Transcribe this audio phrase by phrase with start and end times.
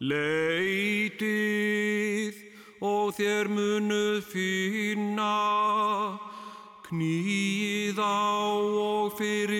[0.00, 1.28] leitið
[2.80, 5.36] og þér munuð finna,
[6.88, 8.56] knýð á
[8.88, 9.59] og fyrir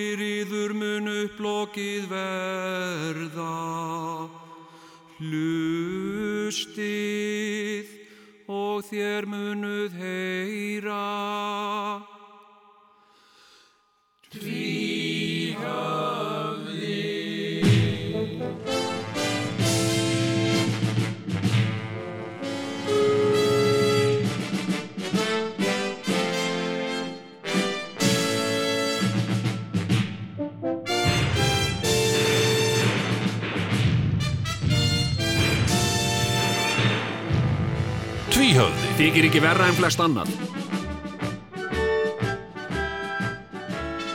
[39.11, 40.29] Þykir ekki verra en flest annað.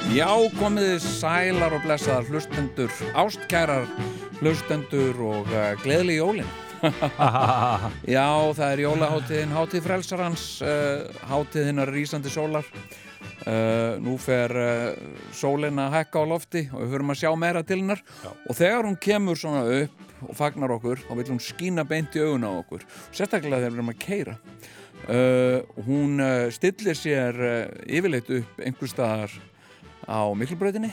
[0.09, 3.85] Já, komiði sælar og blessaðar hlustendur, ástkærar
[4.39, 6.49] hlustendur og uh, gleðli jólin.
[8.17, 8.25] Já,
[8.57, 12.65] það er jólaháttiðin, hátíð frelsarans, uh, hátíðinnar rísandi sólar.
[13.45, 14.97] Uh, nú fer uh,
[15.37, 18.01] sólin að hækka á lofti og við höfum að sjá meira til hennar
[18.49, 22.25] og þegar hún kemur svona upp og fagnar okkur, þá vil hún skína beint í
[22.25, 24.39] augun á okkur, sérstaklega þegar við erum að keira.
[25.07, 29.35] Uh, hún uh, stillir sér uh, yfirleitt upp einhver staðar
[30.03, 30.91] á miklubrautinni.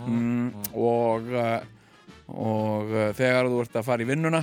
[0.00, 1.26] Mm, og,
[2.32, 4.40] og þegar þú ert að fara í vinnuna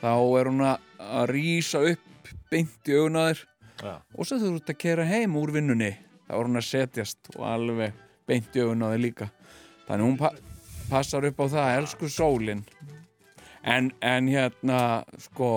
[0.00, 0.82] þá er hún að,
[1.30, 3.40] rýsa upp beint í augun á þér.
[3.78, 3.94] Já.
[3.94, 5.92] og svo þú ert að kera heim úr vinnunni
[6.26, 7.96] þá er hún að setjast og alveg
[8.28, 9.28] beint í augun á þér líka.
[9.86, 10.32] Þannig hún pa
[10.88, 12.64] passar upp á það elsku sólin
[13.68, 14.80] en, en hérna
[15.28, 15.52] sko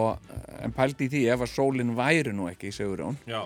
[0.61, 3.43] en pældi í því ef að sólin væri nú ekki segur hún Já,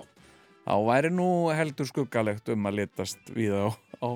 [0.66, 3.68] þá væri nú heldur skuggalegt um að litast við á,
[4.02, 4.08] á,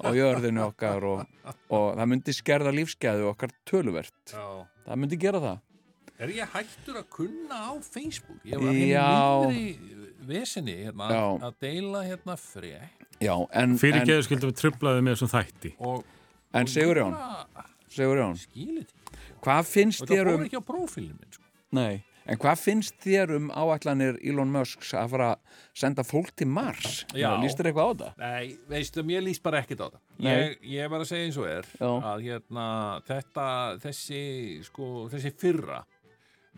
[0.00, 1.24] á jörðinu okkar og,
[1.68, 4.22] og það myndi skerða lífsgæðu okkar töluvert.
[4.32, 4.46] Já.
[4.86, 5.66] Það myndi gera það.
[6.20, 8.40] Er ég hættur að kunna á Facebook?
[8.44, 9.04] Ég var hérna
[9.48, 11.08] mindri vesinni hérna,
[11.48, 13.06] að deila hérna frétt.
[13.20, 15.72] Já, en, Fyrir en, geðu skildum við trublaði með þessum þætti.
[15.84, 16.04] Og
[16.56, 17.16] en Sigurjón
[17.90, 18.92] Sigurjón, skilit
[19.44, 21.44] hvað finnst og það þér um ekki á prófílinn minn sko.
[21.76, 26.48] Nei, en hvað finnst þér um áætlanir Elon Musk að fara að senda fólk til
[26.50, 27.04] Mars?
[27.14, 27.30] Já.
[27.42, 28.24] Lýst þér eitthvað á það?
[28.24, 31.48] Nei, veistu, mér líst bara ekkert á það ég, ég var að segja eins og
[31.50, 31.90] er Já.
[32.12, 32.66] að hérna,
[33.08, 33.46] þetta
[33.86, 34.22] þessi,
[34.66, 35.80] sko, þessi fyrra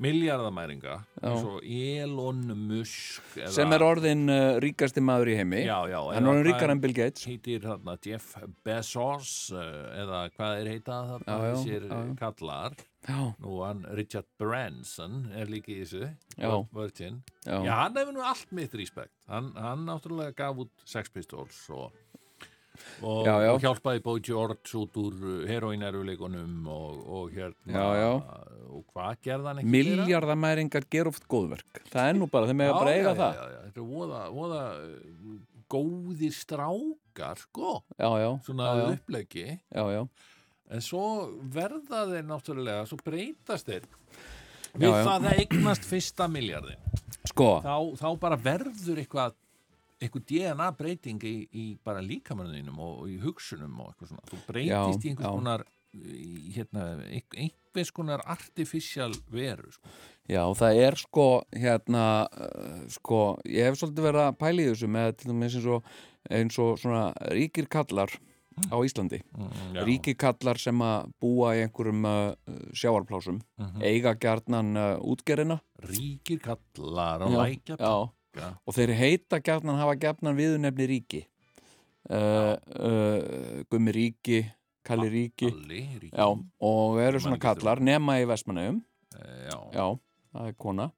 [0.02, 5.62] miljardamæringa eins og Elon Musk eða, Sem er orðin uh, ríkasti maður í heimi.
[5.66, 7.26] Já, já, Hann er orðin ríkar en Bill Gates.
[7.30, 8.36] heitir þarna Jeff
[8.66, 9.66] Bezos uh,
[10.02, 11.86] eða hvað er heita þarna þessir
[12.20, 12.76] kallar.
[13.42, 16.46] Nú hann Richard Branson er líka í þessu já,
[17.66, 19.10] já, hann hefur nú allt mitt respekt.
[19.26, 21.90] Hann, hann náttúrulega gaf út Sex Pistols og,
[23.02, 23.50] og, Já, já.
[23.52, 25.16] og hjálpaði Boy George út úr
[25.50, 28.10] heroineruleikunum og, og hérna Já,
[28.72, 32.72] og hvað gerði hann ekki Miljardamæringar ger oft góðverk Það er nú bara, þeim með
[32.72, 33.40] að bara eiga það.
[33.66, 35.38] þetta er voða, voða uh,
[35.72, 37.78] góðir strákar sko,
[38.46, 39.46] svona upplegi
[40.72, 41.04] en svo
[41.52, 43.88] verða þeir náttúrulega, svo breytast þeir.
[44.72, 46.80] Við það að eignast fyrsta miljardin
[47.28, 49.34] Sko, þá, þá bara verður eitthvað
[50.02, 54.40] eitthvað DNA breyting í, í bara líkamanninum og, og í hugsunum og eitthvað svona, þú
[54.48, 55.64] breytist Já, í einhvers konar
[56.56, 59.88] hérna, ein- einhvers konar artificial veru sko.
[60.28, 64.88] já, það er sko hérna, uh, sko ég hef svolítið verið að pæla í þessu
[64.88, 65.90] með til dæmis eins og,
[66.30, 67.02] eins og svona
[67.34, 68.08] ríkir kallar
[68.72, 69.20] á Íslandi.
[69.36, 72.34] Mm, ríkir kallar sem að búa í einhverjum uh,
[72.76, 73.38] sjáarplásum
[73.80, 77.94] eiga gjarnan uh, útgerina ríkir kallar og Já,
[78.36, 81.26] já, og þeir heita gjarnan hafa gjarnan viðunefni ríki.
[82.10, 84.40] Uh, uh, Gummi ríki
[84.82, 85.46] Kalli ríki.
[85.46, 86.16] Kalli, ríki.
[86.16, 88.80] Já, og eru svona kallar nema í Vestmannaugum
[89.20, 89.86] Eh, já, já,
[90.32, 90.88] það er kona.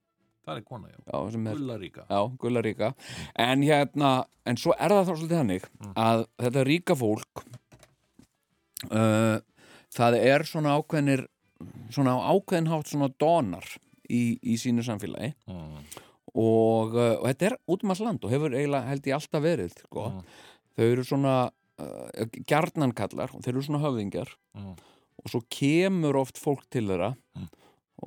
[0.45, 2.03] Það er kona, já, já, er Gulla ríka.
[2.11, 2.95] Já, gullaríka
[3.41, 4.11] en hérna,
[4.45, 7.45] en svo er það þá svolítið hannig að þetta ríka fólk
[8.91, 9.39] uh,
[9.97, 11.25] það er svona ákveðnir
[11.95, 13.65] svona á ákveðin hátt svona donar
[14.05, 15.33] í, í sínu samfélagi.
[15.49, 15.81] Mm.
[16.35, 19.43] Og, uh, og þetta er út um alls land og hefur eiginlega held ég alltaf
[19.45, 20.07] verið sko.
[20.77, 24.75] þau eru svona uh, gjarnankallar og þeir eru svona höfðingjar Mm.
[25.25, 27.49] og svo kemur oft fólk til þeirra Mm.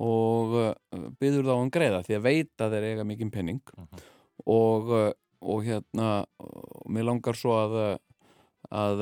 [0.00, 0.74] og uh,
[1.20, 3.60] byður þá um greiða því að veita þeir eiga mikinn penning
[4.46, 7.98] og, uh, og hérna og mér langar svo að
[8.68, 9.00] að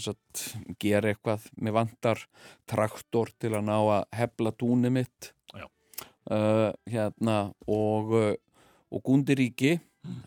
[0.00, 0.44] sagt
[0.80, 2.22] gera eitthvað, mér vantar
[2.66, 5.32] traktor til að ná að hefla túnið mitt.
[6.30, 8.34] Uh, hérna og uh,
[8.88, 9.76] og Gúndi Ríki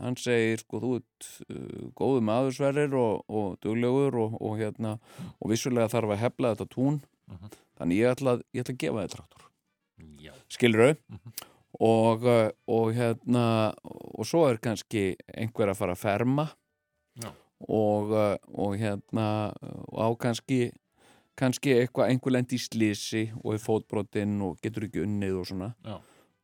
[0.01, 4.97] hann segir sko þú ert uh, góðu maður sverrir og, og duglegur og, og hérna
[5.39, 6.99] og vissulega þarf að hefla þetta tún.
[7.79, 9.47] Þannig ég ætla, ég ætla að gefa þér traktor.
[10.21, 10.33] Já.
[10.49, 10.95] skilur
[11.81, 13.45] og, uh, og hérna
[13.81, 16.47] og svo er kannski einhver að fara að ferma.
[17.21, 17.31] Já.
[17.67, 19.27] og, uh, og hérna
[19.87, 20.71] og á kannski
[21.41, 25.69] kannski eitthvað, einhver lend í slisi og er fótbrotinn og getur ekki unnið og svona.
[25.85, 25.97] Já.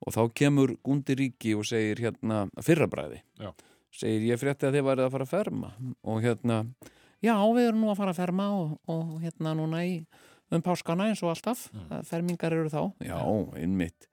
[0.05, 3.51] og þá kemur Gundi Ríki og segir hérna fyrrabræði Já.
[3.93, 5.73] segir ég frétti að þið værið að fara að ferma.
[6.03, 6.63] Og hérna
[7.23, 9.93] já við erum nú að fara að ferma og, og hérna núna í
[10.53, 11.67] um páskana eins og alltaf.
[11.73, 12.03] Mm.
[12.07, 12.81] fermingar eru þá.
[13.03, 13.17] Já,
[13.59, 14.09] innmitt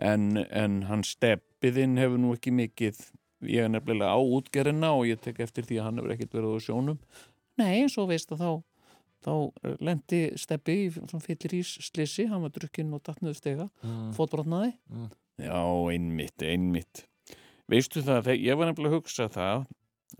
[0.00, 3.00] en, en hann steppiðinn hefur nú ekki mikið.
[3.48, 6.56] Ég er nefnilega á útgerina og ég tek eftir því að hann hefur ekkert verið
[6.56, 6.98] á sjónum.
[7.60, 8.50] Nei, og veist að þá
[9.24, 9.32] þá
[9.84, 14.12] lendi steppi í svona fyllir ís slissi, hann var drukkinn og dattnuð stega, mm.
[14.16, 15.10] fótbrotnaði Mm.
[15.40, 15.60] já,
[15.92, 17.04] einmitt, einmitt
[17.70, 19.66] veistu það, þegar ég var nefnilega að hugsa það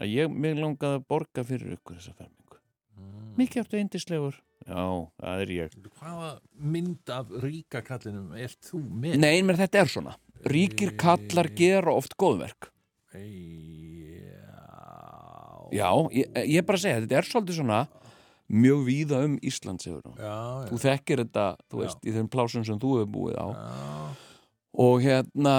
[0.01, 2.37] að ég mig langaði að borga fyrir ykkur þessa fermingu
[3.01, 3.35] Mm.
[3.41, 4.35] mikið áttu eindislegur
[4.69, 4.85] já,
[5.23, 6.31] það er ég Hvaða
[6.61, 9.17] mynd af ríka kallinum er þú með?
[9.23, 12.69] nei, menn þetta er svona ríkir kallar gera oft góðverk
[14.21, 15.69] Já.
[15.73, 17.79] já, ég, ég er bara að segja, þetta er svolítið svona
[18.51, 20.33] mjög víða um Ísland Já, já.
[20.71, 23.69] þú þekkir þetta, þú veist, í þeim plásum sem þú hefur búið á Já.
[24.87, 25.55] og hérna,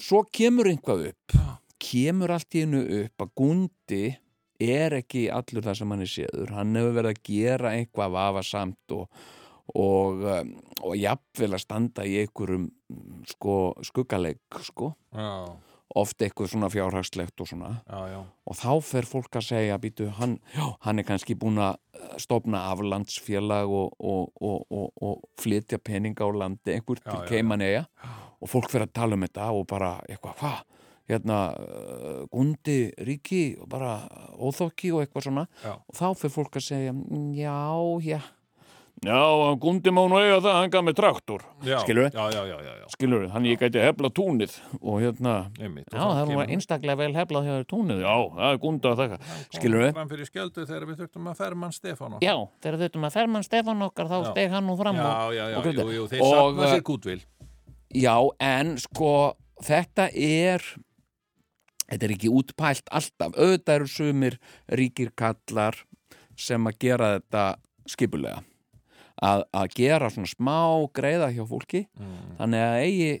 [0.00, 1.38] svo kemur einhvað upp
[1.84, 4.04] kemur allt í hennu upp að Gundi
[4.64, 8.94] er ekki allur það sem hann er séður hann hefur verið að gera einhvað vafasamt
[8.96, 9.08] og
[9.72, 10.50] og, um,
[10.84, 12.66] og jafnvel að standa í einhverjum
[13.30, 13.54] sko,
[13.86, 14.92] skuggaleik sko.
[15.14, 15.56] Já.
[15.94, 17.70] Oft eitthvað svona fjárhagslegt og svona.
[17.86, 18.20] Já, já.
[18.50, 22.16] og þá fer fólk að segja býtu, hann, já, hann er kannski búin að eh,
[22.22, 27.26] stofna aflandsfélag og, og, og, og, og flytja peninga á landi einhver Já, til já,
[27.30, 27.84] Keimaneyja
[28.40, 30.62] og fólk fer að tala um þetta og bara eitthvað, hvað,
[31.08, 31.38] hérna
[32.32, 33.96] gundi ríki og bara
[34.40, 35.46] óþokki og eitthvað svona.
[35.62, 35.74] Já.
[35.76, 38.20] og þá fer fólk að segja, "Mm, já,
[39.04, 41.78] já Já, gundi má nú eiga það, hann gaf mig traktor já.
[41.82, 42.10] Skilurðu?
[42.14, 42.86] Já, já, já, já, já.
[42.94, 45.88] skilur hann ég gæti hefla túnið og hérna, Einmitt.
[45.92, 49.18] já, það nú einstaklega vel heflað hjá þér túnið, já, það er gunda að þakka
[49.58, 49.92] skilur við?
[49.98, 52.34] Fram fyrir skjöldu þegar við þurftum að ferma hann Stefán Já,
[52.64, 54.30] þegar þurftum að Fermann Stefán okkar þá Já.
[54.32, 57.20] steg hann nú fram já, og, já, já, og jú, jú, þeir eh, sér gútvil
[57.94, 59.12] Já, en sko
[59.62, 60.64] þetta er
[61.90, 64.38] þetta er ekki útpælt alltaf auðvitað eru sumir
[64.72, 65.78] ríkir kallar
[66.34, 67.44] sem að gera þetta
[67.90, 68.42] skipulega
[69.22, 70.58] að, að gera svona smá
[70.96, 72.34] greiða hjá fólki mm.
[72.40, 73.12] þannig að eigi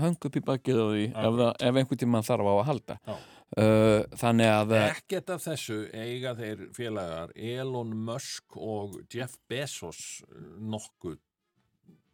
[0.00, 2.96] höng upp í bakið á því ef, það, ef einhvern tíma þarf á að halda
[2.96, 3.14] Já.
[3.14, 10.02] uh, þannig að Ekkert af þessu eiga þeir félagar Elon Musk og Jeff Bezos
[10.58, 11.20] nokkuð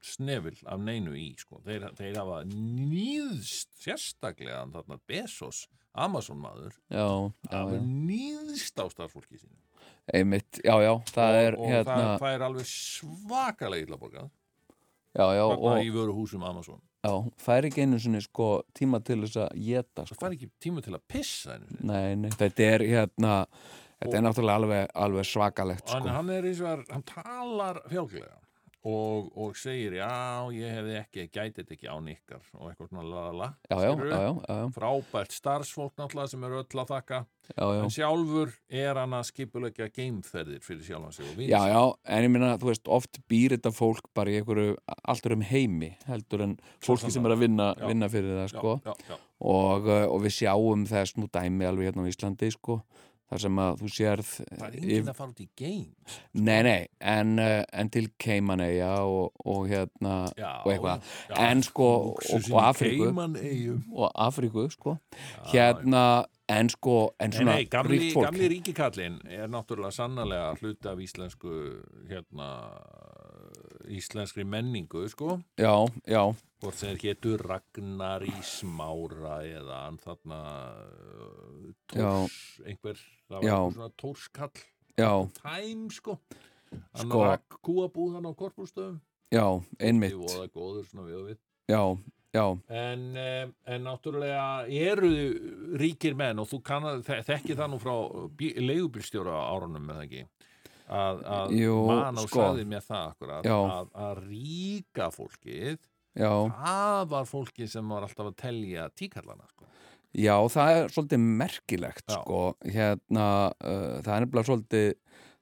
[0.00, 1.61] snefil af neinu í sko.
[1.65, 4.65] þeir, þeir hafa nýðst sérstaklega
[5.09, 9.59] Bezos Amazon maður já, já, hafa já, nýðst á starfsfólki sínu
[10.14, 15.26] einmitt, já, já, það og, er og hérna, það fær alveg svakalega illa borgað já,
[15.36, 17.12] já, og í vöru húsum Amazon já,
[17.44, 20.20] fær ekki einu sinni sko tíma til þess að geta það sko.
[20.24, 23.34] fær ekki tíma til að pissa nei, nei, þetta er hérna
[24.00, 26.14] þetta er náttúrulega alveg, alveg svakalegt sko.
[26.18, 28.38] hann er eins og er, hann talar fjálglega
[28.88, 30.12] og, og segir já,
[30.56, 32.47] ég hefði ekki, gæti þetta ekki án ykkar.
[32.56, 37.21] Og eitthvað svona lalala já, já, já, frábært starfsfólk náttúrulega sem er öll að þakka.
[37.50, 37.81] Já, já.
[37.82, 41.81] en sjálfur er hann að skipulegja geimferðir fyrir og vins Já, já,
[42.15, 45.91] en ég minna, þú veist, oft býr þetta fólk bara í einhverju alltur um heimi
[46.06, 48.77] heldur en fólki sem er að vinna, vinna fyrir það, sko.
[48.87, 49.19] já, já, já.
[49.51, 52.81] og, uh, og við sjáum þess nú dæmi alveg hérna á Íslandi, sko
[53.31, 56.81] þar sem að þú sérð það er enginn að fara út í geim Nei, nei,
[57.13, 62.51] en, uh, en til Keimaneyja og, og hérna já, og eitthvað, já, en sko og,
[62.65, 63.10] Afríku.
[63.94, 64.96] Og Afríku, sko.
[65.53, 66.05] Hérna,
[66.51, 71.55] en sko en Nei, svona nei, gamli, gamli ríkikallin er náttúrulega sannarlega hluti af íslensku
[72.10, 72.51] hérna
[73.91, 75.39] íslenskri menningu, sko.
[75.61, 75.73] Já,
[76.06, 76.23] já,
[76.63, 80.41] hvort sem hétur Ragnar í smára eða þarna
[80.85, 83.59] uh, tórs, einhver það var Já.
[83.75, 84.65] svona tórskall
[85.01, 86.19] já, tæm sko.
[86.70, 89.01] Hann Sko- rak kúabúð hann á korpúrstöðum
[89.35, 89.47] já,
[89.81, 90.15] einmitt.
[90.15, 91.39] Voða góður svona við og við.
[91.70, 91.82] Já,
[92.35, 95.11] já, en, eh, en náttúrulega eru
[95.81, 97.97] ríkir menn og þú kann þekki það nú frá
[98.39, 100.25] leigubilstjóra árunum með það ekki
[100.91, 102.43] að, að Jú, mann og sko.
[102.43, 105.79] sagði mér það akkurat að, að ríka fólkið
[106.19, 106.32] já.
[106.61, 109.69] það var fólkið sem var alltaf að telja tíkallana sko.
[110.11, 113.27] Já, það er svolítið merkilegt sko, hérna
[113.63, 114.89] uh, það er nefnilega svolítið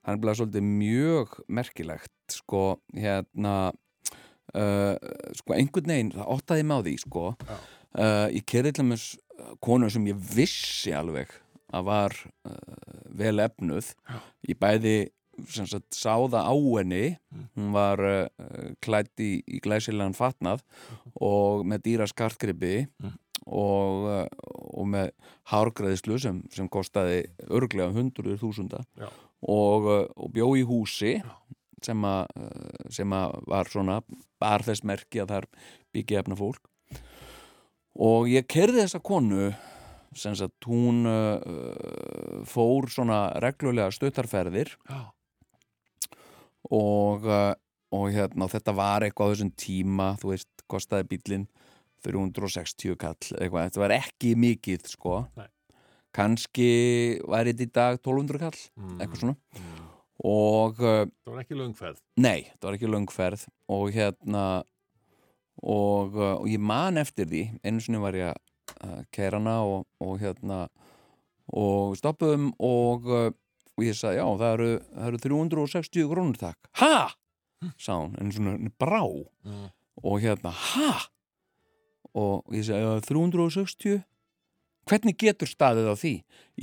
[0.08, 2.62] er svolítið mjög merkilegt sko,
[2.96, 3.54] hérna
[4.52, 4.94] uh,
[5.36, 7.24] sko, einhvern veginn, það óttaði mig á því sko.
[7.96, 9.06] Uh, ég kerði til dæmis
[9.64, 11.32] konu sem ég vissi alveg
[11.72, 12.16] að var
[12.48, 12.52] uh,
[13.16, 13.92] vel efnuð
[14.48, 14.96] ég bæði
[15.46, 17.18] sagt, sáða á henni.
[17.56, 18.26] Hún var uh,
[18.84, 20.64] klætt í, í glæsilegan fatnað
[21.14, 22.88] og með dýra skartgripi
[23.46, 24.26] og, uh,
[24.74, 25.12] og með
[25.52, 28.82] hárgræðislu sem, sem kostaði örglega hundruður þúsunda
[29.42, 31.18] og, og bjó í húsi
[31.84, 34.00] sem að, var svona
[34.40, 35.46] bar þess merki að þar
[35.94, 36.64] byggja efna fólk.
[37.98, 39.52] Og ég kerði þessa konu
[40.18, 45.00] sem sagt hún uh, fór svona reglulega stuttarferðir Já.
[46.70, 47.54] Og, uh,
[47.92, 51.46] og hérna þetta var eitthvað á þessum tíma þú veist, kostaði bílinn
[52.04, 55.48] 360 kall eitthvað, þetta var ekki mikið sko Nei.
[56.14, 56.68] kannski
[57.28, 58.98] væri þetta í dag 1200 kall Mm.
[59.00, 59.86] eitthvað svona Mm.
[60.24, 61.98] og uh, Það var ekki löngferð.
[62.16, 64.44] Nei, það var ekki löngferð og hérna
[65.62, 68.34] og, uh, og ég man eftir því einu sinni var ég
[68.84, 70.68] að kæra hana og, og hérna
[71.48, 73.08] og við stoppuðum og,
[73.78, 74.68] og ég sagði, já, það eru,
[74.98, 76.94] það eru 360 krónur takk Ha?
[77.78, 79.02] sá hún, en svona brá
[79.46, 79.70] Mm.
[80.02, 80.92] og hérna, ha?
[82.18, 83.98] og ég sagði, já, 360
[84.88, 86.12] hvernig getur staðið á því?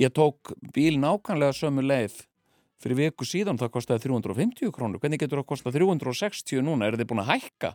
[0.02, 2.24] Ég tók bíl nákvæmlega sömu leið
[2.82, 7.08] fyrir viku síðan það kostaði 350 krónur hvernig getur það kostað 360 núna er þið
[7.12, 7.70] búin að hækka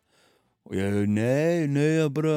[0.70, 2.34] og ég, nei, nei, það er bara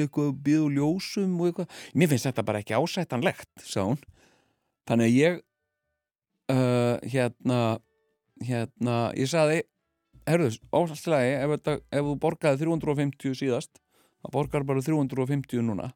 [0.00, 3.98] eitthvað að úr ljósum og eitthvað mér finnst þetta bara ekki ásættanlegt sá hún
[4.88, 5.42] þannig að ég
[6.52, 7.60] uh, hérna
[8.44, 9.62] hérna, ég saði
[10.26, 13.78] herruðu, áslagi, ef, þetta, ef þú borgaði 350 síðast
[14.24, 15.92] það borgar bara 350 núna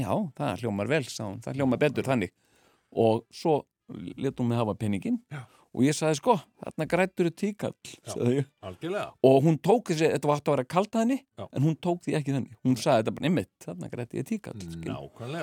[0.00, 2.34] já, það hljómar vel, sá hún það hljómar betur þannig
[2.90, 3.62] og svo
[4.20, 5.40] letum við hafa penningin Já.
[5.74, 7.74] og ég sagði sko, þarna grættur er tíkall
[9.26, 11.46] og hún tók þessi, þetta var aftur að vera kalt að henni Já.
[11.48, 14.60] en hún tók því ekki þannig hún sagði þetta bara nefnitt, þarna grætti ég tíkall.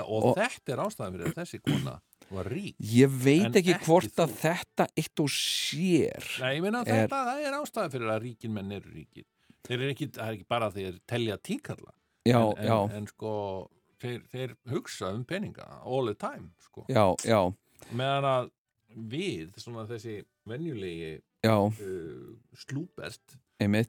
[0.07, 1.97] Og, Og- þetta er ástæðan fyrir þessi kona.
[2.31, 4.39] Ég veit En ekki hvort að þú.
[4.41, 8.53] þetta eitt og sér Nei, ég meina Er- þetta, það er ástæðan fyrir að ríkin
[8.53, 9.25] menn eru ríkir.
[9.67, 11.93] Þeir eru ekki, það er ekki bara að þeir telja tíkalla.
[12.27, 13.31] já, en, já, En, en sko,
[14.01, 16.85] þeir, þeir hugsa um peninga all the time, sko.
[16.89, 17.39] já, já,
[17.95, 18.49] Meðan að
[18.97, 21.21] við, svona þessi venjulegi
[21.79, 23.37] uh, slúbert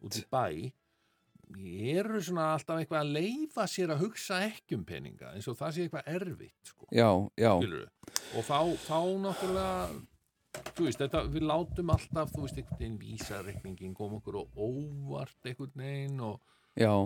[0.05, 0.73] út í bæ
[1.95, 5.75] eru svona alltaf eitthvað að leifa sér að hugsa ekki um peninga eins og það
[5.75, 7.09] sé eitthvað erfitt sko, já,
[7.41, 9.73] já, og þá, þá náttúrulega
[10.75, 15.49] þú veist, þetta, við látum alltaf þú veist, einhvern veginn vísareikningin kom okkur og óvart
[15.49, 16.39] einhvern veginn og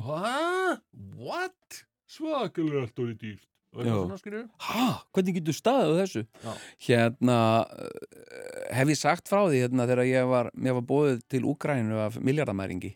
[0.05, 0.77] hæ?
[1.17, 1.83] What?
[2.13, 3.49] Svakalega allt orðið dýrt.
[3.73, 6.23] Ha, hvernig getur staðið á þessu?
[6.43, 6.51] Já.
[6.89, 12.03] hérna uh, hef ég sagt frá því hérna þegar ég var, var bóðið til Úgrænu
[12.05, 12.93] af miljardamæringi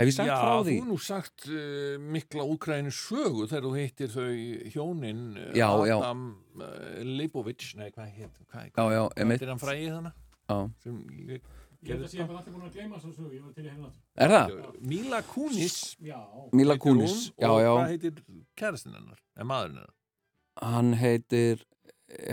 [0.00, 3.66] hef ég sagt Já, frá þú því er nú sagt uh, mikla úkræðinu sögu þegar
[3.68, 4.26] þú heitir þau
[4.74, 5.96] hjónin uh, Já, já.
[6.00, 6.26] Adam
[6.56, 10.20] uh, Leibovich, nei hvað heit hvað, Já, já, hvað er hann fræðið þannig?
[10.50, 10.58] Já.
[10.84, 12.26] sem ég- Ég held að sé það?
[12.28, 14.02] bara allir búin að gleyma svo sögu, ég var til í hérna aftur.
[14.20, 14.50] er það?
[14.90, 16.18] Mila Kunis Já,
[16.52, 18.18] Mila heitir Kunis, hún, já, og já hvað heitir
[18.60, 21.62] kærastinn hennar, en maðurinn hennar hann heitir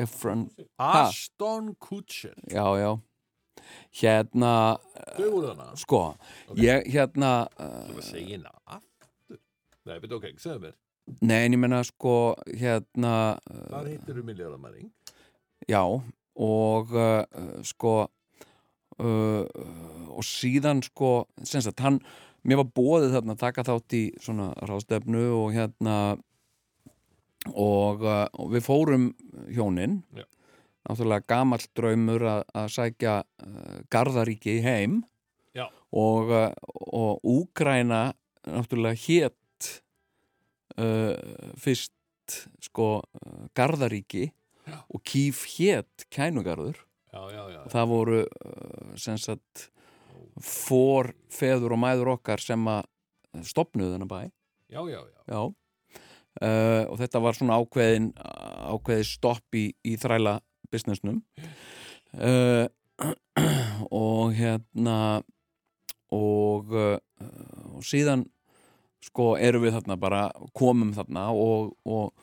[0.03, 0.49] Efron,
[0.81, 0.89] Ha?
[1.05, 2.91] Aston Kutcher já, já
[4.01, 4.51] hérna,
[5.17, 6.01] þau voru þannig sko
[6.49, 6.59] Ok.
[6.63, 9.39] ég, hérna þú uh, var að segja hérna aftur?
[9.87, 10.75] Nei, betur ok, segðu mér.
[11.21, 12.13] Nei, en ég menna sko
[12.51, 13.15] hérna,
[13.47, 14.91] uh, hvað heitir þú miljardamæring
[15.67, 17.23] já og uh,
[17.65, 17.95] sko
[19.01, 19.43] uh,
[20.17, 21.99] og síðan sko, sem sagt, hann
[22.47, 25.97] mér var bóðið þarna að taka þátt í svona ráðstefnu og hérna
[27.53, 29.09] og, uh, og við fórum
[29.53, 30.01] hjónin.
[30.17, 30.25] Já.
[30.87, 35.01] Náttúrulega gamall draumur að, að sækja uh, Garðaríki heim
[35.55, 35.67] Já.
[35.91, 36.51] og, uh,
[36.95, 38.11] og Úgræna
[38.47, 39.71] náttúrulega hétt
[40.79, 41.15] uh,
[41.59, 41.93] fyrst
[42.63, 43.01] sko
[43.57, 44.29] Garðaríki
[44.67, 44.79] Já.
[44.87, 46.79] og Kíf hétt Kænugarður
[47.11, 49.69] já, já, já, og það voru uh, sem sagt
[50.43, 52.85] fór feður og mæður okkar sem að
[53.47, 54.19] stopnuðu þennan bæ
[54.71, 55.21] já, já, já.
[55.27, 55.41] já
[56.37, 60.35] og þetta var svona ákveðin ákveði stopp í, í þræla
[60.73, 61.21] businessnum.
[62.13, 62.67] Uh,
[63.91, 65.21] og hérna
[66.13, 66.97] og, uh,
[67.75, 68.25] og síðan
[69.03, 70.21] sko erum við þarna bara
[70.57, 72.13] komum þarna og, og,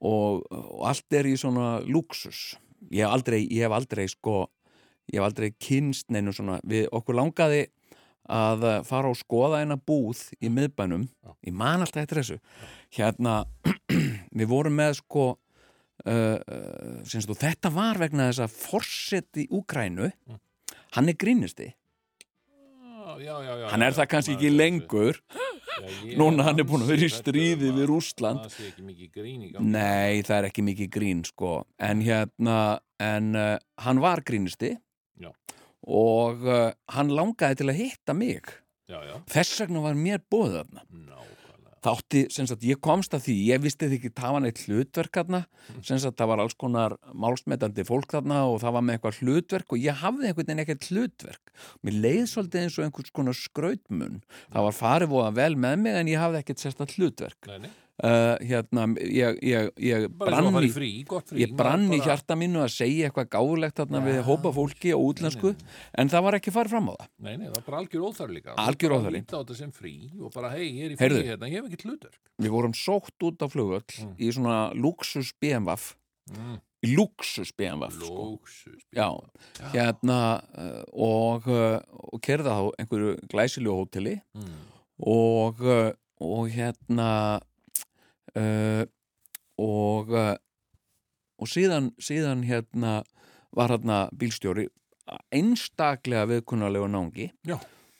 [0.00, 0.42] og,
[0.86, 2.52] allt er í svona luxus
[2.92, 4.44] ég hef aldrei, ég hef aldrei sko
[5.10, 7.66] ég hef aldrei kynst neinu svona við okkur langaði
[8.32, 11.08] að fara og skoða eina búð í miðbænum.
[11.42, 12.36] Ég man alltaf eftir þessu.
[12.94, 13.42] Hérna,
[14.38, 15.24] við vorum með sko
[16.06, 20.10] uh, uh, og þetta var vegna þess að forsett í Úkrænu
[20.96, 21.72] hann er grínisti
[23.20, 25.18] já, já, já hann er það kannski ekki lengur.
[26.20, 27.88] Núna hann er búin að vera í stríði við
[29.54, 29.72] gangi.
[29.72, 31.52] Nei, það er ekki mikið grín sko.
[31.82, 32.58] En hérna,
[33.02, 34.74] en uh, hann var grínisti
[35.18, 35.32] Já.
[35.88, 36.44] og
[36.94, 38.52] hann langaði til að hitta mig.
[39.32, 40.86] Þess vegna var mér bóðið þarna
[41.82, 44.42] nákvæmlega það átti, sem sagt, ég komst að því ég visti því ekki það var
[44.44, 45.40] neitt hlutverk þarna.
[45.82, 49.74] Sem sagt, það var alls konar málsmetandi fólk þarna og það var með eitthvað hlutverk
[49.74, 51.54] og ég hafði einhvern veginn ekkert hlutverk.
[51.82, 54.20] Mér leið svolítið eins og einhvers konar skrautmun.
[54.52, 57.50] Það var farið voða vel með mig en ég hafði ekkert sérstætt hlutverk.
[57.50, 62.36] Nei, nei, uh, hérna, ég, ég, ég brann í frí, frí ég brann í hjarta
[62.38, 65.54] mínu að segja eitthvað gáðlegt þarna við hópa fólki og útlensku
[65.98, 68.34] en það var ekki farið fram á það Nei, nei, það var bara algjör óþar
[68.36, 68.96] líka Algjör
[70.86, 71.24] er í frí Heyrðu.
[71.30, 74.14] hérna, ég hef ekki hlutverk við vorum sótt út á flugöll Mm.
[74.18, 75.76] í svona luxus BMW
[76.32, 76.58] mm.
[76.96, 78.26] luxus BMW sko.
[78.34, 79.08] Lóksus Já,
[79.72, 80.18] hérna
[80.56, 81.78] uh, og, uh,
[82.12, 84.60] og kerða á einhverju glæsilegu hóteli mm.
[85.06, 85.62] og,
[86.22, 87.40] og hérna
[88.38, 88.84] uh,
[89.60, 90.34] og uh,
[91.42, 93.00] og síðan, síðan hérna
[93.52, 94.68] var hérna bílstjóri
[95.34, 97.56] einstaklega viðkunnarlegu náungi Já.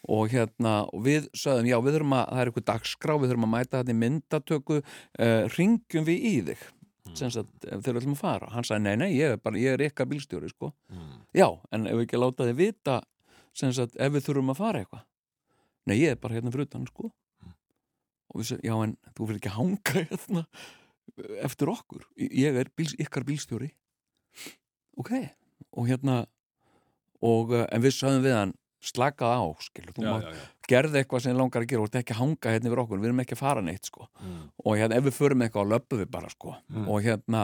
[0.09, 3.49] og hérna og við sögðum, já við þurfum að það er eitthvað dagskrá, við þurfum
[3.49, 6.69] að mæta þetta í myndatöku uh, ringjum við í þig
[7.19, 9.75] sem sagt, ef þeir ætlum að fara hann sagði, nei, nei, ég er bara, ég
[9.75, 10.71] er ykkar bílstjóri sko.
[10.93, 11.17] Mm.
[11.37, 13.01] já, en ef við ekki að láta þið vita
[13.59, 15.03] sem sagt, ef við þurfum að fara eitthvað
[15.91, 17.11] nei, ég er bara hérna fyrir utan sko.
[18.33, 20.45] Og við segjum, já, en þú fyrir ekki að hanga hérna
[21.45, 23.71] eftir okkur ég er bíls, ykkar bílstjóri
[24.99, 25.13] ok,
[25.77, 26.25] og hérna
[27.23, 30.33] og, uh, en við sögðum við hann slakað á, skilur, þú já
[30.73, 33.11] gerði eitthvað sem langar að gera og þetta ekki að hanga hérna yfir okkur, við
[33.11, 34.07] erum ekki að fara neitt sko.
[34.21, 34.43] mm.
[34.65, 36.55] og hérna ef við förum eitthvað á löppu við bara sko.
[36.71, 36.87] Mm.
[36.89, 37.43] og hérna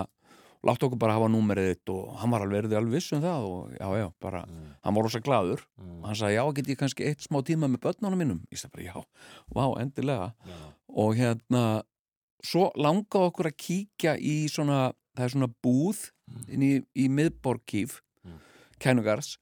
[0.68, 3.72] láttu okkur bara hafa númerið þitt og hann var alveg, alveg viss um það og
[3.78, 4.66] já, já, bara, Mm.
[4.84, 5.98] hann var rosa glaður Mm.
[6.02, 8.72] og hann sagði, já, get ég kannski eitt smá tíma með börnunum mínum, ég sagði
[8.76, 9.04] bara, já,
[9.54, 10.58] vá, endilega Já.
[10.94, 11.82] og hérna
[12.44, 16.10] svo langaði okkur að kíkja í svona, það er svona búð
[16.48, 18.38] inn í, í miðborgkíf Mm.
[18.78, 19.38] kænugars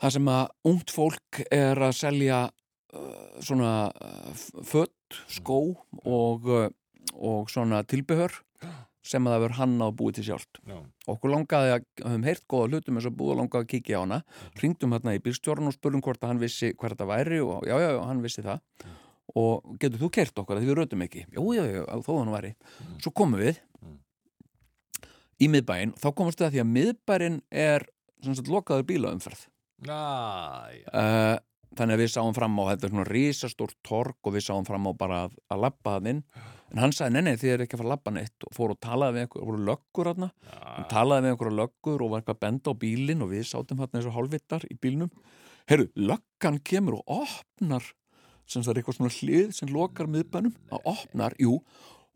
[0.00, 2.50] það sem að ungt fólk er að selja
[2.92, 4.32] uh, svona uh,
[4.64, 6.68] fött, skó og, uh,
[7.14, 8.32] og svona tilbehör
[9.06, 10.60] sem að það verður hanna og búið til sjálft.
[10.68, 10.78] Já.
[11.10, 14.02] okkur langaði að höfum heyrt góða hlutum eins og búið og langaði að kíkja á
[14.04, 14.18] hana.
[14.60, 17.76] Ringdum hérna í bílstjórn og spurðum hvort að hann vissi hver þetta væri og já,
[17.80, 18.60] já, já, hann vissi það.
[19.40, 21.24] Og getur þú kert okkur að því við rötum ekki?
[21.30, 22.54] Já, já, já, þó hann væri.
[23.00, 23.60] Svo komum við
[25.40, 27.86] í miðbæinn, þá komumst við að því að miðbærin er
[28.20, 29.46] sem sagt lokaður bílaumferð.
[29.86, 30.00] Já,
[30.76, 30.88] já.
[30.92, 31.38] uh,
[31.78, 34.92] þannig að við sáum fram á þetta svona risastórt torg og við sáum fram á
[34.98, 36.22] bara að, að labba það inn.
[36.70, 38.74] En hann sagði, nei, nei, þið er ekki að fara að labba neitt og fór
[38.74, 40.26] og talaði við einhver, voru löggur hann
[40.90, 43.96] talaði við einhverja löggur og var eitthvað að benda á bílinn og við sátum hann
[43.98, 45.10] eins og hálfvittar í bílnum.
[45.70, 47.88] Heyrðu, löggan kemur og opnar
[48.50, 51.58] sem það er eitthvað svona hlið sem lokar miðbænum, að opnar, jú.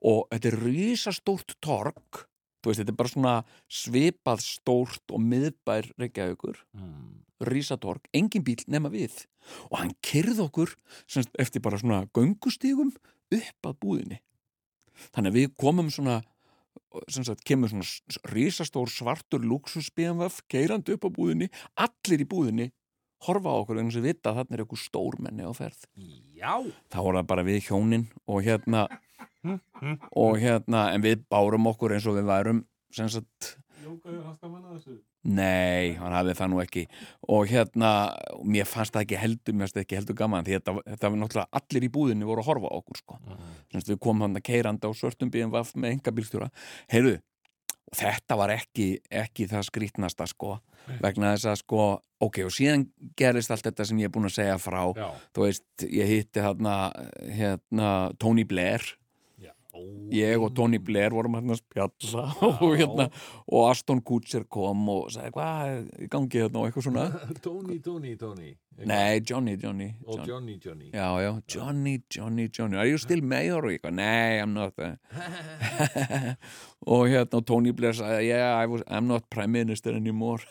[0.05, 2.25] Og þetta er risastórt torg.
[2.65, 3.35] Þú veist, þetta er bara svona
[3.71, 7.21] svipað stórt og miðbær reykjaðugur Mm.
[7.49, 9.25] Risatorg, engin bíl nema við
[9.71, 10.75] og hann kyrði okkur
[11.07, 12.95] semst, eftir bara svona göngustígum
[13.35, 14.21] upp að búðinni
[15.11, 16.23] þannig að við komum svona
[17.11, 17.87] sem sagt, kemur svona
[18.31, 22.71] risastór svartur luxus BMW keirandi upp á búðinni, allir í búðinni
[23.25, 25.87] horfa á okkur eins og vita að þarna er eitthvað stórmenni á ferð
[26.37, 26.55] Já.
[26.93, 28.87] þá voru það bara við hjónin og hérna
[30.25, 34.77] og hérna, en við bárum okkur eins og við værum sem sagt Jókaður haska manna
[34.77, 34.95] þessu.
[35.25, 36.83] Nei, hann hafði það nú ekki
[37.33, 37.91] og hérna,
[38.45, 41.21] mér fannst það ekki heldur mér fannst það ekki heldur gaman því þetta, þetta var
[41.23, 43.21] náttúrulega allir í búðinni voru að horfa á okkur sko.
[43.73, 46.51] Semst, við komum hann að keiranda á svörtum BMW með enga bílstjóra
[46.93, 47.15] heyrðu,
[47.89, 48.89] og þetta var ekki,
[49.25, 50.59] ekki það skrítnasta sko,
[51.01, 51.87] vegna þess að sko
[52.25, 52.85] ok, og síðan
[53.19, 55.09] gerist allt þetta sem ég er búin að segja frá, Já.
[55.33, 56.77] þú veist ég hitti hérna,
[57.25, 58.85] hérna Tony Blair.
[60.15, 62.25] Ég og Tony Blair vorum hérna að spjalla
[62.65, 63.09] og, hérna,
[63.51, 67.07] og Aston Kutcher kom og sagði hvað gangi hérna og eitthvað svona
[67.47, 68.53] Tony, Tony, Tony.
[68.75, 68.89] Eitthvað.
[68.91, 70.29] nei, Johnny, Johnny, Og Johnny.
[70.29, 70.89] Johnny, Johnny.
[70.91, 73.63] Já, já, Johnny, Johnny, Johnny Are you still mayor?
[73.91, 74.75] Nei, I'm not
[76.95, 80.43] Og hérna og Tony Blair sagði Yeah, I was, I'm not prime minister anymore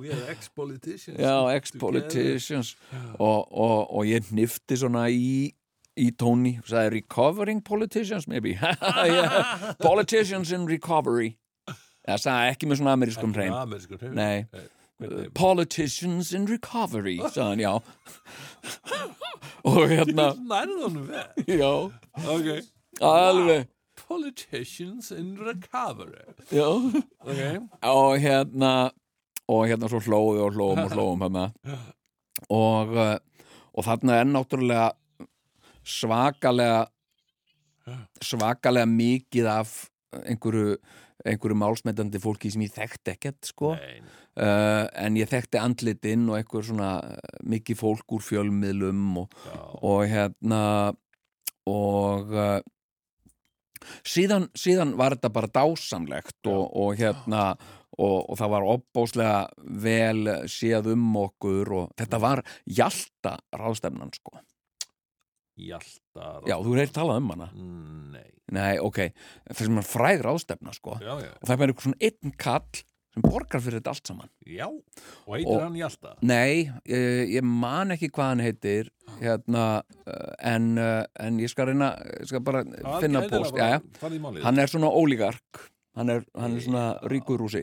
[0.00, 1.18] We are ex-politicians.
[1.18, 2.76] Já, ex-politicians
[3.18, 5.54] og, og, og ég hnifti svona í
[5.96, 8.54] í Tony, sagði recovering politicians maybe.
[9.06, 9.74] Yeah.
[9.80, 11.36] politicians in recovery.
[12.06, 14.14] Það sagði ekki með svona amerískum hreim.
[14.14, 14.46] nei,
[15.00, 17.72] Hvernig- politicians in recovery sagði hann, já.
[19.66, 20.28] Og hérna
[21.46, 21.72] já,
[22.14, 22.62] Ok.
[23.00, 23.66] alveg.
[24.06, 26.22] Politicians in recovery.
[26.52, 26.68] já.
[27.20, 27.68] Ok.
[27.82, 28.90] og hérna
[29.48, 31.44] og hérna svo hlóðu og hlóðum og hlóðum hérna.
[32.50, 33.18] Og, uh,
[33.74, 34.92] og þarna er náttúrulega
[35.86, 36.86] svakalega
[38.24, 39.72] svakalega mikið af
[40.26, 40.76] einhverju,
[41.26, 43.74] einhverju málsmetandi fólki sem ég þekkti ekkert sko.
[44.36, 49.36] Uh, en ég þekkti andlitinn og einhver svona uh, mikið fólk úr fjölmiðlum og,
[49.80, 50.62] og hérna
[51.66, 52.58] og uh,
[54.04, 57.46] síðan, síðan var þetta bara dásamlegt og, og hérna
[57.96, 59.38] og, og það var opbóslega
[59.86, 64.36] vel séð um okkur og þetta var hjalta ráðstefnan sko
[65.56, 67.46] Hjalta já, þú hefur talað um hana.
[68.12, 68.98] Nei, nei, ok,
[69.48, 70.98] það sem er fræg ráðstefna sko.
[71.00, 72.82] Já, já, og það er eitthvað svona einn kall
[73.16, 74.28] sem borgar fyrir þetta allt saman.
[74.44, 74.66] Já.
[74.68, 76.12] Og heitir Og- hann Hjalta?
[76.20, 78.90] Nei, ég, ég man ekki hvað hann heitir
[79.22, 79.64] hérna,
[80.04, 82.60] uh, en, uh, en ég skal reyna ég skal bara
[83.00, 83.80] finna post já, já.
[84.02, 84.44] Farði í málið.
[84.44, 85.64] Hann er svona ólíkark
[85.96, 87.62] hann er, hann er svona ríkur rúsi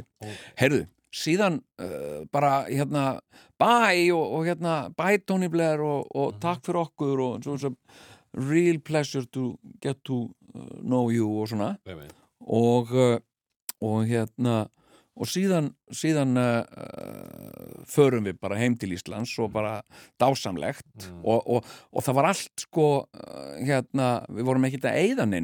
[0.58, 3.20] heyrðu, síðan uh, bara hérna
[3.64, 7.74] bye og, og hérna bye Tony Blair og, og takk fyrir okkur og svo, svo
[8.52, 11.76] real pleasure to get to uh, know you og svona.
[12.44, 13.18] Og, uh,
[13.82, 14.66] og hérna
[15.14, 19.76] og síðan, síðan uh, uh, förum við bara heim til Íslands og bara
[20.22, 20.90] dásamlegt.
[20.98, 21.22] Mm.
[21.22, 25.00] og, og, og það var allt sko uh, hérna, við vorum ekkert að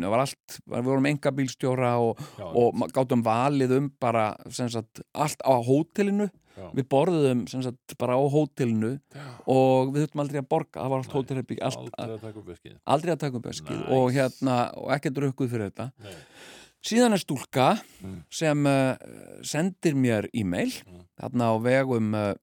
[0.09, 5.41] var allt, við vorum enga bílstjóra og, og gátum valið um bara sem sagt, allt
[5.45, 6.29] á hótelinu.
[6.59, 6.65] Já.
[6.75, 9.27] við borðum sem sagt, bara á hótelinu Já.
[9.47, 10.81] og við þurftum aldrei að borga.
[10.81, 13.45] Það var allt Nei, hótelherbygg allt, Aldrei að taka upp veskið aldrei að taka um
[13.95, 15.87] og hérna, og ekkert rukkuð fyrir þetta.
[16.03, 16.17] Nei.
[16.85, 17.69] Síðan er stúlka
[18.01, 18.23] Mm.
[18.31, 18.95] sem uh,
[19.43, 21.01] sendir mér e-mail Mm.
[21.19, 22.33] þarna á vegum uh,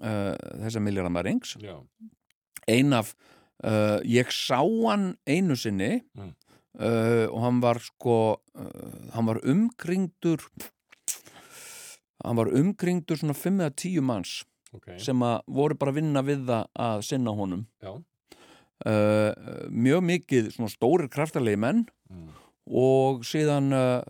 [0.00, 1.80] uh, þessa miljardamærings Já,
[2.68, 3.14] ein af
[4.04, 6.34] ég sá hann einu sinni Mm.
[7.32, 8.36] og hann var sko
[9.14, 10.42] hann var umkringdur
[12.24, 14.44] hann var umkringdur svona 5 eða 10 manns
[14.76, 17.64] ok sem að voru bara að vinna við það að sinna honum
[19.72, 22.28] mjög mikið svona stórir kraftarlegi menn mm.
[22.66, 24.00] Og síðan uh,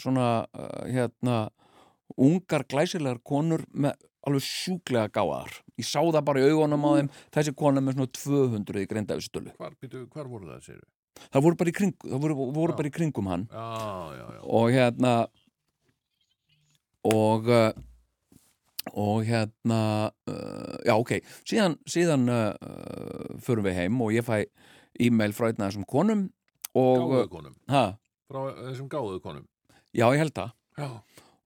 [0.00, 1.44] svona uh, hérna
[2.20, 7.08] ungar glæsilegar konur með alveg sjúklega gáðar ég sá það bara í augunum á þeim.
[7.34, 9.74] Þessi kona með svona 200 í greindaðustölu hvar,
[10.12, 10.84] hvar voru það, segir
[11.30, 13.48] það voru bara í, kring, voru, voru bara í kringum hann.
[13.52, 13.66] Já,
[14.18, 14.40] já, já.
[14.44, 15.14] Og hérna
[17.04, 17.68] og uh,
[18.94, 19.80] og hérna
[20.84, 21.16] já ok,
[21.48, 24.44] síðan, síðan uh, förum við heim og ég fæ
[25.00, 26.26] e-mail frá einn af þessum konum
[26.74, 27.54] og, Gáðu konum.
[27.70, 27.84] ha,
[28.30, 29.44] Frá þessum gáðu konum.
[29.94, 30.54] Já ég held það.
[30.80, 30.88] Já,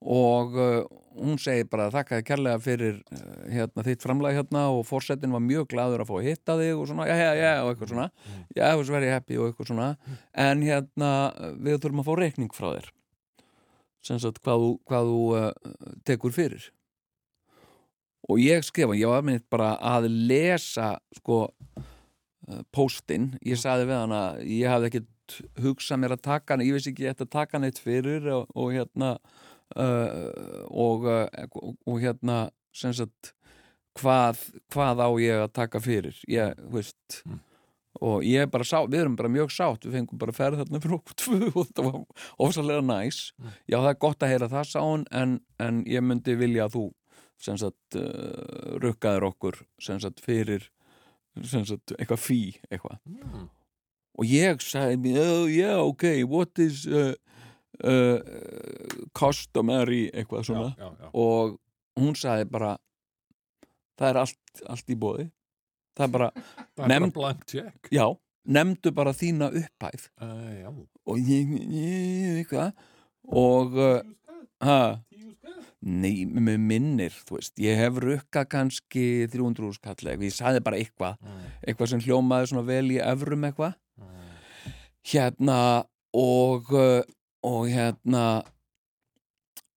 [0.08, 0.84] og uh,
[1.18, 5.66] hún segir bara þakkaði kærlega fyrir uh, hérna, þitt framlega hérna og fórsetin var mjög
[5.74, 8.06] gladur að fá að hitta þig og svona, já, já, já, og eitthvað svona.
[8.54, 9.90] Já, það var very happy og eitthvað svona.
[10.46, 11.10] En hérna,
[11.58, 12.88] við þurfum að fá reikning frá þér.
[14.08, 15.76] Sem sagt hvað hvað þú uh,
[16.08, 16.70] tekur fyrir.
[18.28, 21.48] Og ég skrifa, ég var minnit bara að lesa sko
[22.72, 25.08] póstinn, ég saði við hana ég hafði ekkert
[25.62, 28.46] hugsað mér að taka hana, ég veist ekki ég ætti að taka neitt fyrir og,
[28.54, 29.10] og hérna
[29.76, 31.26] uh, og, uh,
[31.62, 32.38] og, og hérna
[32.76, 33.32] sem sagt
[33.98, 34.40] hvað,
[34.72, 37.40] hvað á ég að taka fyrir ég, veist Mm.
[38.04, 40.78] og ég er bara sá, við erum bara mjög sátt við fengum bara ferð þarna
[40.84, 41.96] fyrir okkur tvö og þetta var
[42.46, 43.50] ofsalega næs Mm.
[43.66, 46.76] já það er gott að heyra það sá hún en, en ég myndi vilja að
[46.76, 46.84] þú
[47.38, 50.68] sem sagt uh, rukkaðir okkur sem sagt fyrir
[51.42, 52.38] sem sagt eitthvað fí
[52.70, 53.48] eitthvað mm.
[54.18, 57.14] Og ég sagði oh yeah, ok, what is uh,
[57.84, 58.18] uh,
[59.16, 60.08] customary?
[60.12, 60.70] Eitthvað svona.
[60.74, 61.10] já, já, já.
[61.14, 61.58] og
[61.98, 62.76] hún sagði bara
[63.98, 65.28] það er allt, allt í bóði
[65.98, 66.32] það er bara,
[66.78, 67.92] Nefnd- bara blank check.
[67.94, 68.08] Já
[68.48, 70.08] nefndu bara þína upphæð.
[70.22, 70.70] Uh,
[71.08, 72.72] og ég, ég eitthvað.
[73.28, 73.98] Og uh,
[74.64, 74.78] ha,
[75.84, 80.80] nei, með minnir þú veist, ég hef rukkað kannski 300 úrskall eitthvað, ég sagði bara
[80.80, 81.20] eitthvað.
[81.60, 83.76] Eitthvað sem hljómaði svona vel í evrum eitthvað.
[85.06, 85.84] Hérna
[86.14, 87.02] og uh,
[87.44, 88.42] og hérna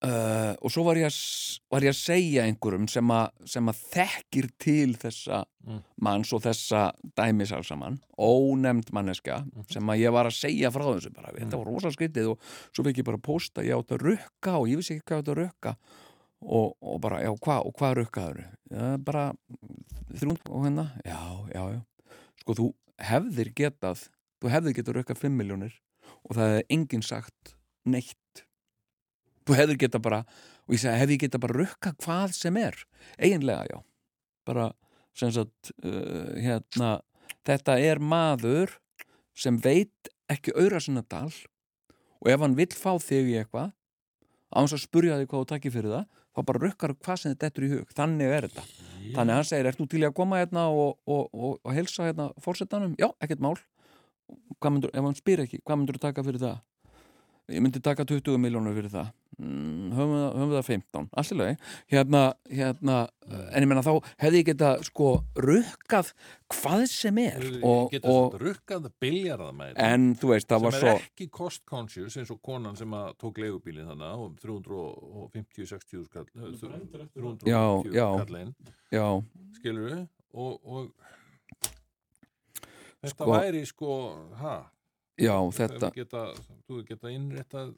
[0.05, 3.81] uh, og svo var ég, s- var ég að segja einhverjum sem, a, sem að
[3.93, 5.83] þekkir til þessa Mm.
[6.01, 9.67] manns og þessa dæmis alls saman, ónefnd manneska Mhm.
[9.69, 12.39] sem að ég var að segja frá þessu bara, þetta var rosa skrítið og
[12.73, 15.21] svo fekk ég bara posta, ég átt að rukka og ég vissi ekki hvað ég
[15.21, 15.75] átt að rukka
[16.41, 19.33] og, og bara, já, hvað, og hvað rukkaður já, bara
[20.17, 21.21] þrjúnd og hérna, já,
[21.53, 21.81] já, já
[22.41, 24.09] sko, þú hefðir getað
[24.41, 25.75] þú hefðir getað rukkað 5 miljónir
[26.25, 27.53] og það hefði enginn sagt
[27.87, 28.43] neitt.
[29.45, 30.21] Þú hefðir getað bara
[30.67, 32.77] og ég segi, hefði ég getað bara rukkað hvað sem er?
[33.17, 33.79] Eiginlega, já.
[34.47, 34.71] Bara,
[35.17, 36.95] sem sagt uh, hérna,
[37.47, 38.77] þetta er maður
[39.37, 41.31] sem veit ekki auðra sinna dal
[42.21, 43.71] og ef hann vill fá þig í eitthvað
[44.51, 47.33] á hans að spurja þig hvað þú takkir fyrir það þá bara rukkar hvað sem
[47.33, 47.93] þetta dettur í hug.
[47.95, 48.63] Þannig er þetta.
[49.15, 52.07] Þannig að hann segir, ert þú til að koma hérna og, og, og, og helsa
[52.07, 52.93] hérna fórsetanum?
[52.99, 53.55] Já, ekkert mál.
[54.69, 56.59] Myndur, ef hann spyr ekki, hvað myndur þú taka fyrir það?
[57.51, 59.09] Ég myndi taka 20 miljónur fyrir það.
[59.41, 62.19] Mm, höfum, við, höfum við það 15 allirlega, hérna,
[62.51, 62.97] hérna
[63.31, 65.07] en ég menna þá hefði ég geta sko
[65.47, 66.11] rukkað
[66.51, 70.93] hvað sem er og, og, rukkað biljarðamæri en þú veist, það sem var er svo
[70.99, 77.07] ekki cost conscious eins og konan sem að tók leigubílinn þannig og 350-60 skall brendur
[77.07, 78.07] eftir 350 Já, já.
[78.19, 78.53] skallin
[78.91, 79.07] já,
[79.57, 80.03] skilur við
[80.35, 80.91] og, og
[83.01, 83.93] þetta Sko- væri sko
[84.41, 84.57] ha,
[85.17, 86.25] já, þetta þetta geta,
[86.67, 87.73] þú geta innréttað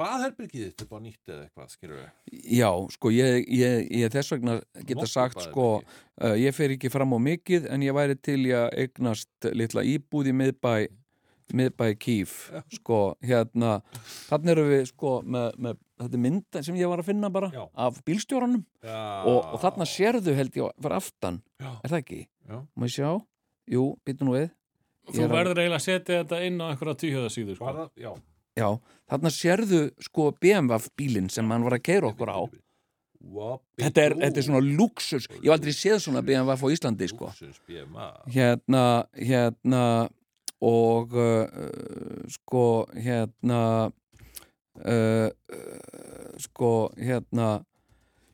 [0.00, 4.56] baðherbyrgið upp á nýtt eða eitthvað skilur við já, sko, ég, ég, ég þess vegna
[4.88, 8.68] geta sagt, sko uh, ég fer ekki fram á mikið en ég væri til að
[8.84, 10.74] eignast litla íbúð í miðbæ
[11.54, 13.76] miðbæ kýf, sko, hérna
[14.30, 17.66] þannig erum við, sko, með, með þetta mynda sem ég var að finna bara Já.
[17.84, 21.68] af bílstjóranum og, og þarna sérðu held ég fyrir aftan, Já.
[21.84, 22.20] er það ekki?
[22.48, 22.56] Já.
[22.64, 23.10] Má ég sjá?
[23.70, 24.50] Jú, býtum nú við.
[25.12, 27.64] Þú er verður eiginlega að setja þetta inn á einhverja tvíhjöðasíðu sko.
[27.68, 28.12] bara, já.
[28.54, 28.68] Já,
[29.10, 32.40] þarna sérðu sko BMW bílinn sem hann var að keira okkur á.
[33.80, 37.30] Þetta er, þetta er svona luxus Ég hef aldrei séð svona BMW á Íslandi sko.
[38.34, 38.84] Hérna,
[39.16, 39.84] hérna
[40.64, 41.44] og uh,
[42.36, 43.60] sko hérna
[44.84, 47.48] uh, uh, sko hérna.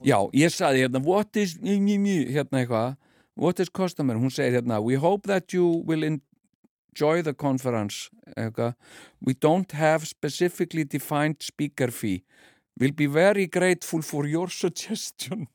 [0.04, 2.98] Já, ég saði hérna what is, hérna eitthvað
[3.40, 8.11] what is customer, hún segir hérna we hope that you will enjoy the conference.
[8.37, 8.74] Eitthvað.
[9.20, 12.22] we don't have specifically defined speaker fee.
[12.79, 15.48] We'll be very grateful for your suggestion.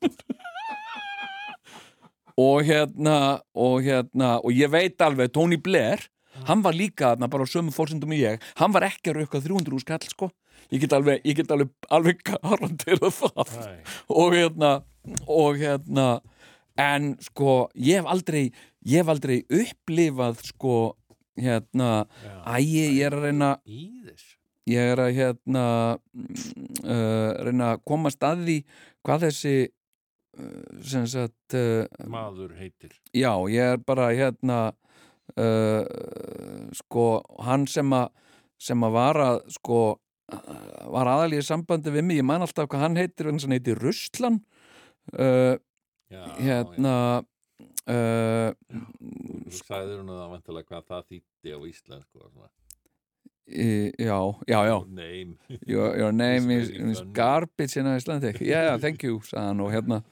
[2.36, 6.02] Og hérna og hérna, og ég veit alveg Tony Blair,
[6.44, 9.80] hann var líka bara á sömu fórsendum í ég, hann var ekki að rauka 300
[9.80, 10.28] skall sko.
[10.68, 13.56] Ég get alveg, ég get alveg, alveg garantera það.
[13.62, 13.78] Nei.
[14.12, 14.72] og hérna
[15.24, 16.06] og hérna
[16.80, 18.44] en sko, ég hef aldrei
[18.86, 20.76] ég hef aldrei upplifað sko,
[21.36, 22.06] hérna
[22.44, 23.86] æ, ég er að reyna í
[24.66, 26.28] ég er að hérna mm,
[26.82, 28.56] uh, reyna að komast að því
[29.06, 32.96] hvað þessi uh, sem sagt uh, maður heitir.
[33.14, 34.58] Já, ég er bara hérna
[35.38, 35.86] uh,
[36.74, 37.06] sko,
[37.46, 38.10] hann sem að
[38.66, 42.70] sem að var að sko uh, var aðalíð í sambandi við mig, ég man alltaf
[42.72, 44.40] hvað hann heitir hann heitir Ruslan.
[45.14, 45.54] Uh,
[46.10, 46.94] já, hérna
[47.86, 48.50] uh,
[49.46, 52.26] Þú sagðir hún að það vantilega hvað það þýtti á íslensku
[53.46, 54.18] í, já,
[54.50, 54.76] já, já.
[54.90, 55.36] Name.
[55.66, 58.40] Your, your name is, is garbage in Icelandic.
[58.40, 60.02] Yeah, thank you, sagði hann og hérna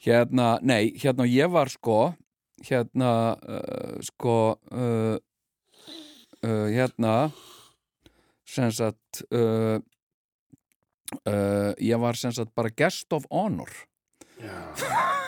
[0.00, 2.14] hérna, nei, hérna ég var sko
[2.64, 4.36] hérna uh, sko
[4.72, 5.16] uh,
[6.44, 7.14] uh, hérna
[8.48, 9.78] sem sagt uh,
[11.28, 13.70] uh, ég var sem sagt bara guest of honor.
[14.40, 14.56] Já,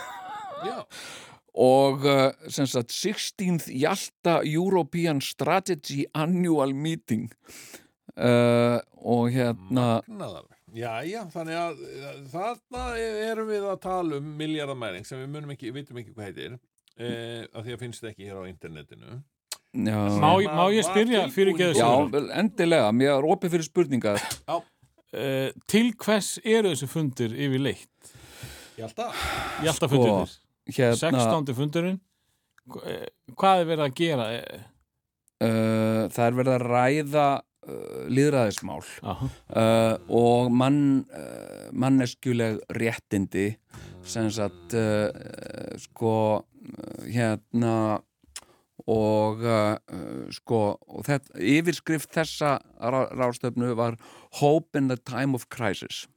[1.53, 7.29] og uh, sem sagt 16th Jalta European Strategy Annual Meeting.
[8.13, 12.83] Uh, og hérna magnaðar Já, já, þannig að eh, þarna
[13.29, 16.55] erum við að tala um miljardamæring sem við munum ekki, vitum ekki hvað heitir
[16.97, 19.19] eh, að því að finnst ekki hér á internetinu.
[19.73, 22.09] Já, Má, má ég spyrja fyrir geðu já, Sögur.
[22.15, 24.25] vel, endilega, mér er opið fyrir spurningar.
[25.13, 28.13] Uh, til hvers eru þessu fundir yfirleitt?
[28.79, 29.25] Ég alltaf
[29.61, 30.25] Í alltaf Sko.
[30.71, 31.55] Hérna, 16.
[31.57, 32.01] fundurinn.
[32.87, 34.27] Eh, Hvað er verið að gera?
[34.37, 34.61] Eh,
[35.43, 39.31] uh, það er verið að ræða uh, líðræðismál Aha.
[39.51, 40.79] uh, og mann,
[41.73, 43.51] manneskjuleg réttindi
[44.07, 44.75] sem sagt
[45.79, 46.15] sko
[47.07, 48.01] hérna
[48.91, 49.45] og
[50.35, 53.95] sko og þetta, yfirskrift þessa rá, rástöfnu var
[54.41, 56.09] Hope in the Time of Crisis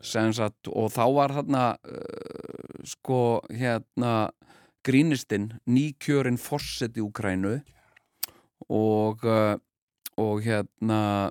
[0.00, 1.66] sem sagt og þá var þarna
[2.84, 4.30] sko hérna
[4.84, 7.56] grínistinn nýkjörin forseti Úkrænu
[8.68, 9.56] og uh,
[10.20, 11.30] og hérna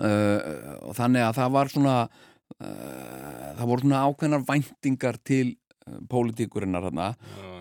[0.00, 0.40] uh,
[0.86, 5.54] og þannig að það var svona uh, það voru svona ákveðnar væntingar til
[6.10, 7.12] pólitíkurinnar þarna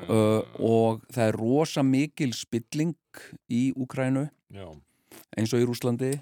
[0.08, 2.96] uh, og það er rosa mikil spilling
[3.52, 4.68] í Úkrænu Já,
[5.36, 6.14] eins og í Rúslandi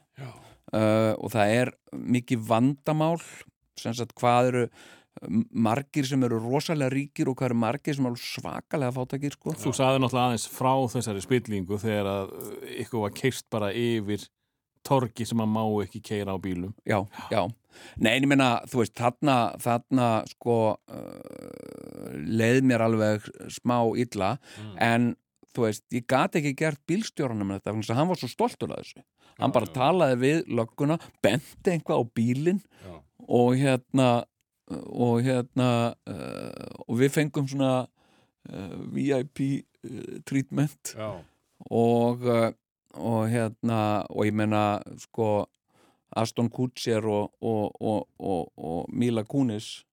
[0.73, 3.19] og það er mikið vandamál
[3.77, 4.63] sem sagt hvað eru
[5.51, 9.55] margir sem eru rosalega ríkir og hvað eru margir sem eru svakalega fátakir sko.
[9.63, 14.25] Þú sagði náttúrulega aðeins frá þessari spillingu þegar að uh, ykkur var keist bara yfir
[14.83, 16.73] torgi sem að má ekki keira á bílum.
[16.83, 17.45] já, já
[17.97, 24.35] Nei, ég meina, þú veist, þarna, þarna sko uh, leið mér alveg smá illa
[24.77, 25.15] en
[25.55, 28.75] þú veist, ég gat ekki gert bílstjóranum með þetta, þannig að hann var svo stoltur
[28.75, 29.01] af þessu
[29.39, 32.93] hann bara talaði við lögguna benti einhvað á bílinn já.
[33.25, 34.09] og hérna
[34.87, 35.69] og hérna
[36.09, 39.43] uh, og við fengum svona uh, VIP
[39.85, 40.95] uh, treatment.
[40.97, 41.11] Já.
[41.71, 42.27] og,
[42.99, 45.45] og hérna og ég meina sko
[46.15, 49.85] Aston Kutcher og, og, og, og, og Mila Kunis.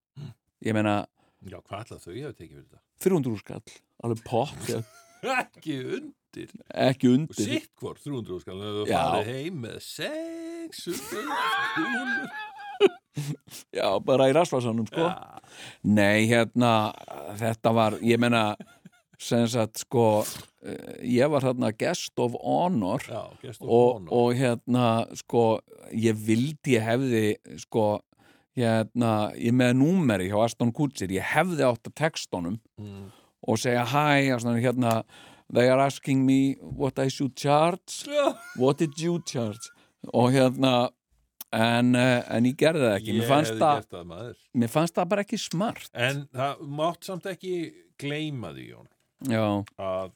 [0.61, 1.05] Ég meina
[1.41, 2.81] Já, hvað ætla þau hefur tekið fyrir þetta?
[3.01, 4.67] 300 skall, alveg pott
[5.41, 6.51] Ekki undir.
[6.69, 7.37] Ekki undir.
[7.37, 8.99] Sitt hvort 300 skal þau Já.
[8.99, 11.25] farið heim með 600
[11.75, 12.50] kúlur
[13.79, 15.07] já, bara í rasvarsanum sko.
[15.07, 15.41] Já.
[15.83, 16.91] nei, hérna,
[17.39, 18.55] þetta var ég meina,
[19.21, 20.23] sem sagt sko,
[20.65, 25.59] eh, ég var hérna guest of honor Já, gestu og, og hérna sko,
[25.93, 27.25] ég vildi ég hefði
[27.61, 27.99] sko
[28.57, 33.11] hérna, ég með númeri hjá Aston Kutcher, ég hefði átt að textunum mm.
[33.47, 35.01] og segja svona, hérna
[35.51, 38.07] they are asking me what I should charge.
[38.55, 39.69] What did you charge?
[40.13, 40.89] Og hérna
[41.51, 43.19] en, eh, en ég gerði það ekki.
[43.19, 44.33] Mér fannst, það, það
[44.63, 45.91] mér fannst það bara ekki smart.
[45.93, 47.55] En það mátt samt ekki
[48.01, 48.89] gleyma því, Jón
[49.29, 50.13] já, að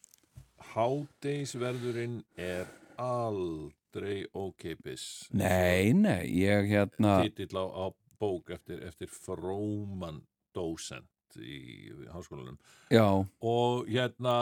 [0.74, 2.70] hádeisverðurinn er
[3.02, 7.86] aldrei ókeipis nei, nei ég hérna titill á, á
[8.20, 10.24] bók eftir, eftir fróman
[10.56, 12.56] dósent í háskólanum.
[12.88, 13.04] Já,
[13.44, 14.38] og hérna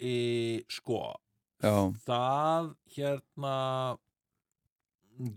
[0.00, 1.12] e, sko
[1.60, 3.56] já, það hérna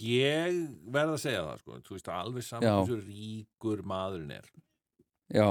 [0.03, 0.61] ég
[0.91, 4.49] verð að segja það sko, þú veist alveg saman hversu ríkur maðurinn er.
[5.29, 5.49] Já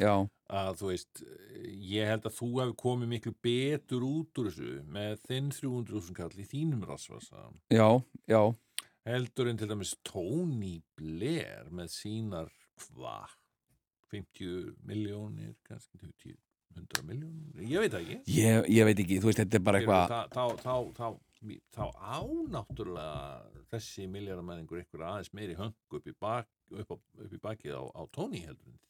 [0.00, 0.12] já,
[0.52, 1.22] að þú veist,
[1.64, 6.36] ég held að þú hefur komið miklu betur út úr þessu með þinn 300.000 kall
[6.36, 7.88] í þínum rasvasa já,
[8.28, 8.42] já.
[9.06, 12.50] Heldur en til dæmis Tony Blair með sínar
[12.88, 13.36] hvað
[14.12, 16.36] 50 miljónir kannski 20,
[16.76, 18.18] 100 miljónir ég veit ekki.
[18.36, 21.08] Ég, ég veit ekki, þú veist, þetta er bara eitthvað þá, þá, þá,
[21.74, 21.84] þá,
[22.16, 27.78] ánáttúrulega þessi miljardamæðingur eitthvað aðeins meiri höng upp í, bak, upp á, upp í bakið
[27.78, 28.80] á, á Tony heldur en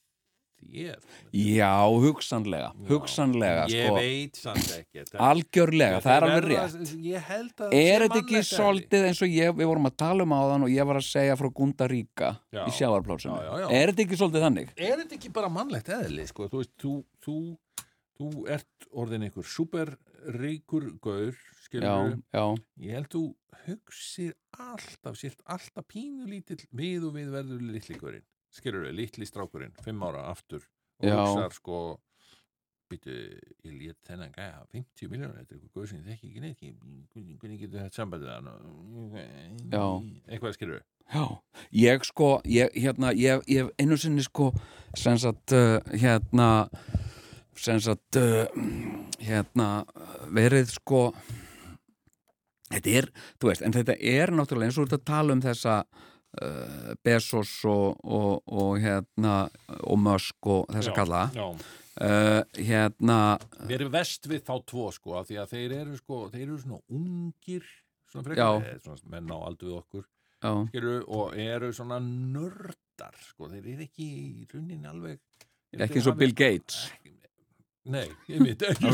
[0.56, 1.02] þér
[1.36, 2.88] já, hugsanlega, Já.
[2.88, 8.04] hugsanlega ég sko, veit samt ekki algjörlega, það er alveg rétt ég held að Er
[8.06, 11.00] þetta ekki svolítið eins og ég, við vorum að tala um áðan og ég var
[11.00, 12.62] að segja frá Gunda Ríka Já.
[12.64, 12.72] í
[13.60, 13.68] já.
[13.68, 14.72] Er þetta ekki svolítið þannig?
[14.76, 16.48] er þetta ekki bara mannlegt eðli sko?
[16.52, 16.94] þú veist, þú,
[17.26, 17.36] þú,
[18.16, 22.44] þú ert orðin einhver superríkur gaur, skilur já,
[22.83, 23.22] ég held þú
[23.66, 28.26] hugsir alltaf, sélt alltaf pínulítill við og við verður litli gaurinn.
[28.57, 30.64] Skilur við, litli strákurinn, fimm ára aftur.
[31.02, 31.16] Og Já.
[31.18, 31.79] hugsar sko
[32.87, 33.11] býtu,
[33.66, 36.61] ég lét þennan gæja 50 miljónur, þetta er eitthvað gaur sem ég þekki ekki neitt.
[36.62, 38.31] Ég- hvernig getur þetta sambandið
[40.31, 41.24] eitthvað skilur við já.
[41.72, 44.52] Ég sko, ég, hérna, ég, ég einu sinni sko,
[44.94, 46.68] sem sagt, uh, hérna,
[47.60, 48.44] sagt, uh,
[49.22, 49.68] hérna,
[50.34, 51.00] verið sko,
[52.72, 53.08] þetta er,
[53.40, 57.96] þú veist, en þetta er náttúrulega eins og að tala um þessa uh, Bezos og,
[58.04, 59.38] og, og hérna,
[59.82, 61.46] og Musk og þessa Já, kalla, já.
[62.00, 63.20] uh, hérna,
[63.62, 66.82] Við erum vest við þá tvo sko því að þeir eru sko, þeir eru svona
[67.00, 67.72] ungir
[68.10, 70.06] svona frekar, svona menn á aldur við okkur
[70.68, 75.18] skilur, og eru svona nördar sko, þeir eru ekki í rauninni alveg
[75.76, 76.86] ekki eins og Bill Gates.
[77.87, 78.90] Nei, ég veit ekki.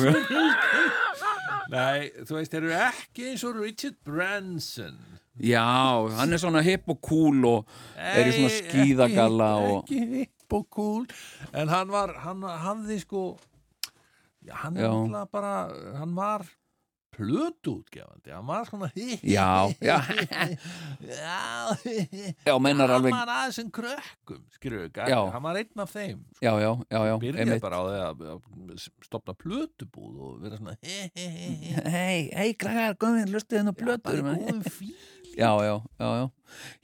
[1.72, 4.98] Nei, þú veist, þeir eru ekki eins og Richard Branson.
[5.40, 5.64] Já,
[6.18, 10.00] hann er svona hipp og cool og er í svona Nei, skíðagalla ekki, og ekki
[10.18, 11.06] hipp og cool.
[11.56, 13.22] En hann var, hann hafði sko
[14.44, 14.90] já, hann Já.
[14.90, 15.54] náttúrulega bara
[16.02, 16.44] hann var
[17.12, 18.88] plötuútgefandi, hann var svona
[19.36, 19.98] Já, já.
[21.06, 21.40] já
[22.46, 25.18] Já, meinar hann alveg var aðeins en krökkum við, Já.
[25.34, 26.44] hann var einn af þeim sko.
[26.46, 30.76] Já, já, já, já, byrjaði bara á því að stopna plötubúð og vera svona
[31.96, 34.94] Hei, hei, krakkar, komið, lustu þennan blötur bara góðum fíl
[35.38, 36.30] Já, já, já, já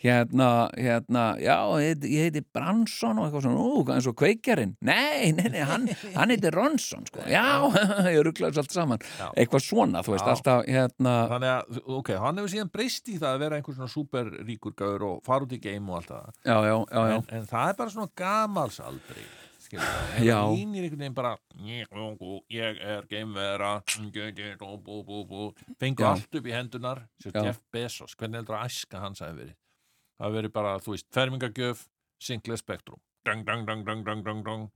[0.00, 5.50] Hérna, hérna, já, ég, heiti Bransson og eitthvað svona, ú, eins og kveikjarinn Nei, nei,
[5.52, 5.84] nei, hann,
[6.14, 7.44] hann heiti Ronsson, sko Já,
[8.14, 9.26] ég rugglaði allt saman Já.
[9.34, 10.32] Eitthvað svona, þú veist, Já.
[10.32, 13.92] alltaf, hérna Þannig að, ok, hann hefur síðan breyst í það að vera einhver svona
[13.92, 16.32] superríkur gaur og fara út í game og allt það.
[16.48, 19.26] Já, já, já, já, En, en það er bara svona gamalsaldri.
[19.76, 21.35] Línir einhvern veginn bara,
[21.66, 23.72] ég, er gamevera,
[24.61, 25.48] bú, bú, bú, bú.
[25.81, 26.12] Fengu Já.
[26.14, 27.42] allt upp í hendunar, Já.
[27.42, 29.56] Jeff Bezos, hvernig heldur að æska hans hafi verið?
[30.19, 31.85] Það verið bara, þú veist, fermingagjöf,
[33.29, 33.64] dang, dang,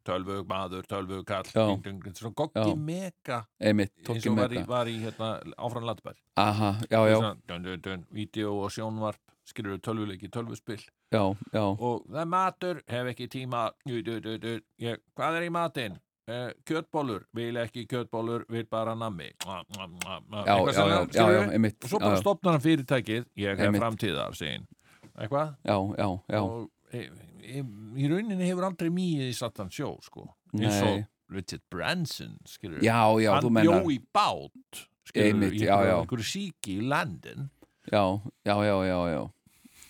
[0.04, 5.88] tölvug maður, tölvug kall, svona goggi mega, eins og var í, var í hérna, áfram
[7.80, 10.82] dun, vídeo og sjónvarp skilur tölvuleiki, tölvuspill
[11.12, 11.64] já, já.
[11.64, 13.66] Og það er matur, hef ekki tíma.
[13.86, 14.56] Du, du, du, du.
[14.82, 16.00] Ég, hvað er í matinn?
[16.22, 19.32] Uh, kjötbólur, vil ekki kjötbólur vil bara nammi.
[19.42, 21.16] Eitthvað já, skilurðu?
[21.18, 23.26] já, einmitt og svo bara stopnar hann fyrirtækið.
[23.42, 24.68] Ég hef framtíðar, segin
[25.18, 25.56] eitthvað?
[26.38, 27.02] Og e,
[27.42, 27.64] e,
[27.98, 30.28] í rauninni hefur aldrei mýið í Satan sjó sko.
[30.56, 31.02] Eins og
[31.32, 34.82] Richard Branson skilur þú hann bjó í bát
[35.12, 37.50] í já, einhverju- síki í landin.
[37.90, 38.04] Já,
[38.46, 38.56] já,
[38.86, 39.22] já, já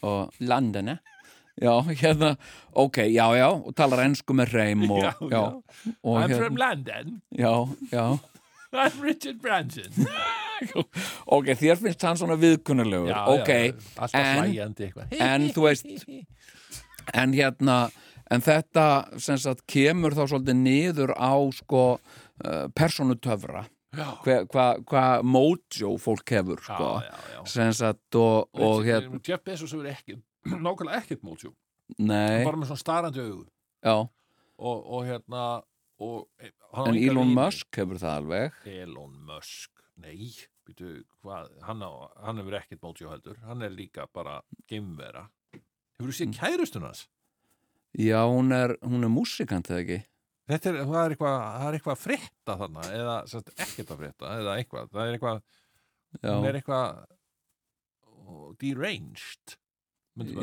[0.02, 0.98] og landinu
[1.62, 2.36] já, hérna,
[2.72, 5.42] ok, já, já og talar ensku með hreim og, Já, já.
[6.02, 7.54] og I'm hérna, from London, já,
[7.92, 8.18] já.
[8.72, 9.90] I'm Richard Branson.
[11.26, 13.10] Ok, þér finnst hann svona viðkunnulegur.
[13.34, 13.48] Ok,
[14.14, 14.52] en-
[15.18, 15.86] en þú veist
[17.18, 17.90] en hérna
[18.30, 18.84] en þetta
[19.20, 23.64] sem sagt kemur þá svolítið niður á sko uh, persónutöfra.
[23.66, 23.81] Já.
[23.92, 26.90] Hvað hva, hva mojo fólk hefur sko.
[27.76, 30.16] sagt og, og hérna Jeff Bezos hefur ekki
[30.64, 31.52] nákvæmlega ekkert mótsjú
[31.98, 33.44] nei, bara með svona starrandi augu.
[33.84, 33.96] Já,
[34.62, 35.42] og, og hérna
[36.02, 36.48] og, e,
[36.86, 37.34] en Elon.
[37.36, 38.56] Musk hefur það alveg?
[38.72, 39.70] Elon Musk,
[40.00, 40.30] nei
[40.66, 41.90] býtu, hvað, hann, á,
[42.24, 44.40] hann hefur ekkert mótsjú heldur, hann er líka bara
[44.70, 45.26] geimvera.
[45.98, 46.16] Hefur þú Mm.
[46.18, 47.04] séð kærustunars?
[47.98, 49.98] já, hún er, hún er músikant eða ekki
[50.50, 54.00] Þetta er, það er eitthvað, það er eitthvað að frétta þarna, eða sagt, ekkert að
[54.02, 55.42] frétta, eða eitthvað, það er eitthvað,
[56.26, 56.86] hún er eitthvað
[58.62, 59.56] deranged,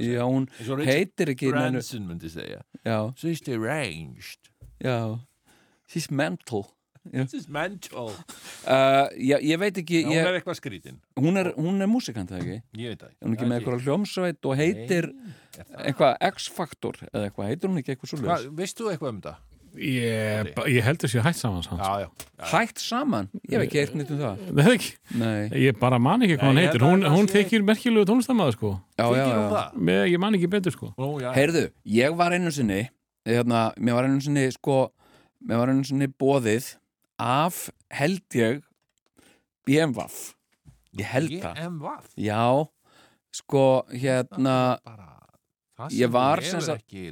[0.01, 0.47] já hún
[0.87, 2.63] heitir ekki Branson myndi segja.
[2.85, 4.49] já, She's deranged.
[4.81, 5.19] já
[5.85, 6.65] she's mental
[7.13, 8.11] is mental.
[8.67, 10.97] uh, ég veit ekki Já, hún ég, er eitthvað skrítin.
[11.17, 13.13] hún er, er músikant eða ekki Ég veit það.
[13.13, 15.07] er hún ekki með eitthvað hljómsveit og heitir
[15.79, 19.35] eitthvað X-faktor eða eitthvað, heitir hún ekki eitthvað svo Hvað, veist þú eitthvað um þetta?
[19.77, 21.81] Ég, ég held þessi hætt saman hans.
[21.81, 22.45] Já, já.
[22.51, 24.19] Hægt saman, ég hef ekki eitt nýtt um
[24.57, 26.85] það er ekki, Nei, ég bara man ekki hvað Nei, hann ég heitir.
[26.87, 27.65] Hún, hún þykir
[28.55, 28.71] sko.
[28.97, 29.77] já, já, Þykir hún já það?
[29.89, 30.89] Með, ég man ekki betur sko.
[30.97, 31.29] Nú, já.
[31.37, 31.63] Heyrðu,
[31.99, 32.79] ég var einu sinni
[33.29, 34.79] hérna, mér var einu sinni sko,
[35.45, 36.71] mér var einu sinni bóðið
[37.19, 37.61] af,
[37.93, 38.63] held ég
[39.69, 40.19] BMWaf
[40.97, 42.09] ég held það, BMWaf.
[42.17, 42.41] já
[43.37, 45.11] sko, hérna Bara,
[45.77, 47.03] það Ég sem var þú hefur ekki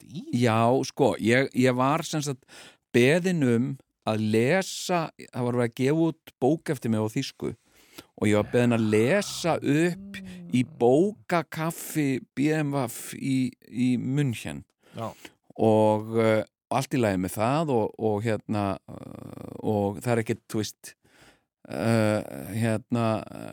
[0.00, 0.24] lent í.
[0.42, 2.44] Já, sko, ég, ég var sem sagt
[2.92, 3.72] beðin um
[4.08, 7.54] að lesa, það var verið að gefa út bók eftir mig á þýsku
[8.20, 10.20] og ég var beðin að lesa upp
[10.56, 14.64] í bókakaffi BMWF í, í München
[14.96, 15.12] Já.
[15.56, 16.40] og uh,
[16.70, 20.94] allt í lagi með það og, og hérna uh, og það er ekkert, þú veist
[21.68, 22.20] uh,
[22.56, 23.06] hérna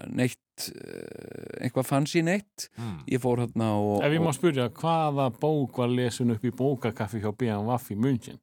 [0.08, 0.40] neitt
[0.72, 3.00] uh, eitthvað fancy neitt Mm.
[3.10, 7.20] ég fór hérna og, Ef ég má spyrja, hvaða bók var lesin upp í bókakaffi
[7.24, 8.38] hjá BMWF í München?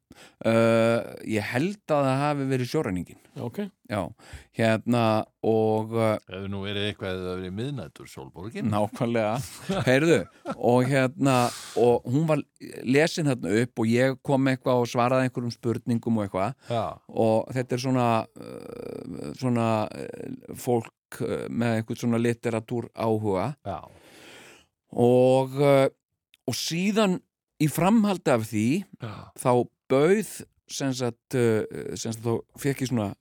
[0.45, 3.57] Uh, ég held að það hafi verið sjóræningin Ok,
[3.91, 3.99] já,
[4.55, 5.01] hérna
[5.43, 8.69] og uh, Hefur nú verið eitthvað eða verið miðnættur sólborgin?
[8.71, 9.33] nákvæmlega
[9.89, 10.19] heyrðu,
[10.55, 11.35] og hérna
[11.79, 12.43] og hún var
[12.87, 16.85] lesin hérna upp og ég kom eitthvað og svaraði einhverjum spurningum og eitthvað Já.
[17.11, 18.07] og þetta er svona
[19.39, 20.55] svona uh,
[21.15, 23.79] fólk uh, með einhvern svona literatúr áhuga Já.
[24.91, 25.87] og uh,
[26.45, 27.19] og síðan
[27.61, 28.69] í framhaldi af því
[29.01, 29.31] Já.
[29.39, 29.51] þá
[29.89, 30.33] bauð
[30.67, 31.63] sem sagt, uh,
[31.95, 33.13] sem sagt þá fekk ég svona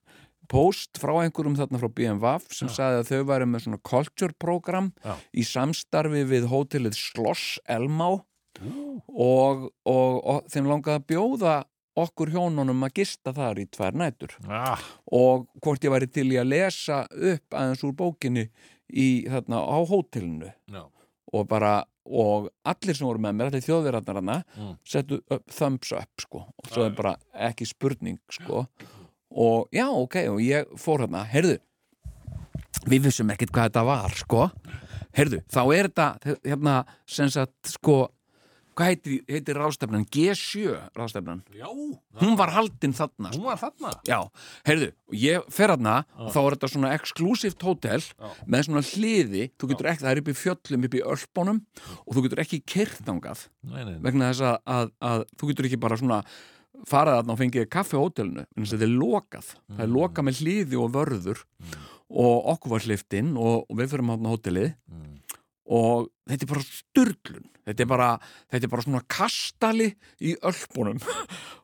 [0.51, 2.75] post frá einhverjum þarna frá BMWF sem Já.
[2.77, 4.93] sagði að þau væri með svona culture program
[5.33, 11.55] í samstarfi við hótelið Sloss Elmá og, og, og þeim langaði að bjóða
[11.97, 14.33] okkur hjónunum að gista þar í tvær nætur.
[14.51, 14.81] Ah,
[15.13, 18.49] og hvort ég væri til í að lesa upp aðeins úr bókinni
[18.91, 20.53] í þarna á hótelinu.
[20.71, 20.85] Já.
[21.35, 24.77] og bara og allir sem voru með mér, allir þjóðverðarnar Mm.
[24.87, 26.45] settu upp, thumbs up sko.
[26.63, 28.67] Og svo er bara ekki spurning sko.
[29.35, 31.59] Og já ok og ég fór hérna, heyrðu
[32.87, 34.51] við vissum ekkert hvað þetta var sko.
[35.17, 36.77] Heyrðu, þá er þetta hérna
[37.07, 38.09] sem sagt sko
[38.79, 40.07] hvað heitir, heitir ráðstefnan?
[40.15, 41.67] G7 ráðstefnan, Já.
[42.21, 43.41] hún var haldin þarna sko.
[43.41, 43.93] Hún var þarna.
[44.09, 44.19] Já,
[44.69, 44.91] heyrðu,
[45.25, 48.01] ég fer hana og þá er þetta svona exclusivt hótel
[48.47, 51.63] með svona hliði, þú getur ekki, það er upp í fjöllum, upp í ölpunum
[52.05, 52.63] og þú getur ekki
[53.65, 53.99] nei.
[54.05, 56.21] vegna þess að, að, að þú getur ekki bara svona
[56.91, 60.41] farað þarna og fengið kaffi á hótelinu en þetta er lokað, það er lokað með
[60.43, 61.45] hliði og vörður
[62.15, 65.14] og okkur var hliftin og, og við fyrir hann á hótelið Mm.
[65.67, 68.09] Og þetta er bara styrlun þetta er bara,
[68.53, 69.91] þetta er bara svona kastali
[70.21, 70.99] í ölpunum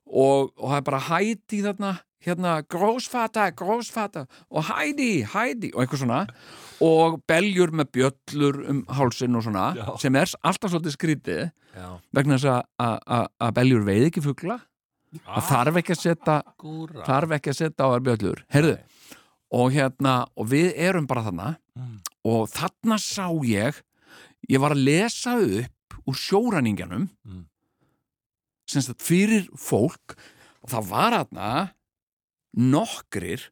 [0.07, 1.91] og, og það er bara hæti þarna
[2.21, 6.19] hérna grósfata, grósfata og hædi, hædi og eitthvað svona
[6.85, 9.87] og beljur með bjöllur um hálsinn og svona Já.
[10.01, 11.41] sem er alltaf svolítið skrítið
[11.77, 11.87] Já.
[12.13, 14.59] vegna þess að- beljur veið ekki fugla
[15.25, 17.05] það þarf ekki að setja Akkúrat.
[17.09, 18.77] þarf ekki að setja á þær bjöllur heyrðu,
[19.57, 22.01] og hérna og við erum bara þarna Mm.
[22.27, 23.79] og þarna sá ég
[24.51, 27.09] ég var að lesa upp úr sjóræningjanum.
[27.27, 27.47] Mm.
[28.71, 30.15] sem sagt fyrir fólk
[30.63, 31.47] og það var þarna
[32.55, 33.49] nokkrir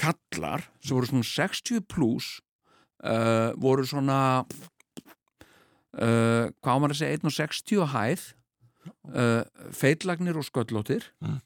[0.00, 2.40] kallar sem voru svona 60 pluss
[3.04, 4.18] uh, voru svona
[6.00, 8.24] uh, hvað að segja 1,60 á hæð
[9.12, 9.42] uh,
[9.76, 11.06] feitlagnir og sköllóttir.
[11.22, 11.38] Mm.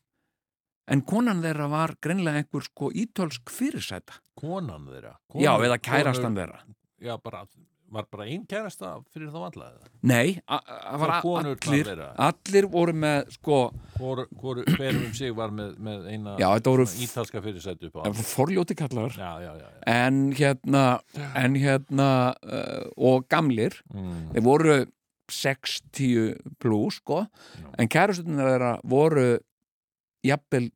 [0.94, 4.18] en konan þeirra var greinlega einhver sko ítölsk fyrirsæta.
[4.36, 5.14] Konan þeirra?
[5.32, 6.60] Já, konur- eða kærastan þeirra.
[7.00, 7.44] Já, bara,
[7.92, 9.88] var bara einn kærasta fyrir þá alla eða?
[10.02, 11.04] nei, það
[11.70, 13.58] allir allir voru með sko
[13.98, 18.08] Hvor, hvor, hver um sig var með, með eina Já, voru- ítalska fyrirsætu upp á.
[18.08, 19.14] Hann forljóti kallar.
[19.14, 19.52] Já, já,
[19.86, 20.84] en hérna
[21.36, 22.08] en hérna
[22.42, 24.32] uh, og gamlir Mm.
[24.34, 24.76] þeir voru
[25.30, 27.24] 60 plus sko.
[27.78, 29.38] En kærastunir þeirra voru
[30.26, 30.70] jafnvel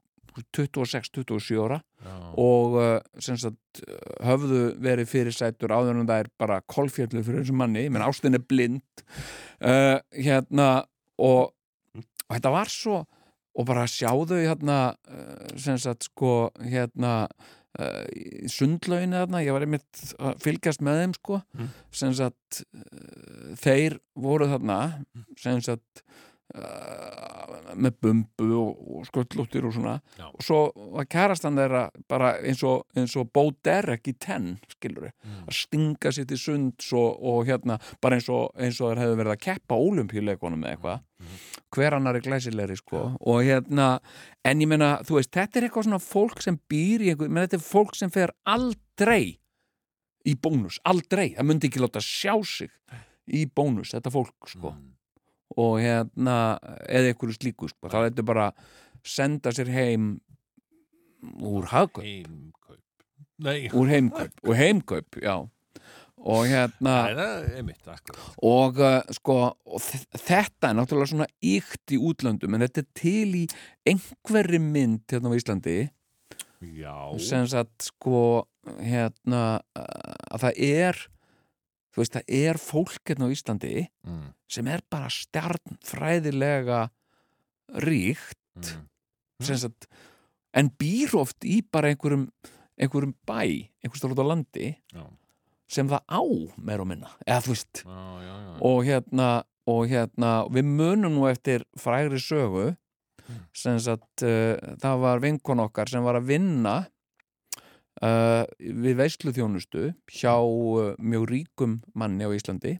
[0.57, 1.81] 26-27 ára.
[1.99, 2.14] Já.
[2.39, 2.76] og
[3.18, 3.81] sem sagt
[4.22, 8.45] höfðu verið fyrirsætur áður en það er bara kolfjallu fyrir þessum manni, menn ástin er
[8.47, 9.05] blind.
[9.59, 10.85] Uh, hérna
[11.18, 11.55] og,
[11.99, 13.03] og þetta var svo
[13.59, 14.95] og bara sjáðu hérna
[15.59, 17.24] sem sagt sko hérna
[17.76, 18.05] uh,
[18.51, 21.41] sundlauginu þarna, ég var einmitt að fylgjast með þeim sko.
[21.57, 21.72] Mm.
[22.01, 24.79] sem sagt uh, þeir voru þarna.
[25.41, 26.05] Sem sagt
[26.55, 30.26] uh, með bumbu og, og sköllóttir og svona Já.
[30.30, 30.59] og svo
[30.94, 35.44] var kærastan þeirra bara eins og, eins og Bo Derek í tenn skilur Mm.
[35.49, 39.16] að stinga sér til sunds og, og hérna bara eins og, eins og þeir hefðu
[39.20, 41.38] verið að keppa ólumpíuleikunum eða eitthvað Mhm.
[41.74, 43.99] hver annar er glæsilegri sko og hérna,
[44.44, 47.49] en ég meina, þú veist þetta er eitthvað svona fólk sem býr í einhver, menn
[47.49, 49.38] þetta er fólk sem fer aldrei
[50.26, 52.70] í bónus, aldrei það myndi ekki láta sjá sig
[53.28, 54.94] í bónus, þetta fólk sko Mm.
[55.57, 58.49] Og hérna, eða einhverju slíku sko, þá þetta bara
[59.07, 60.16] senda sér heim
[61.42, 62.84] úr hagkaup, Heimkaup.
[63.44, 65.36] Nei, úr heimkaup og heimkaup, já.
[66.18, 67.20] Og hérna er
[67.86, 68.16] akkurat.
[68.42, 69.82] Og uh, sko og
[70.18, 73.44] þetta er náttúrulega svona ykt í útlöndum en þetta er til í
[73.86, 75.76] einhverri mynd hérna á Íslandi.
[76.59, 78.49] Já, sem sagt sko
[78.82, 81.05] hérna að það er
[81.95, 83.72] þú veist það er fólk hérna á Íslandi
[84.07, 84.26] mm.
[84.51, 86.89] sem er bara stjarnfræðilega
[87.84, 88.89] ríkt Mm.
[89.45, 89.86] sem sagt
[90.59, 92.24] en býr oft í bara einhverjum
[92.74, 95.05] einhverjum bæ, einhverjum stóð á landi Já.
[95.70, 96.20] sem það á
[96.59, 98.34] meir og minna, eða þú veist Já, já,
[98.66, 99.28] og hérna
[99.68, 102.76] og hérna, við munum nú eftir frægri sögu
[103.28, 103.43] Mm.
[103.53, 106.86] sem sagt uh, það var vinkon okkar sem var að vinna
[108.03, 112.78] uh, við veisluþjónustu hjá uh, mjög ríkum manni á Íslandi.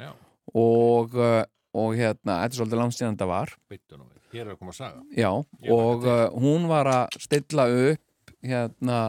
[0.00, 0.12] Já.
[0.56, 1.44] og, uh,
[1.76, 3.54] og hérna, þetta er svolítið landstíðan þetta var.
[4.32, 5.02] Hér er að koma að saga.
[5.16, 5.30] Já,
[5.76, 9.00] og uh, hún var að stilla upp hérna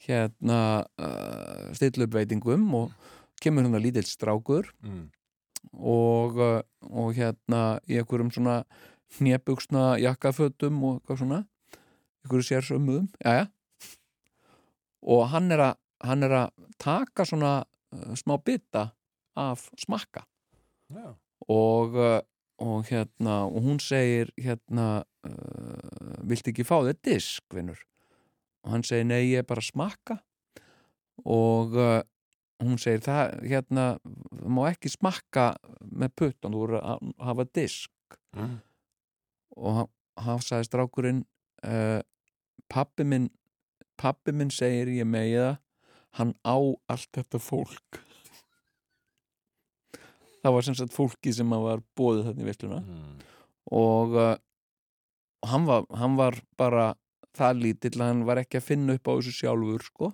[0.00, 0.60] hérna
[1.00, 2.92] uh, stilla upp veitingum og
[3.40, 5.06] kemur hérna lítill strákur mm.
[5.76, 8.62] og, uh, og hérna í einhverjum svona
[9.18, 11.40] hnébugsna jakkafötum og eitthvað svona.
[12.20, 13.48] Einhverju sérsömmuðum, jæja
[15.02, 18.90] og hann er að hann er að taka svona uh, smá bita
[19.38, 20.24] af smakka.
[20.90, 21.12] Já,
[21.48, 22.20] og, uh,
[22.60, 27.84] og hérna og hún segir hérna uh, viltu ekki fá þér disk, vinnur
[28.64, 30.18] og hann segir nei, ég er bara að smakka.
[31.24, 32.00] Og uh,
[32.60, 35.46] hún segir það, hérna það má ekki smakka
[35.80, 37.92] með puttan þú voru að hafa disk.
[38.34, 38.60] Mm.
[39.58, 39.88] og
[40.22, 41.20] hann sagði strákurinn
[41.66, 41.98] uh,
[42.70, 43.26] pappi minn
[44.00, 45.58] pappi minn segir ég megi það
[46.18, 46.56] hann á
[46.90, 48.00] allt þetta fólk.
[50.40, 52.80] Það var sem sagt fólki sem var bóðið þarna í veisluna.
[52.80, 53.18] Mm.
[53.76, 54.32] og uh,
[55.46, 56.94] hann, var, hann var bara
[57.36, 60.10] það lítill að hann var ekki að finna upp á þessu sjálfur sko.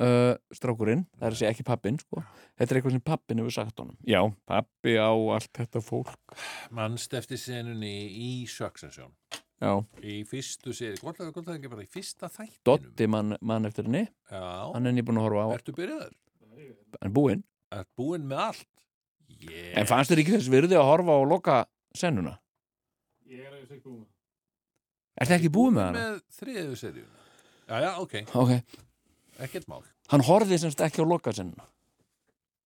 [0.00, 2.22] Uh, strákurinn, það er að segja ekki pappin sko.
[2.56, 3.98] þetta er eitthvað sem pappin hefur sagt honum.
[4.08, 6.36] Já, pappi á allt þetta fólk.
[6.72, 9.10] Manst eftir senunni í Succession
[9.60, 13.68] já, í fyrstu séri, hvort er það ekki bara í fyrsta þættinum Dotti mann, mann
[13.68, 14.42] eftir henni Já,
[14.74, 16.14] hann er nýbúin að horfa á, ertu byrjaður?
[16.96, 18.66] hann er búinn Ert búinn með allt?
[19.40, 19.74] Yes.
[19.78, 21.58] en fannst þér ekki þess virði að horfa á loka
[21.96, 22.32] sennuna?
[23.30, 24.06] Ég er að segja búin.
[25.20, 26.00] Er það ekki búið með hana?
[26.00, 27.26] Með þriðu seríuna
[27.70, 28.80] Já, já, ok, Ok,
[29.46, 31.68] ekkert mál hann horfði semst ekki á loka sennuna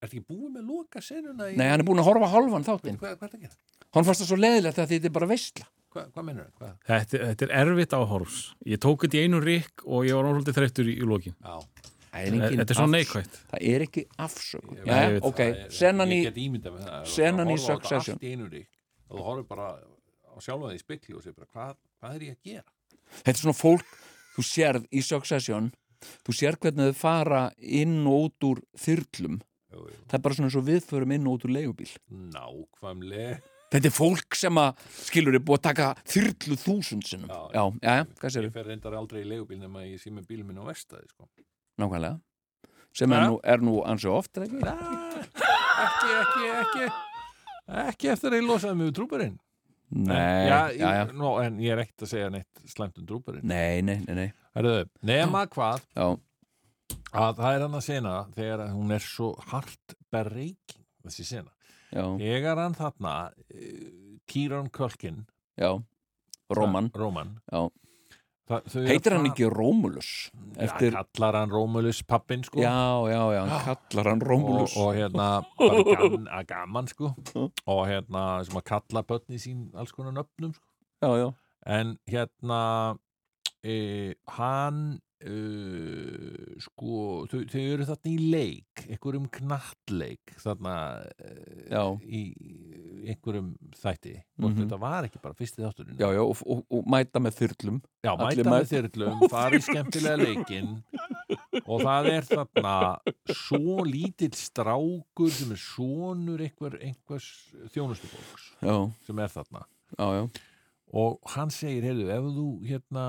[0.05, 1.57] Ertu ekki búinn með loka senuna í...
[1.57, 3.59] Nei, hann er búin að horfa hálfan þáttinn Hvað, hvað er það að gera?
[3.95, 6.71] Hann fannst það svo leðilegt að þetta er bara veistla Hvað, hvað mennur það?
[6.89, 8.39] Þetta, þetta er erfitt áhorfs.
[8.67, 11.37] Ég tók þetta í einu rík og ég var náttúrulega þreyttur í, í lokin.
[11.39, 11.61] Já,
[12.15, 13.37] Það er, engin Þetta er svo neikvægt.
[13.51, 16.75] Það er ekki afsökun Ég- Já, ég veit ok, það sennan í Ég get ímyndað
[16.77, 18.21] með það Ef þú sennan í Succession.
[19.11, 22.23] Og þú horfir bara á sjálfa því í spekli og segir bara hvað, hvað er
[22.29, 22.69] ég að gera?
[23.19, 23.97] Þetta er svona fólk,
[24.37, 25.73] þú sérð í Succession
[26.27, 29.41] Þú sérð hvernig þau fara inn og út úr þyrlum
[29.75, 29.99] Jú, jú.
[30.07, 31.91] Það er bara svona eins og við förum inn og út úr leigubíl
[32.35, 33.41] Nákvæmlega
[33.75, 37.41] Þetta er fólk sem að, skilur, er búið að taka þyrlu þúsund sinnum Já.
[37.59, 40.53] Já, já, hvað sér Ég fer reyndar aldrei í leigubíl nema ég sé með bílum
[40.53, 41.27] minn á vestæði sko.
[41.83, 42.21] Nákvæmlega
[42.95, 44.61] Sem er nú, er nú ansi oft, ekki?
[44.63, 46.85] ekki, ekki,
[47.89, 49.35] ekki eftir að ég losaði mig við trúbarinn
[49.95, 51.03] Nei, já, já, já.
[51.15, 54.29] Nó, en ég er ekkert að segja neitt slæmt um drúparinn Nei, nei, nei, nei.
[54.57, 56.07] Herðu, nema hvað Já,
[57.15, 61.51] að það er hann að sena þegar hún er svo hart berreiking þessi sena
[61.95, 65.25] þegar hann þarna uh, Kieran Culkin
[65.61, 65.73] já.
[66.51, 67.69] Róman Róman Já.
[68.45, 70.09] Heitir hann ekki Rómulus?
[70.61, 72.61] Eftir, Já, kallar hann Rómulus pappin sko.
[72.61, 74.75] Já, já, já, hann kallar hann Rómulus.
[74.77, 77.15] Og, og hérna bara gaman, gaman sko.
[77.41, 80.69] Og hérna sem að kalla börni sín alls konar nöfnum sko.
[81.01, 81.31] Já, já,
[81.79, 82.61] en hérna
[83.65, 85.35] e, hann e,
[86.65, 90.75] sko þau, þau eru þarna í leik einhverjum knattleik þarna
[91.71, 91.83] Já.
[92.05, 92.23] í
[93.05, 94.15] einhverjum þætti.
[94.41, 94.59] Og Mhm.
[94.65, 97.83] þetta var ekki bara fyrsti þátturinn já, já og, og, og mæta með þyrlum.
[98.05, 100.73] Já, Allir mæta með þyrlum, fara í skemmtilega leikinn.
[101.65, 102.75] Og það er þarna
[103.33, 107.29] svo lítill strákur sem er sonur einhver, einhvers
[107.73, 108.51] þjónustufólks
[109.07, 109.65] sem er þarna.
[110.95, 113.05] Og hann segir, heyrðu, ef þú hérna,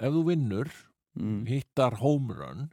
[0.00, 0.70] ef þú vinnur
[1.16, 1.46] mm.
[1.48, 2.68] hittar home run.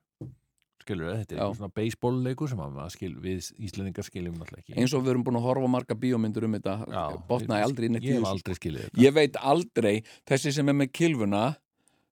[0.86, 4.76] Skilur við, þetta er eitthvað svona baseballleikur sem að skil, við Íslendingar skiljum náttúrulega ekki.
[4.78, 8.02] Eins og við erum búin að horfa marga bíómyndur um þetta Já, botnaði aldrei í
[8.06, 9.02] Ég aldrei skilið þetta.
[9.02, 9.96] Ég veit aldrei,
[10.30, 11.46] þessi sem er með kilvuna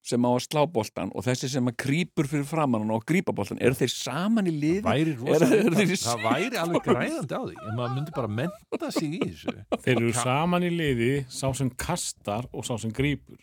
[0.04, 3.62] sem á að slá boltan og þessi sem að krýpur fyrir framann og grípa boltan,
[3.64, 4.84] eru þeir saman í liði?
[4.84, 8.16] væri Er- rosa, er þeir í- það væri alveg græðandi á því en maður myndi
[8.18, 9.56] bara menta sig í þessu.
[9.86, 13.40] Þeir eru saman í liði, sá sem kastar og sá sem grípur.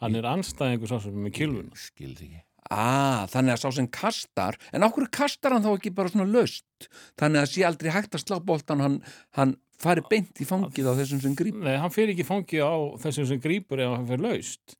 [0.00, 1.74] Hann er anstæðingur sá sem er með kilvuna.
[1.76, 2.40] skildi ekki
[2.70, 6.86] Ah, þannig að sá sem kastar en okkur kastar hann þá ekki bara svona löst
[7.18, 8.98] þannig að sé aldrei hægt að slá boltan hann,
[9.34, 12.74] hann fari beint í fangið á þessum sem grípur Nei, hann fer ekki fangið á
[13.02, 14.76] þessum sem grípur ef hann fer laust.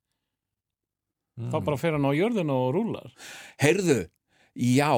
[1.41, 1.65] Þá Mm.
[1.65, 3.11] bara fer hann á jörðina og rúlar.
[3.59, 4.07] Heyrðu,
[4.55, 4.91] já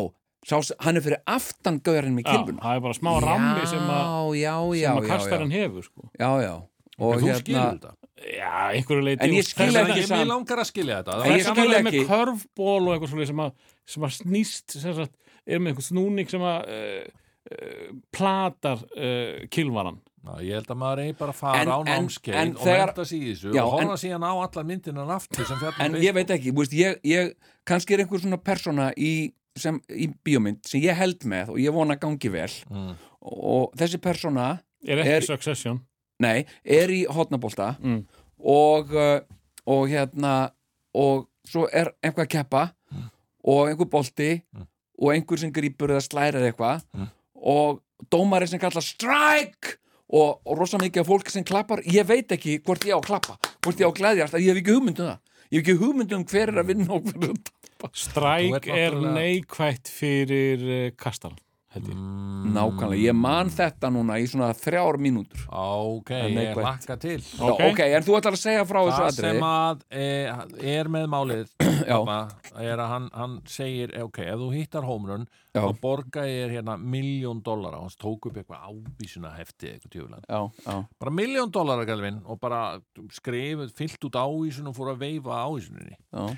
[0.45, 3.89] sá, hann er fyrir aftan gauðarinn með Já, kilvuna það er bara smá rammi sem
[3.89, 6.09] að, kastarinn já, hefur, sko.
[6.19, 6.55] já, já.
[6.99, 7.81] og þú hérna
[8.23, 9.23] Já, einhverju leiti.
[9.25, 10.21] En ég og skil þess vegna- ekki Ég samt.
[10.21, 13.27] mér langar að skilja þetta En Það ég er Samanlega með körfból og eitthvað svolítið
[13.33, 13.53] sem, að-
[13.93, 15.13] sem að snýst sem sagt,
[15.45, 17.03] er með einhvern snúning sem að uh,
[17.51, 21.77] uh, platar uh, kilvaran Já, Ég held að maður eigi bara að fara En- á
[21.83, 24.31] en- námskeið en og þegar- menta sig í þessu Já, og en- horfa síðan á
[24.39, 27.33] alla myndinan aftur sem fjallum en ég veit ekki, þú veist, ég, ég
[27.67, 31.73] kannski er einhver svona persóna í, sem, í bíómynd sem ég held með og ég
[31.75, 32.95] vona gangi vel mm.
[33.21, 35.81] og þessi persóna er ekki Er- Succession
[36.23, 38.01] nei, er í hotnabólta Mm.
[38.39, 39.19] og, uh,
[39.67, 40.51] og hérna
[40.93, 42.63] og svo er einhver að keppa
[43.43, 44.67] og einhver bolti Mm.
[45.01, 47.07] og einhver sem grípur eða slærir eitthvað Mm.
[47.35, 49.77] og dómari sem kallar strike
[50.13, 53.07] og, og rosa mikið af fólki sem klappar ég veit ekki hvort ég á að
[53.07, 55.19] klappa hvort ég á að glæðjast, ég hef ekki hugmynd um það
[55.53, 57.51] ég hef ekki hugmynd um hver er að vinna og hver er að
[57.83, 61.35] Þú Stræk er neikvætt fyrir uh, kastaran
[61.73, 61.97] held ég
[62.43, 62.51] Mm.
[62.57, 66.63] nákvæmlega, ég man þetta núna í svona þrjár mínútur Ok, En ég neikvætt.
[66.65, 67.61] lakka til Já, Ok.
[67.71, 71.07] ok, en þú ætlar að segja frá þessu Það atriði sem að e, er með
[71.07, 71.47] málið
[71.87, 71.97] Já.
[72.03, 72.17] þarna,
[72.59, 75.61] er að hann, hann segir ok, ef þú hittar hómrun Já.
[75.63, 80.23] þá borga ég þér hérna miljón dólar hans tók upp eitthvað ávísuna hefti eitthvað tjóðlan
[80.27, 84.99] já, já, bara miljón dólar galvin og bara skrifið, fyllt út ávísun og fór að
[84.99, 86.37] veifa ávísuninni já,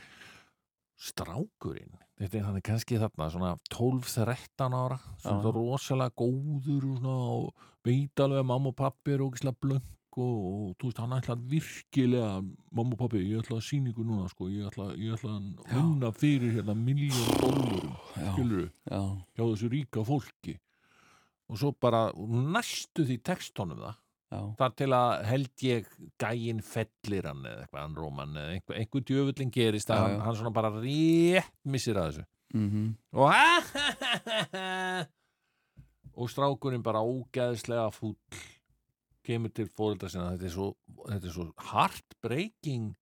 [0.97, 7.67] strákurinn þetta er hann er kannski þarna svona 12-13 ára svona rosalega góður svona, og
[7.85, 11.35] veit alveg að mamma og pappi er ógislega blöng og, og þú veist hann ætla
[11.51, 12.29] virkilega
[12.75, 15.73] mamma og pappi, ég ætla að sína ykkur núna sko, ég ætla, ég ætla að
[15.73, 19.01] vinna fyrir hérna miljón dólarum já, skilur já,
[19.35, 20.55] hjá þessu ríka fólki.
[21.51, 23.99] Og svo bara næstu því textónum það.
[24.59, 25.89] Þar til að held ég
[26.21, 30.39] gæin fellir hann eða eitthvað, hann róman eða einhver, einhver djöfullin gerist að hann, hann
[30.39, 32.25] svona bara rétt missir að þessu.
[32.55, 33.31] Mm og
[36.15, 38.15] og strákurinn bara ógeðslega fúll
[39.25, 40.35] kemur til fóreldra sinna.
[40.35, 40.69] Þetta er svo,
[41.09, 42.93] þetta er svo heartbreaking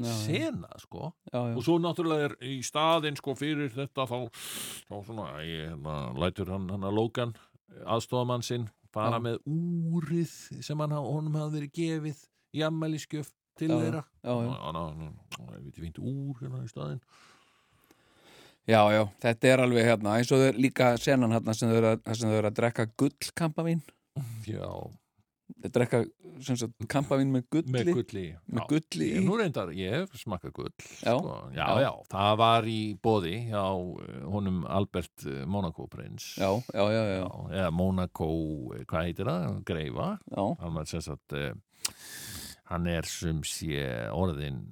[0.00, 1.12] já, sena sko.
[1.28, 1.56] Já, já.
[1.56, 4.18] og svo náttúrulega er í staðinn sko fyrir þetta þá,
[4.88, 7.34] þá svona ég, hérna, lætur hann, hann að Logan
[7.86, 9.24] aðstofamann sinn fara Já.
[9.26, 10.32] með úrið
[10.64, 13.82] sem hann, honum hafði verið gefið í ammæliskjöf til Já, já.
[13.84, 14.72] þeirra já, já.
[14.72, 14.82] Ná,
[15.42, 17.02] ég veit ég fínt úr hérna í staðinn
[18.62, 21.88] Já, já, þetta er alveg hérna eins og þau líka senan hérna sem þau eru
[21.96, 22.10] að,
[22.46, 23.80] að drekka gullkampavín
[24.46, 25.01] já, Þau
[25.72, 26.02] drekka
[26.42, 28.66] sagt kampavín með gulli með gulli með já.
[28.72, 30.72] gulli Ég, nú reyndar, ég hef smakkað gull
[31.02, 31.34] Já, sko.
[31.54, 31.80] já, já.
[31.84, 33.64] já, það var í bóði hjá
[34.06, 37.26] eh, honum Albert eh, Monaco prins já, já, já, já,
[37.60, 38.28] eða Monaco,
[38.76, 40.44] eh, hvað heitir það, Greifa já.
[41.10, 41.36] sagt
[42.72, 43.82] hann er sem sé
[44.14, 44.62] orðin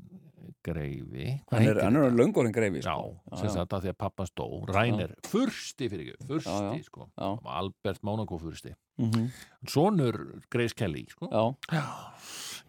[0.65, 3.37] greifi Hann er, hann er orðin greifi Já, sko.
[3.41, 6.85] sem sagt að því að pappa stó Rænir, fursti fyrir ekki, fursti Já, já.
[6.87, 7.29] sko, Já.
[7.61, 9.31] Albert Monaco fursti mm
[9.69, 10.17] sonur
[10.51, 11.29] Grace Kelly sko.
[11.29, 11.43] já,
[11.77, 11.85] Já,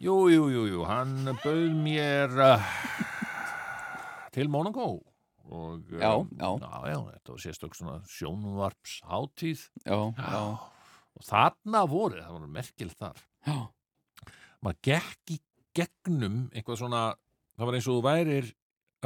[0.01, 2.63] Jú, jú, jú, jú, hann bauð mér uh,
[4.33, 4.87] til Monaco
[5.51, 6.49] og um, Já, já.
[6.59, 10.41] já, já, þetta var sérstök svona sjónvarps hátíð já, já,
[11.15, 13.57] og þarna voru, það voru merkilt þar já,
[14.63, 15.39] maður gekk í
[15.75, 17.01] gegnum eitthvað svona,
[17.57, 18.51] það var eins og þú værir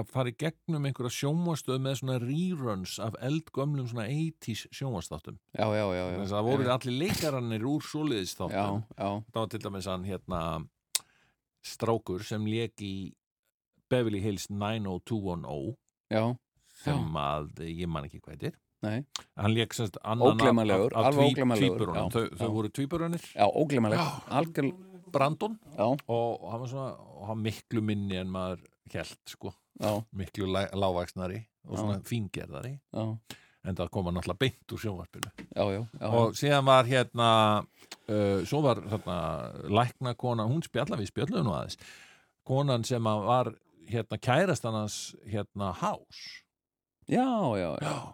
[0.02, 5.66] að fara í gegnum einhverja sjónvastöð með svona reruns af eldgömlum svona 80s sjónvastáttum já,
[5.66, 6.24] já, já, já.
[6.32, 7.86] það voru allir leikarannir úr
[8.52, 8.66] Já,
[8.98, 10.41] já, það var til dæmis hann hérna
[11.66, 12.96] strákur sem lék í
[13.89, 15.76] Beverly Hills 90210
[16.12, 16.24] já,
[16.84, 19.00] sem að ég man ekki hvað þetta nei,
[19.39, 21.16] hann lék semst annan af,
[21.58, 21.96] tvíburunum.
[21.96, 22.36] já, þau, já.
[22.41, 23.24] þau voru tvíburunir.
[23.32, 23.48] Já,
[25.16, 25.56] Brandon.
[25.78, 30.45] Já, og hann var svona og hann miklu minni en maður held sko, já, miklu
[30.51, 32.79] lá- lágvaxnari og svona fíngerðari.
[33.65, 35.31] En það kom hann náttúrulega beint úr sjónvarpinu.
[35.55, 37.29] Já, já, já, og síðan var hérna
[38.09, 39.15] uh, svo var hérna
[39.73, 41.79] lækna kona, hún spjalla við spjalluðu nú aðeins
[42.45, 43.49] konan sem að var
[43.89, 46.21] hérna kærastan hans hérna Hás.
[47.09, 47.25] Já,
[47.57, 48.13] já, já,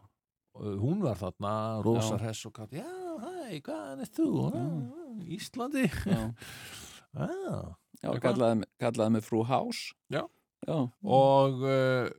[0.55, 2.21] hún var þarna rosa Já.
[2.23, 2.87] hress og kátt já,
[3.19, 4.29] hæ, hvaðan er þú?
[4.55, 5.21] Mm.
[5.35, 5.85] Íslandi.
[6.07, 6.21] Já,
[7.27, 7.75] ah.
[8.01, 10.23] já, kallaði, kallaði mig frú Hás, Já.
[10.67, 12.09] Já, og uh,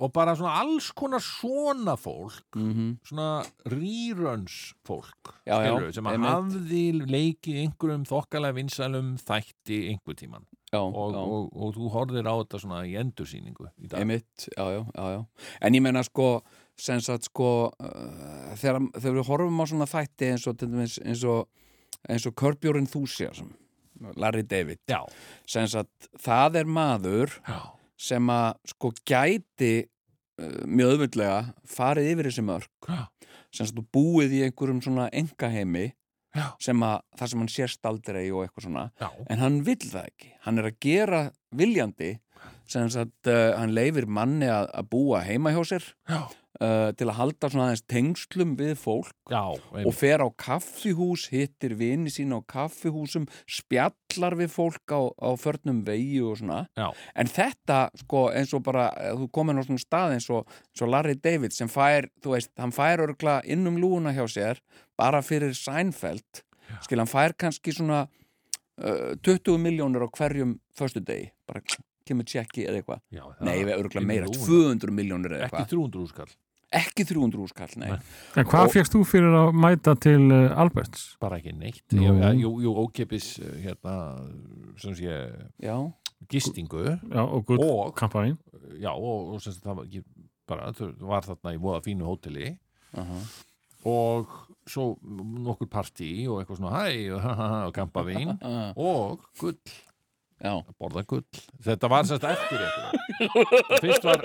[0.00, 6.08] og bara svona alls konar svona fólk mhm, svona reruns fólk Já, já, skilurðu, sem
[6.08, 11.20] að hafði leikið einhverjum þokkalega vinsælum þætti einhver tíman já, og, já.
[11.20, 14.00] og, og þú horfðir á þetta svona í endursýningu í dag.
[14.00, 15.48] Einmitt, já, já, já, já.
[15.66, 16.28] En ég meina sko,
[16.78, 20.64] sko, uh, þegar, þegar við horfum á svona þætti eins og,
[21.02, 21.50] eins og,
[22.08, 23.50] eins og Your Enthusiasm,
[24.20, 24.80] Larry David,
[25.46, 27.60] sagt, það er maður já,
[28.00, 33.02] sem að sko gæti uh, mjög öðvöldlega farið yfir þessi mörg, já,
[33.50, 35.90] sem sagt, og búið í einhverjum svona engaheimi
[36.36, 39.08] já, sem að, það sem hann sérst aldrei og eitthvað svona, já.
[39.28, 40.34] en hann vill það ekki.
[40.46, 41.22] Hann er að gera
[41.56, 42.16] viljandi.
[42.70, 45.88] Sem sagt, uh, hann leifir manni að, að búa heima hjá sér.
[46.08, 46.20] Já,
[46.60, 49.42] uh, til að halda svona aðeins tengslum við fólk já
[49.80, 55.82] og fer á kaffihús, hittir vini sína á kaffihúsum, spjallar við fólk á, á förnum
[55.86, 56.62] vegi og svona.
[56.78, 60.48] Já, en þetta, sko, eins og bara eh, þú komin á svona stað eins og,
[60.70, 64.24] eins og Larry David sem fær, þú veist, hann fær örgla inn um lúuna hjá
[64.30, 64.62] sér
[65.00, 66.44] bara fyrir Seinfeld.
[66.84, 71.64] Skil, hann fær kannski svona uh, 20 miljónur á hverjum föstu degi, bara
[72.06, 73.02] kemur tjekki eða eitthvað,
[73.46, 74.46] nei, örgla meira lúguna.
[74.76, 76.38] 200 miljónur eða ekki eitthvað, 300 úrskall
[76.72, 77.72] ekki 300 úrskall.
[77.82, 81.16] En hvað Og- fegst þú fyrir að mæta til uh, Alberts?
[81.20, 81.82] bara ekki neitt.
[81.92, 83.94] Jú, ja, jú, jú, ókepis uh, hérna
[84.78, 85.16] sem sé
[85.62, 85.74] já,
[86.30, 86.84] gistingu.
[87.10, 88.38] Já, og gull og kampæn.
[88.80, 89.86] já, og, og sem sagt, það var
[90.46, 92.56] bara, var þarna í voða fínu hóteli.
[92.98, 93.18] Aha,
[93.86, 94.28] og
[94.68, 98.34] svo nokkur partí og eitthvað svona hæ og, kampavín.
[98.42, 99.56] Uh, og gull,
[100.40, 101.24] að borða gull.
[101.66, 102.96] Þetta var sérst eftir eitthvað
[103.84, 104.24] fyrst var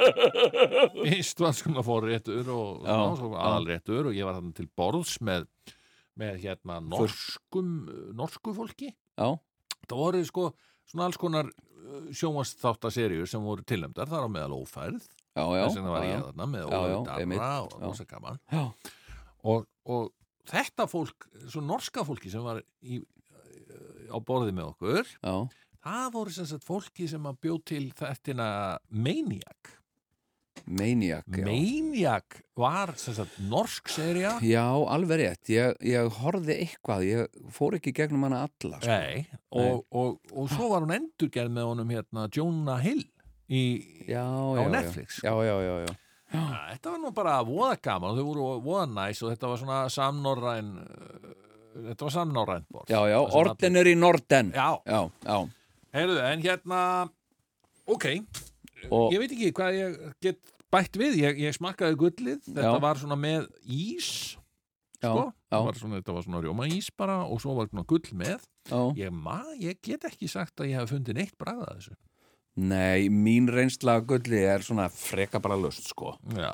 [0.95, 5.17] fyrst var svona fórréttur og Já, ná, svo aðalréttur og ég var þarna til borðs
[5.25, 5.47] með,
[6.19, 7.75] með hérna norskum
[8.15, 8.93] norsku fólki.
[9.19, 9.35] Já,
[9.85, 10.49] það voru sko
[10.85, 11.51] svona alls konar
[12.15, 15.07] sjónvastþáttaseríu sem voru tilnæmdar, það var á meðal ófærð.
[15.35, 17.81] Þess vegna var ég þarna með Darra og já.
[17.83, 18.39] rosa gaman.
[19.45, 20.07] Og, og
[20.49, 23.01] þetta fólk, svo norska fólki sem var í,
[24.09, 25.35] á borði með okkur já,
[25.85, 28.51] það voru sem sagt fólki sem að bjóð til þettina
[28.89, 29.75] Maniac
[30.65, 31.43] Maniac, já.
[31.45, 35.49] Maniac var sem sagt norsk serja Já, alveg rétt.
[35.53, 38.79] Ég, ég horfði eitthvað, ég fór ekki gegnum hana alla.
[38.79, 38.87] Sko.
[38.89, 43.03] Nei, og, og, og svo var hún endurgerð með honum hérna Jonah Hill
[43.45, 43.61] í,
[44.09, 45.93] Já, á já, Netflix Já, já, já, já.
[46.33, 49.61] Ja, þetta var nú bara voða gaman og þau voru voða næs og þetta var
[49.61, 51.29] svona samnorræn uh,
[51.91, 54.51] þetta var samnorræn borð Já, já, Það sem Ordinary Norden.
[54.55, 55.37] Já, Já, já.
[55.95, 56.81] Heyrðu, en hérna
[57.89, 58.09] ok,
[58.91, 60.39] Og, ég veit ekki hvað ég get
[60.73, 62.41] bætt við, ég, ég smakkaði gullið.
[62.51, 62.81] Þetta Já.
[62.83, 64.09] var svona með ís
[64.99, 67.85] já, sko, já, var svona, þetta var svona rjóma ís bara og svo var svona
[67.89, 68.43] gull með.
[68.69, 68.81] Já.
[68.99, 71.95] ég, ma, ég get ekki sagt að ég hef fundið neitt bragðað þessu.
[72.55, 76.13] Nei, mín reynsla af gulli er svona freka bara löst, sko.
[76.37, 76.53] Já,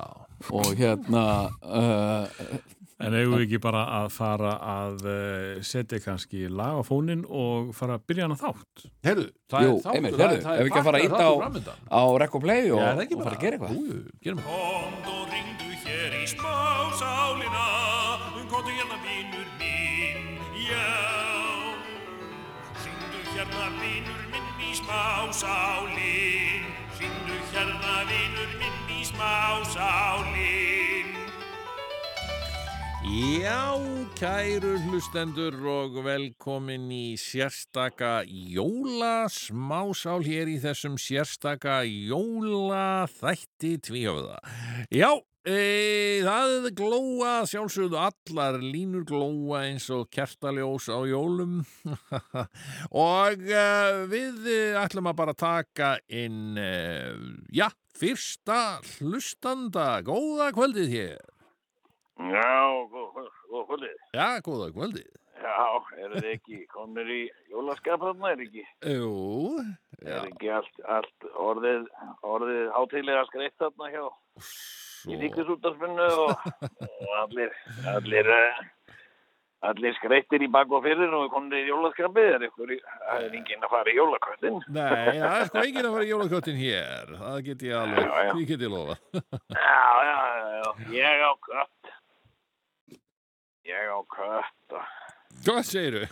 [0.50, 1.26] Og hérna,
[1.62, 2.40] uh,
[3.02, 7.72] En eigum við ekki bara að fara að uh, setja kannski lag á fónin og
[7.74, 8.84] fara að byrja hana þátt?
[9.06, 10.98] heyrðu, það Jú, er þáttur einmitt, það heyrðu, er- það ef er ekki að fara
[10.98, 11.78] að ýta á- framundan.
[11.90, 13.72] á Rekk og Play og, Já, er það ekki og bara fara að gera eitthvað.
[13.72, 13.82] Jú,
[14.22, 17.66] gerum það Komd og ringdu hér í smásálina
[18.52, 20.24] Komdu hérna vinur minn,
[20.68, 20.88] já
[22.84, 26.64] Ringdu hérna vinur minn í smásálin
[27.00, 31.01] Ringdu hérna vinur minn í smásálin
[33.02, 33.74] Já,
[34.14, 44.38] kæru hlustendur og velkomin í sérstaka jólasmásál hér í þessum sérstaka jólaþætti tvíhöfða.
[44.94, 45.10] Já,
[45.42, 51.64] e, það glóa sjálfsögðu allar línur glóa eins og kertaljós á jólum
[53.10, 53.66] og e,
[54.14, 54.46] við
[54.78, 56.70] ætlum að bara taka inn, e,
[57.50, 57.66] já,
[57.98, 59.98] fyrsta hlustanda.
[60.06, 61.31] Góða kvöldið hér.
[62.30, 62.52] Já,
[62.92, 63.96] góð góð kvöldið.
[64.14, 65.08] Já, góða kvöldið.
[65.42, 65.64] Já,
[65.98, 69.14] eru þið ekki komnir í jólaskap þarna, er ekki, Jú,
[69.98, 71.88] já, er ekki allt, allt orðið,
[72.22, 76.46] orðið hátíðlega skreitt þarna hjá í svo, ríkisútarsfunnu og,
[77.02, 77.50] og allir,
[77.90, 78.62] allir, eh,
[79.66, 83.36] allir skreittir í bak og fyrir og komnir í jólaskapið, er ykkur, í- það er
[83.40, 84.60] enginn að fara í jólakvöldin.
[84.78, 88.46] nei, það er sko enginn að fara í jólaköttin hér, það get ég alveg, því
[88.52, 88.96] get ég lofa.
[89.58, 90.70] Já, já, já, já,
[91.02, 91.81] ég á kött,
[93.64, 94.90] ég á kött, og-
[95.44, 96.06] Hvað segiru?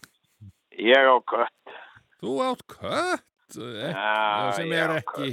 [0.79, 1.75] ég á kött,
[2.21, 5.29] Þú átt kött, ek, Já, sem ég er ekki,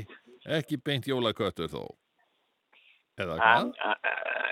[0.47, 1.83] ekki beint jólaköttur þó.
[3.19, 3.73] Eða hvað?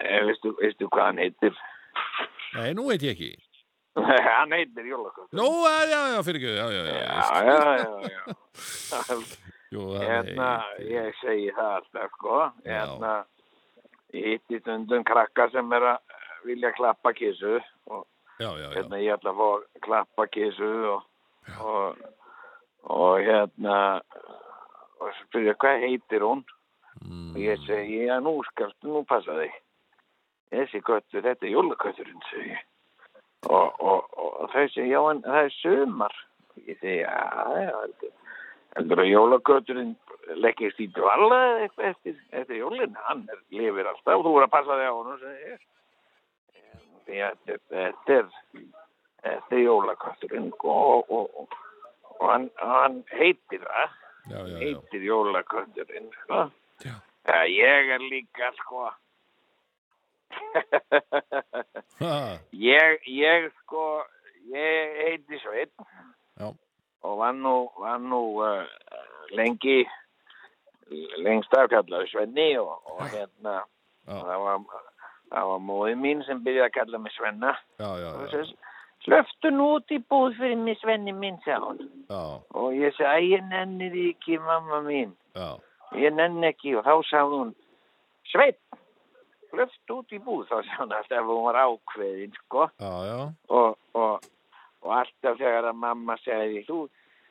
[0.04, 1.56] eh, veistu, veistu hvað hann heitir?
[2.56, 3.32] Nei, nú veit ég ekki.
[4.36, 5.32] hann heitir jólakvöld.
[5.32, 6.96] Nú, já, já, fyrir ekki, já, já, já,
[8.12, 8.26] Já.
[9.76, 10.50] Jú, Hérna,
[10.80, 12.36] ég segi það alltaf, sko.
[12.66, 13.14] Hérna,
[14.14, 15.98] ég hitti stundum krakka sem er að
[16.46, 17.58] vilja klappa kissu
[17.90, 18.06] og
[18.40, 21.08] já, já, já, hérna, ég ætla að fá að klappa kissu og,
[21.60, 22.04] og,
[22.96, 23.78] og hérna,
[25.02, 26.46] og spyrja hvað heitir hún?
[27.06, 29.56] Og ég segi, já, nú skalstu, nú passa þig.
[30.54, 32.56] Þessi köttur, þetta er jólakötturinn, segi.
[33.52, 36.16] Og, og, og þau segi, já, en það er sumar.
[36.64, 37.74] Ég segi, já,
[38.78, 39.04] heldur.
[39.04, 39.94] Að jólakötturinn
[40.42, 42.96] leggist í dvala eftir, eftir jólinn.
[43.10, 45.66] Hann er, lifir alltaf og þú voru að passa þig á honum, segi ég.
[47.06, 48.28] Því að þetta er,
[49.30, 51.58] er jólakötturinn og, og, og,
[52.18, 53.96] og hann, hann heitir það.
[54.26, 54.58] Já, já, já.
[54.64, 56.46] heitir jólakötturinn sko.
[57.50, 58.90] Ég er líka sko.
[62.52, 63.86] Ég, ég sko
[64.54, 65.72] ég heiti Sveinn.
[67.06, 68.66] Og var nú, var nú uh,
[69.38, 69.84] lengi
[71.22, 73.62] lengst af kallaði Svenni og, og hérna
[74.06, 74.66] það var,
[75.32, 77.54] það var móði mín sem byrjaði að kalla mig Svenna.
[77.80, 78.46] Já, já, og já,
[79.06, 81.82] Slöftu nú út í búð fyrir mig Svenni minn, sagði hún.
[82.10, 82.22] já,
[82.58, 85.12] Og ég sagði, ég nenni því ekki, mamma mín.
[85.36, 85.50] já,
[86.02, 86.76] ég nenni ekki.
[86.80, 87.52] Og þá sagði hún
[88.32, 88.58] Sveit,
[89.54, 90.48] hlöft út í búð.
[90.50, 92.70] Þá sagði hún alltaf hún var ákveðin sko.
[92.82, 93.20] Já, já,
[93.50, 94.26] og, og,
[94.82, 96.80] og alltaf þegar að mamma segði þú,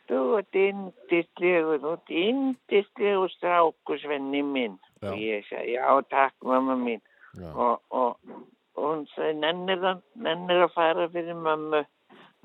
[0.09, 4.79] þú ert indislegur þú ert indislegur stráku Svenni minn.
[5.03, 5.11] Já.
[5.11, 7.03] og ég sagði já takk mamma mín
[7.43, 8.17] og, og,
[8.77, 11.85] og hún sagði nennir, nennir að fara fyrir mömmu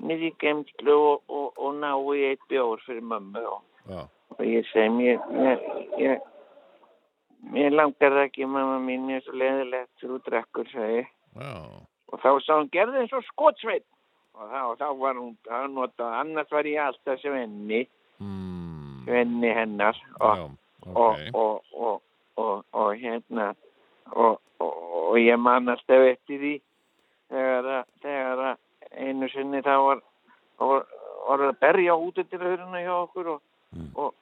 [0.00, 5.62] niður í gemslu og, og, ná í eitt bjór fyrir mömmu og ég segi mér,
[6.00, 6.26] ég,
[7.52, 11.10] mér langar ekki mamma mín, mér er svo leðilegt þegar þú drekkur, ég.
[12.10, 13.86] Og þá sá hún, gerði eins og skotsveit.
[14.38, 17.82] Og þá, þá var hún, þá notað, annars var ég alltaf Svenni,
[18.22, 19.98] mm, Svenni hennar.
[20.20, 20.46] Og, já,
[20.86, 22.02] og, ok, og, og,
[22.40, 23.50] og, og hérna,
[24.14, 24.72] og, og,
[25.10, 26.54] og ég man alltaf eftir því
[27.30, 28.56] þegar, að- þegar
[28.96, 30.00] einu sinni þá var,
[30.60, 30.86] var,
[31.28, 33.40] var að berja út til höruna hjá okkur og,
[33.70, 33.92] Mm.
[33.94, 34.14] og,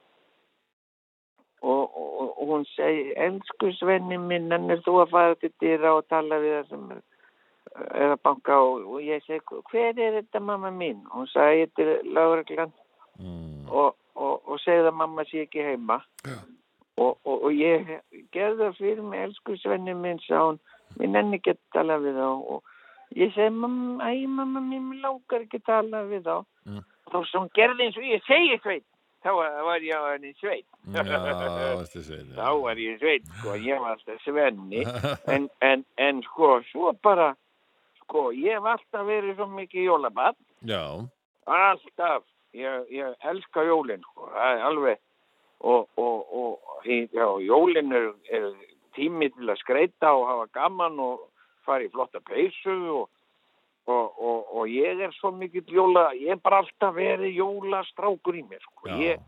[1.62, 5.94] og, og, og hún segi, elsku Svenni minn, en er þú að fara til dýra
[5.96, 6.82] og tala við það sem
[7.96, 9.40] er að banka og, og ég segi,
[9.72, 11.00] hver er þetta mamma mín?
[11.14, 12.72] Hún sagði, þetta er lögreglan
[13.18, 16.36] mm, og, og, og segði að mamma sé ekki heima Já.
[16.98, 17.88] Og, og, og ég
[18.34, 20.58] gerði það fyrir mig elsku Svenni minn sá hún
[20.98, 22.62] nenni ekki að tala við þá og
[23.16, 26.38] ég segi mamma, æ mamma mér langar ekki að tala við þá
[26.68, 26.82] Mm.
[27.08, 28.84] þá sem hún gerði eins og ég segi sveit
[29.24, 30.66] þá var var ég á henni sveit
[32.36, 34.82] þá var ég sveit sko, ég var alltaf Svenni
[35.34, 37.30] en, en, en sko, svo bara
[38.02, 40.36] sko, ég hef alltaf verið svo mikið jólabann
[40.68, 40.82] já,
[41.48, 42.26] Alltaf.
[42.52, 44.26] Ég, ég elska jólinn, sko.
[44.36, 44.98] Alveg.
[45.60, 48.52] Og, og, og já, jólinn er, er
[48.94, 51.24] tími til að skreita og hafa gaman og
[51.66, 53.08] fara í flotta peysu og,
[53.90, 58.44] og, og, og ég er svo mikill jóla, ég er bara alltaf verið jólastrákur í
[58.46, 58.90] mér, sko.
[59.02, 59.22] Ég,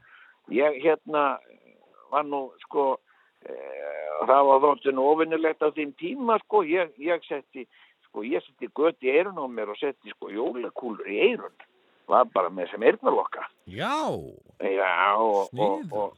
[0.54, 1.24] ég hérna
[2.12, 2.92] var nú, sko,
[3.42, 3.56] e,
[4.28, 6.62] það var þóttu nú ofinnilegt á þeim tíma, sko.
[6.68, 7.66] Ég, ég setti,
[8.08, 11.56] sko, ég setti gött í eirun á mér og setti, sko, jólakúlur í eirun
[12.10, 13.46] var bara með sem eyrnalokka.
[13.70, 13.94] já,
[14.60, 16.16] Já, og, og, og,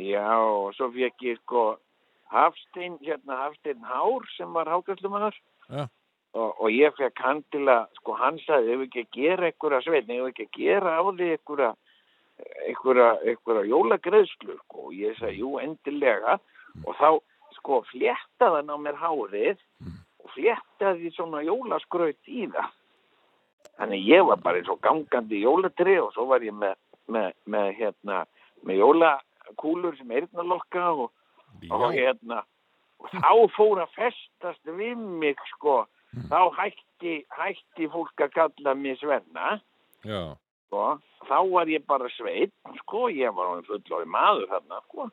[0.00, 1.66] já, og svo fekk ég sko
[2.32, 5.36] Hafstein, hérna Hafstein Hár sem var hákvæslumannar
[5.70, 5.86] Já.
[6.34, 9.46] og, og ég fekk hann til að, sko, hann sagði, ef við ekki að gera
[9.50, 11.70] einhverja sveitn, ef við ekki að gera á því einhverja,
[12.66, 16.36] einhverja, einhverja jólagreðslu, sko, og ég sagði, jú, endilega,
[16.84, 17.08] og þá,
[17.60, 19.62] sko, fléttaði hann á mér hárið
[20.26, 22.74] og fléttaði svona jólaskraut í það.
[23.76, 26.76] Þannig ég var bara eins og gangandi jólatri og svo var ég með,
[27.12, 28.22] með, með hérna,
[28.64, 31.10] með jólakúlur sem eirnalokka og,
[31.68, 32.40] og hérna,
[33.02, 35.82] og þá fór að festast við mig, sko,
[36.30, 39.58] þá hætti, hætti fólk að kalla mig Svenna,
[40.06, 40.22] Já,
[40.66, 40.86] sko,
[41.28, 45.10] þá var ég bara sveit, sko, ég var hann fullori maður þarna, sko,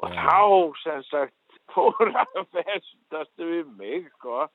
[0.00, 0.24] og Já.
[0.24, 0.40] þá,
[0.86, 1.38] sem sagt,
[1.72, 4.46] fór að festast við mig, sko,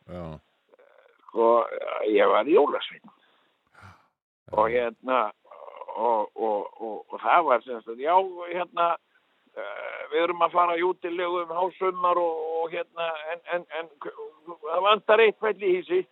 [1.29, 1.51] sko,
[2.09, 3.13] ég var jólasveinn
[4.51, 5.19] og hérna
[5.97, 8.15] og, og, og, og það var sem sagt, já,
[8.51, 8.87] hérna
[9.57, 13.91] uh, við erum að fara í útilegu um hásumar og, og hérna en, en, en
[14.05, 16.03] það vantar eitt fæll í hísi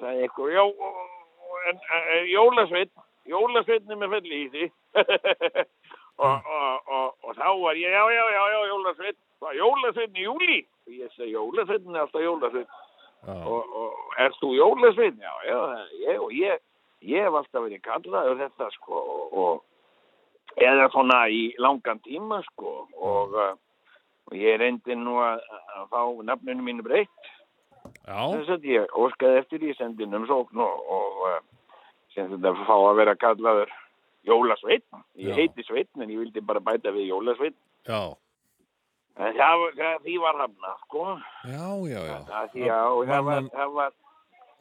[0.00, 0.64] það er eitthvað, já
[1.68, 4.70] en, en jólasveinn er með fæll í hísi
[6.16, 9.18] og, og, og, og þá var ég, já, já, já, já, jólasveinn.
[9.42, 12.68] Hvað, jólasveinn í júli og ég segi, jólasveinn er alltaf jólasveinn.
[13.22, 15.18] Já, og, og er þú jólasveinn?
[15.22, 15.58] Já, já,
[16.04, 16.62] ég, og ég,
[17.08, 22.74] ég hef alltaf verið kallaður þetta sko og, og eða svona í langan tíma sko
[22.96, 23.54] og, uh,
[24.30, 25.44] og ég reyndi nú að,
[25.76, 27.30] að fá nafninu mínu breytt.
[28.06, 31.38] Þess að ég óskaði eftir í sendinum sókn og, og uh,
[32.14, 33.72] sem þetta fá að vera kallaður
[34.28, 34.84] jólasveinn,
[35.18, 35.38] ég Já.
[35.40, 37.56] heiti sveinn en ég vildi bara bæta við jólasveinn.
[37.88, 38.14] Já,
[39.18, 41.06] það, það, því var hafna sko.
[41.50, 42.18] Já, já, já.
[42.28, 42.78] það, því, já,
[43.10, 43.96] það, var, það var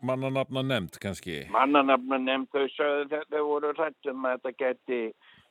[0.02, 1.44] Mannanafna nefnd kannski.
[1.54, 5.02] mannanafna nefnd þau sögðu þau voru rættum að þetta gæti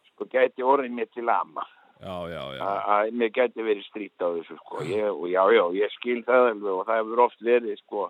[0.08, 1.66] sko gæti orðið mér til ama.
[2.00, 4.82] Já, já, já, að að mér gæti verið strýtt á þessu sko.
[4.88, 8.06] Ég, og já já ég skil það alveg og það hefur oft verið sko.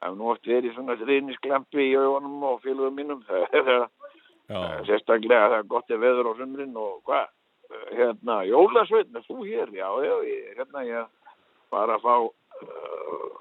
[0.00, 3.24] Það hefur oft verið svona þriðnisklampi í augunum og félugum mínum.
[4.86, 7.32] Sérstaklega það er gott er veður á sumrin og hvað?
[7.90, 9.72] Hérna jólasveitn er þú hér?
[9.74, 11.32] Já já ég, hérna ég
[11.74, 13.32] bara að fá uh,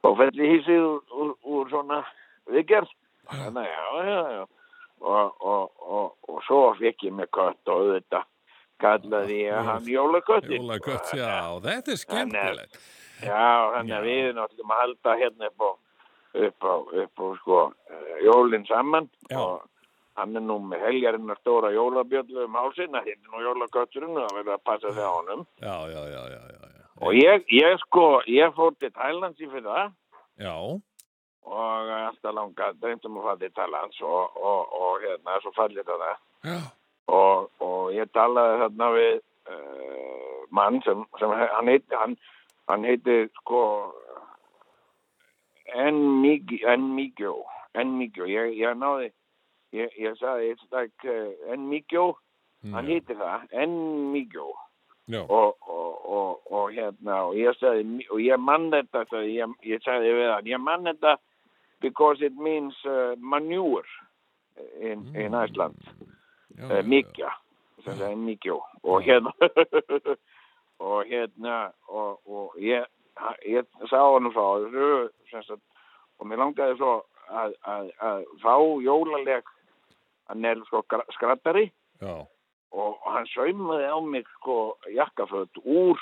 [0.00, 2.00] fá felli hísið úr, úr, úr svona
[2.50, 2.96] viðgerð
[3.30, 4.42] þannig já já já
[5.00, 8.26] og, og, og, og svo fekk ég með kött og auðvitað
[8.80, 11.32] kallaði ég hann jólakottin jólakött, já,
[11.64, 12.80] þetta er skemmtilegt.
[13.20, 15.70] Já, þannig að við náttúrulega að halda hérna upp á,
[16.46, 17.58] upp á, upp á sko,
[17.92, 19.36] eh, jólinn saman Já.
[19.40, 19.66] og
[20.16, 24.36] hann er nú með helgarinnar stóra jólabjöllu um hálsinn að hérna nú jólakötturinn og það
[24.38, 25.12] verður að passa sig á.
[25.60, 26.69] Já, já, já, já, já, já.
[27.00, 29.92] Og ég, ég sko, ég fór til Thailands í fyrir það
[30.40, 30.54] Já,
[31.50, 36.04] og alltaf langa dreymtum að fara til Thailands og, og, og hérna, svo fallið það
[36.44, 36.58] já,
[37.08, 39.14] og, og ég talaði þarna við
[39.54, 42.16] uh, mann sem, sem hann heiti hann,
[42.70, 43.62] hann heiti sko
[45.70, 47.34] Enmigio
[47.74, 49.10] Enmigio ég, ég náði
[49.76, 52.12] ég, ég sagði it's like uh, Enmigio
[52.74, 54.48] hann heiti það já,
[55.18, 59.84] og, og, og, og hérna og ég sagði og ég mann þetta sagði, ég, ég
[59.84, 61.16] sagði við hann ég mann þetta
[61.80, 63.88] because it means uh, manure
[64.80, 65.78] in, in Iceland.
[66.60, 67.32] Uh, mikja
[67.86, 68.60] er mikjó.
[68.82, 69.32] Og hérna
[70.78, 72.84] og hérna og, og ég,
[73.48, 75.56] ég sá hann frá þessu
[76.20, 76.92] og mér langaði svo
[77.30, 78.54] að, að, að fá
[78.84, 79.48] jólaleg
[80.28, 80.82] hann er sko
[81.16, 81.70] skrattari.
[82.00, 82.26] Já,
[82.72, 85.98] og hann saumaði á mig sko jakkaföt úr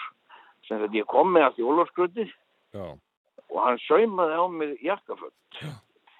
[0.68, 2.26] sem þetta ég kom með allt jólaskruti
[2.74, 2.86] já,
[3.48, 5.62] og hann saumaði á mig jakkaföt.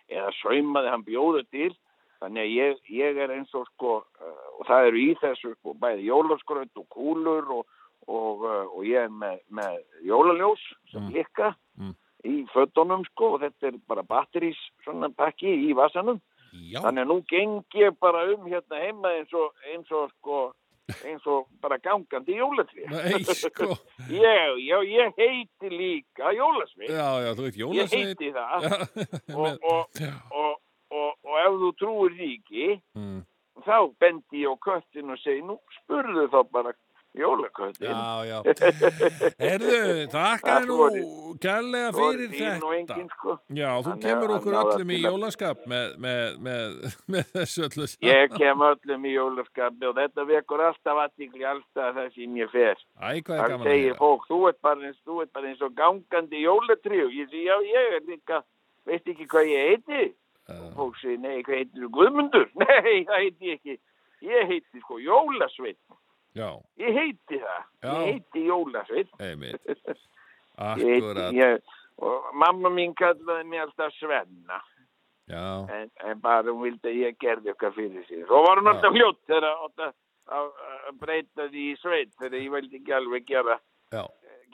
[0.09, 1.75] Eða saumaði hann bjóðu til.
[2.19, 5.75] Þannig að ég, ég er eins og sko uh, og það eru í þessu sko
[5.79, 7.67] bæði jólaskraut og kúlur og,
[8.09, 9.77] og, uh, og ég er með, með
[10.09, 11.13] jólaljós sem Mm.
[11.15, 11.95] líka Mm.
[12.25, 16.19] í fötunum sko og þetta er bara batterís svona pakki í vasanum
[16.53, 20.41] já, þannig að nú geng ég bara um hérna heima eins og, eins og sko
[21.05, 23.75] eins og bara gangandi jólatrið nei, sko,
[24.15, 28.07] ég, já, ég heiti líka jólasvið já, já, þú veit, ég jólasveit.
[28.09, 28.69] heiti það.
[28.69, 30.55] Já, og, og, já, og,
[30.89, 33.19] og, og ef þú trúir ekki mm,
[33.67, 36.75] þá bendi ég á köttin og segi nú spurðu þá bara
[37.17, 38.39] jólaköttin já, já.
[39.43, 39.79] Herðu,
[40.13, 40.99] þakka Það nú er
[41.97, 42.29] fyrir
[42.67, 42.97] og þetta.
[42.99, 46.77] engin sko Já, þú Þannig kemur okkur öllum í jólaskap með, með, með,
[47.15, 48.11] með þessu öllu saman.
[48.11, 52.77] ég kem öllum í jólaskapi og þetta vekur alltaf aðtíkli alltaf það sem ég fer
[53.01, 57.03] Æ, Það segir fólk, þú ert bara eins, þú ert bara eins og gangandi jólatrí
[57.07, 58.43] og ég segi, já, ég er líka,
[58.89, 60.03] veist ekki hvað ég heiti?
[60.49, 60.61] Já.
[60.79, 62.47] Fólk segir, nei, hvað heitir þú Guðmundur?
[62.63, 63.75] Nei, það heiti ég ekki.
[64.25, 65.77] Ég heiti sko Jólasveit.
[66.39, 67.67] Já, Ég heiti það.
[67.83, 67.91] Já.
[67.99, 69.11] Ég heiti Jólasveit.
[69.19, 69.79] einmitt.
[70.59, 71.33] Akkurat.
[71.35, 71.63] ég,
[72.35, 74.59] mamma mín kallaði mig alltaf Svenna
[75.29, 78.71] Já, en, en bara hún vildi að ég gerði okkar fyrir sig svo var hún
[78.73, 79.47] alltaf fljótt þegar
[80.33, 80.51] að,
[80.99, 83.59] breyta því í sveit þegar ég vildi ekki alveg gera
[83.93, 84.03] já,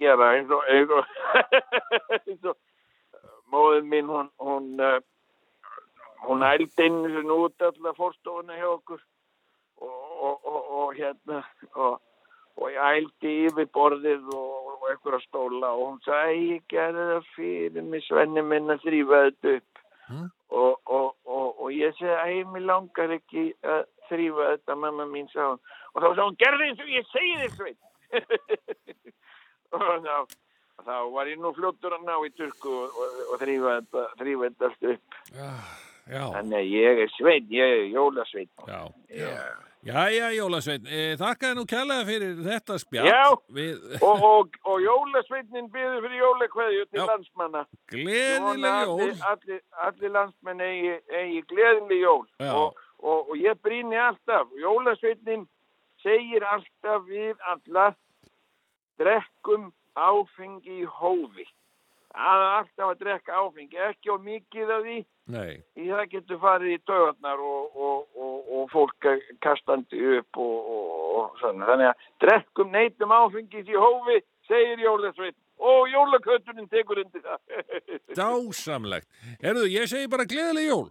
[0.02, 1.14] gera eins og, eins og,
[2.18, 2.58] eins og
[3.54, 4.98] móðin mín hún hún, uh,
[6.26, 9.00] hún ældi inn út allar fórstofuna hjá okkur
[10.24, 11.42] og, og, og, og hérna
[11.74, 12.00] og,
[12.56, 17.30] og ég ældi yfir borðið og, og einhverja stóla og hún sagði ég gerði það
[17.36, 19.70] fyrir mig svenni minn að þrýfa þetta upp
[20.04, 20.26] Mm.
[20.52, 25.06] og, og, og, og ég segi að ég mig langar ekki að þrýfa þetta mamma
[25.08, 27.78] mín sá og þá sagði hún gerði eins og ég segi þér sveit
[29.74, 30.18] og þá,
[30.84, 34.50] þá var ég nú fljóttur að ná í turku og, og, og þrýfa þetta, þrýfa
[34.50, 35.18] þetta allt upp.
[35.38, 35.48] já,
[36.12, 38.52] já, Þannig að ég er sveit, ég er jólasveit.
[38.68, 38.80] já.
[39.08, 39.32] Já.
[39.84, 43.08] Jæja, Jólasveinn, e, þakkaði nú kærlega fyrir þetta spjall.
[43.10, 43.24] Já.
[43.52, 47.04] Við Og, og, og jólasveitnin byður fyrir jólakveðju til Já.
[47.10, 47.64] landsmanna.
[47.92, 49.02] Gleðileg jól.
[49.02, 52.24] Allir, allir, allir landsmenn eigi, eigi gleðileg jól.
[52.48, 55.44] Og, og ég brýni alltaf, jólasveitnin
[56.00, 57.90] segir alltaf við alla,
[59.00, 61.44] drekkum áfengi í hófi.
[62.14, 64.98] Er alltaf að drekka áfengi, ekki á mikið af því.
[65.34, 69.08] Nei, Í það getur farið í dögarnar og, og, og, og fólk
[69.42, 71.70] kastandi upp og, og, og svona.
[71.72, 75.38] Þannig að drekkum neytum áfengis í hófi, segir Jólasveit.
[75.64, 77.38] Og jólakötunin tekur undir það.
[78.18, 79.06] dásamlegt.
[79.42, 80.88] Herðu, ég segi bara gleðileg jól.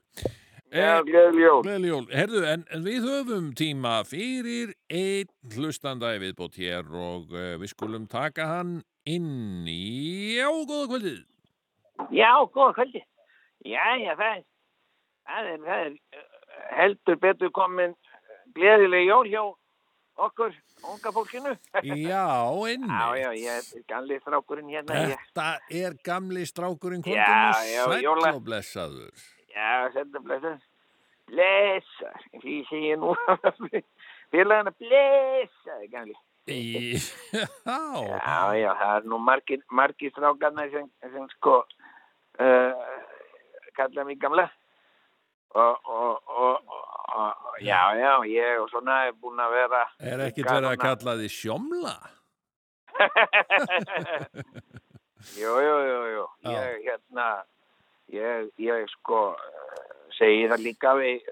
[0.73, 1.59] Já, gleðileg jól.
[1.65, 2.05] Gleðileg jól.
[2.11, 8.07] Herðu, en, en við höfum tíma fyrir einn hlustanda viðbót hér og uh, við skulum
[8.09, 8.79] taka hann
[9.09, 10.37] inn í...
[10.39, 11.19] Já, góða kvöldið.
[12.13, 13.01] Já, góða kvöldi.
[13.67, 14.43] Já, já, það er,
[15.29, 16.23] það er, það er uh,
[16.77, 17.93] heldur betur komin
[18.57, 19.43] gleðileg jól hjá
[20.23, 20.55] okkur,
[20.91, 21.53] unga fólkinu.
[21.83, 22.25] Já,
[22.73, 22.89] inni.
[22.89, 24.99] Já, já, ég er ganli strákurinn hérna.
[25.13, 25.47] Ég, Þetta
[25.83, 29.23] er gamli strákurinn já, sæll jóla- og blessaður.
[29.53, 30.59] Já, þetta blessar.
[31.31, 32.19] Blessar.
[32.43, 33.13] Því segir nú
[34.33, 36.15] félagana blessar, gamli.
[36.51, 36.99] Í-
[37.33, 42.73] Já, Já, já, það er nú margir, margir strákarna sem, sem sko uh,
[43.77, 44.49] kalla mig gamla.
[45.53, 49.83] Og, og, og, og, og, já, já, ég og svona er búin að vera...
[50.01, 51.93] er ekkit verið að kalla því sjómla?
[55.37, 56.23] Jú, jú, jú, jú.
[56.51, 57.27] Ég, hérna,
[58.11, 59.21] ég, ég sko
[60.17, 61.23] segi það líka við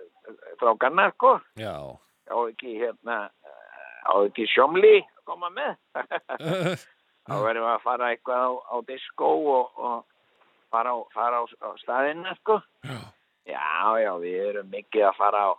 [0.55, 1.35] strákarna, sko.
[1.59, 1.75] Já.
[2.31, 3.17] á ekki hérna
[4.05, 5.75] á ekki sjómli að koma með
[7.27, 9.97] þá verðum við að fara eitthvað á, á disco og, og
[10.73, 12.99] fara á, fara á, á staðina sko Já.
[13.45, 13.65] já,
[14.03, 15.51] já, við erum mikið að fara á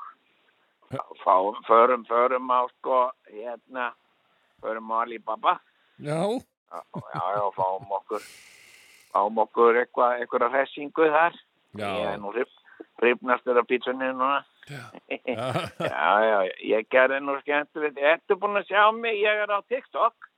[1.23, 3.93] fáum, förum, förum á sko hérna,
[4.61, 5.59] förum á Alibaba
[6.03, 6.19] Já.
[6.19, 6.81] já,
[7.15, 8.27] já, já, fáum okkur
[9.13, 11.39] fáum okkur eitthvað, eitthvað hressingu þar
[11.79, 11.89] Já.
[11.89, 12.33] ég er nú
[13.03, 14.41] hrifnastur af pítsunni núna
[14.71, 14.85] Já.
[15.79, 16.39] Já, já,
[16.71, 17.99] ég gerði nú skemmtilegt.
[17.99, 19.19] Ertu búin að sjá mig?
[19.19, 20.29] Ég er á TikTok.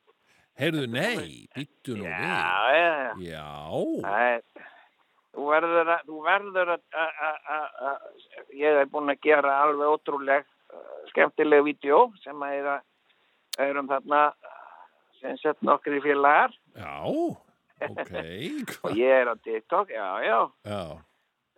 [0.56, 2.14] Heyrðu, nei, býttu nú við.
[2.14, 2.54] Já,
[3.20, 3.48] já,
[4.14, 4.42] er,
[5.34, 6.82] þú verður að, þú verður að,
[7.52, 8.04] að,
[8.54, 12.84] ég er búin að gera alveg ótrúleg uh, skemmtileg vídeo sem að er að,
[13.66, 14.22] erum þarna
[15.20, 16.94] sem sett nokkri félagar Já.
[17.84, 18.14] Ok.
[18.86, 20.38] og ég er á TikTok, já, já,
[20.70, 20.82] Já.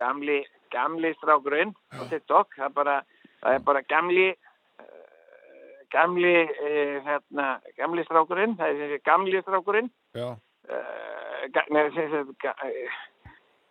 [0.01, 0.41] gamli,
[0.73, 2.97] gamli strákurinn á TikTok, það er bara,
[3.43, 7.47] það er bara gamli uh, gamli uh, hérna,
[7.79, 10.35] gamli strákurinn það er þessi gamli strákurinn uh,
[11.53, 12.57] ga, nei, þessi, ga,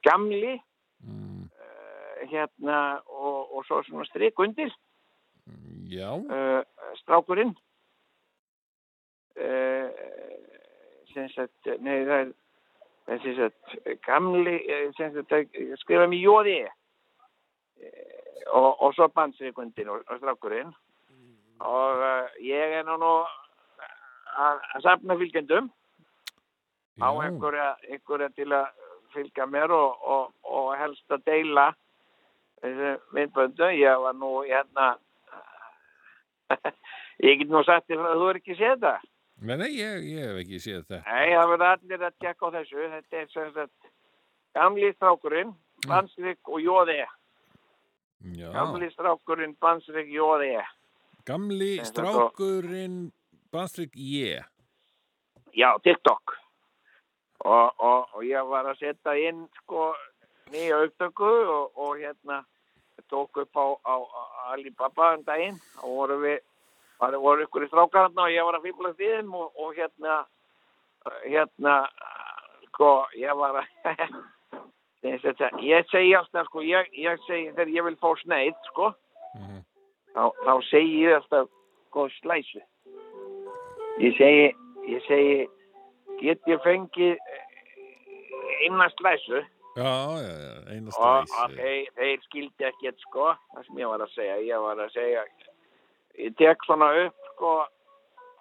[0.06, 0.56] gamli
[1.06, 4.72] Mm, uh, hérna og, og svo svona strik undir.
[5.86, 6.08] Já.
[6.16, 6.62] uh,
[6.98, 7.52] strákurinn
[11.16, 12.32] sem sagt, nei það
[13.12, 16.56] er sagt gamli eh, sem sagt, eh, skrifa mér jóði
[18.52, 19.72] og, og svo bandstrik og,
[20.06, 20.72] og strákurinn
[21.60, 23.12] og uh, ég er nú nú
[24.36, 25.70] að, að safna fylgjendum
[27.00, 28.68] á einhverja, einhverja til að
[29.14, 31.70] fylgja mér og, og, og helst að deila
[33.14, 33.68] myndböndu.
[33.76, 34.96] Ég var nú hérna,
[37.26, 38.94] ég get nú sagt þér að þú er ekki séð þetta.
[39.36, 41.02] Nei, nei, ég, ég hef ekki séð þetta.
[41.04, 42.88] Nei, það verður allir að tjekka á þessu.
[42.94, 43.90] Þetta er sem sagt
[44.56, 45.54] gamli strákurinn,
[45.86, 47.00] Bansrik og Jóði.
[48.20, 48.50] Já.
[48.52, 50.56] Gamli strákurinn, Bansrik, Jóði.
[51.26, 52.98] Gamli Þetta er strákurinn
[53.52, 54.44] Bastrik Ég.
[55.56, 56.36] Já, TikTok.
[57.44, 59.90] Og, og, og ég var að setja inn sko
[60.52, 62.42] nýja upptöku og, og hérna
[63.10, 64.22] tók upp á, á, á
[64.52, 66.38] Alibaba um daginn og voru við
[66.98, 70.16] það voru ykkur í strákarna og ég var að fýblast í þeim og, og hérna
[71.26, 71.74] hérna
[72.70, 73.68] sko, ég var að,
[75.04, 78.92] Sem sagt, ég segi alltaf, sko, ég, ég segi þegar ég vil fá sneið, sko,
[80.16, 81.50] þá, þá segi ég alltaf,
[81.90, 82.62] sko, slæsu.
[84.02, 84.48] Ég segi,
[84.88, 85.36] ég segi,
[86.22, 87.44] get ég fengið eh,
[88.64, 89.44] eina slæsu
[89.76, 89.92] Já,
[90.24, 94.14] já, já, eina og, og þeir, þeir skildi ekkert, sko, það sem ég var að
[94.14, 95.24] segja, ég var að segja,
[96.16, 97.50] ég tek svona upp, sko,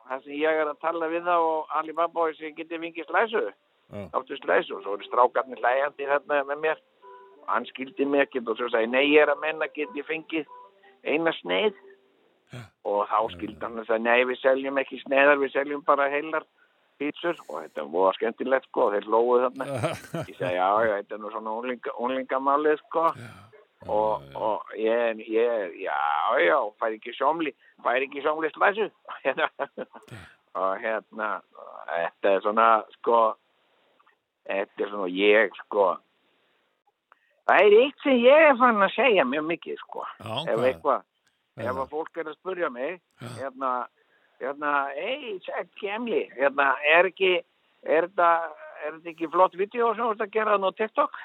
[0.07, 2.83] það sem ég er að tala við það og Alibaba og ég segi, get ég
[2.85, 3.43] fengið slæsu?
[3.93, 6.83] Áttu slæsu og svo voru strákarnir hlæjandi þarna með mér.
[7.43, 10.07] Og hann skildi mig ekkert og svo sagði nei ég er að menna get ég
[10.07, 10.49] fengið
[11.05, 11.77] eina sneið.
[12.87, 16.47] Og þá skildi hann og sagði nei við seljum ekki sneiðar við seljum bara heilar
[16.99, 17.37] pítsur.
[17.49, 19.93] Og þetta var skemmtilegt sko og þeir lóðu þarna.
[20.29, 23.09] Ég sagði já já þetta er nú svona unlinga, unlingamálið sko.
[23.85, 25.97] Og, og ég, ég já
[26.41, 27.51] já fær ekki sjómli
[27.85, 28.87] fær ekki sjómli slæsu
[30.57, 31.27] og hérna
[31.91, 33.19] þetta er svona sko
[34.45, 35.89] þetta er svona ég sko.
[37.45, 40.05] Það er eitt sem ég er fann að segja mjög mikið sko.
[40.21, 40.65] Já, ef hvað?
[40.69, 41.03] eitthvað
[41.55, 41.71] ef Já.
[41.71, 42.97] að fólk er að spurja mig
[43.37, 43.71] hérna,
[44.41, 47.37] hérna ei, sætt kemli hérna, er ekki
[47.85, 48.31] er þetta,
[49.05, 51.15] ekki flott vídeo sem þú ert að gera nú á TikTok?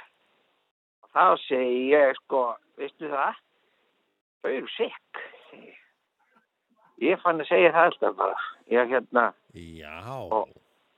[1.10, 2.44] Þá segi ég sko
[2.78, 3.40] veistu það?
[4.40, 5.22] Þau eru sikk
[7.00, 7.18] ég.
[7.24, 8.48] fann að segja það alltaf bara.
[8.70, 10.14] Ég hérna Já,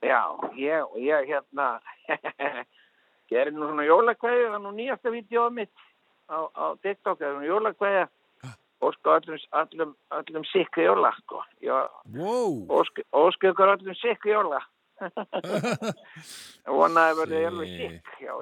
[0.03, 0.23] Já,
[0.59, 1.67] ég, og ég hérna
[3.31, 5.87] gerir nú svona jólakvæði, það er nú nýjasta vídeoð mitt
[6.27, 8.03] á, á TikTok, það er nú jólakvæði
[8.83, 11.41] og sko öllum, öllum, öllum sikri jóla, sko.
[12.17, 12.55] Wow,
[13.15, 14.59] óska ykkur öllum sikri jóla.
[16.77, 18.33] Vonaði verði alveg sikk, já,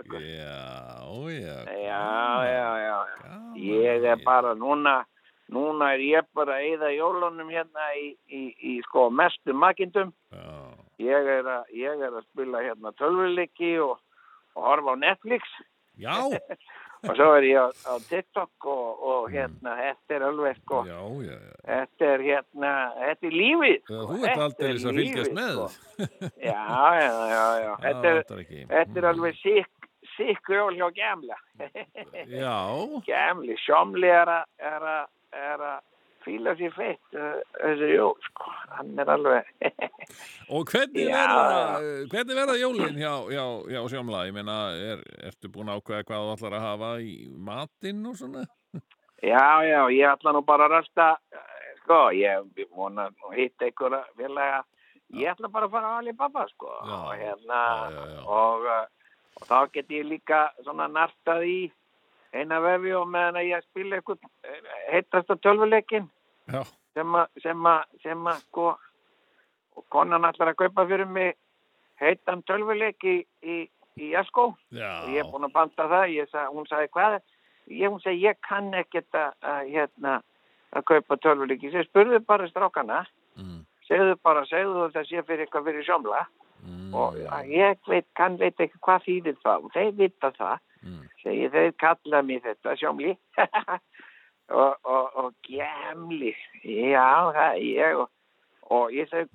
[2.50, 3.38] já, já, Já.
[3.62, 5.02] Ég er bara núna,
[5.50, 8.44] núna er ég bara að eyða jólunum hérna í, í,
[8.74, 10.14] í sko mestu makindum.
[10.34, 10.61] Já,
[11.02, 13.98] Ég er að, ég er að spila hérna tölvuleiki og,
[14.58, 15.58] og horfa á Netflix
[16.02, 16.16] já,
[17.10, 21.00] og svo er ég á, á TikTok og, og hérna, þetta er alveg sko, já,
[21.26, 21.56] já, já.
[21.66, 23.78] þetta er hérna, þetta er lífið.
[23.84, 25.62] Sko, Þú ert þetta aldrei er að fylgjast með.
[25.76, 26.02] Sko.
[26.52, 26.64] Já,
[26.98, 28.64] já, já, já, þetta er, ekki.
[28.72, 31.38] þetta er alveg sikk, sikk jól hjá gemla.
[32.32, 32.58] Já,
[33.10, 35.10] Gemli, sjómli er að, er að,
[35.42, 35.80] er að
[36.26, 39.50] fíla sér feitt þessi jól, sko, hann er alveg,
[40.56, 41.46] og hvernig verða,
[42.12, 44.26] hvernig verða jólin hjá, hjá, hjá sjómla?
[44.30, 47.16] Ég meina, er, ertu búin að ákveða hvað þú ætlar að hafa í
[47.50, 48.46] matinn og svona?
[49.22, 51.10] Já, já, ég ætla nú bara að rasta,
[51.84, 54.64] sko, ég vona að hitta einhverja félaga,
[55.18, 57.62] ég ætla bara að fara á Alibaba, sko, Já, og hérna,
[57.94, 58.24] já.
[58.26, 58.72] Og,
[59.38, 61.60] og þá get ég líka svona nartað í
[62.34, 64.20] eina vefi og meðan að ég spila eitthvað
[64.92, 66.08] heittasta tölvuleikin
[66.52, 66.64] Já,
[66.96, 68.72] sem að, sem að, sem að, sko,
[69.78, 71.36] og konan ætlar að kaupa fyrir mig
[72.02, 73.58] heitan tölvuleiki í, í,
[74.02, 77.18] í Jaskó og ég er búin að banta það, ég sag, hún sagði hvað,
[77.70, 80.20] ég, hún sagði ég kann ekkert að, hérna,
[80.76, 83.04] að kaupa tölvuleiki, ég spurði bara strákana,
[83.40, 86.26] mm, segðu bara, segðu þetta sé fyrir eitthvað fyrir sjómla.
[86.62, 90.60] Mm, og að ég veit, kann veit ekki hvað þýðir það og þeir vita það,
[90.86, 93.18] mm, segi þeir kalla mér þetta sjómli.
[94.52, 96.34] Og, og, og gemli,
[96.68, 98.10] já það er ég og,
[98.76, 99.30] og ég segi,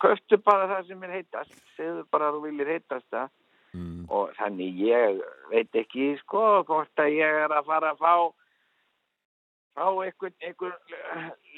[0.00, 3.26] köftu bara það sem er heitast, segðu bara að þú viljir heitast það.
[3.76, 8.14] Mm, og þannig ég veit ekki sko hvort að ég er að fara að fá
[9.76, 10.72] fá einhvern,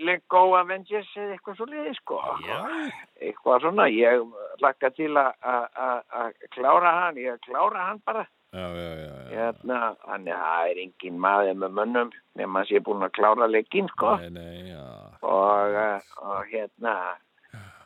[0.03, 2.19] Lego Avengers eða eitthvað svo liði sko.
[2.49, 2.59] Já.
[3.23, 4.27] eitthvað svona, ég
[4.65, 8.27] lakka til að- klára hann ég klára hann bara.
[8.53, 13.49] Hérna, þannig að það er engin maður með mönnum nema að sé búin að klára
[13.49, 14.17] leikinn sko.
[14.23, 14.77] Nei, nei,
[15.21, 16.95] og, eh, og hérna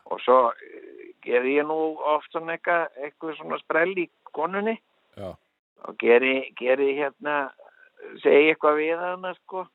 [0.07, 1.79] og svo eh, gerði ég nú
[2.15, 4.77] oft svona eitthvað svona sprell í konunni.
[5.19, 5.35] Já,
[5.83, 7.51] og geri, geri hérna
[8.23, 9.67] segi eitthvað við hana sko.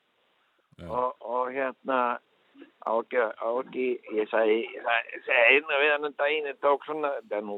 [0.88, 2.20] Og, og hérna
[2.86, 6.60] á ekki, á ekki ég ég sagði, ég sagði einu við hann um daginn ég
[6.62, 7.58] tók svona, þetta er nú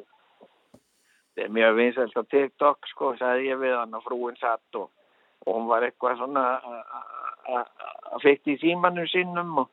[1.39, 4.89] þetta er mjög vinsælt á TikTok sko, sagði ég við hann að frúin satt og,
[5.45, 6.45] og hún var eitthvað svona
[7.47, 9.69] að fyrst í símanum sínum og,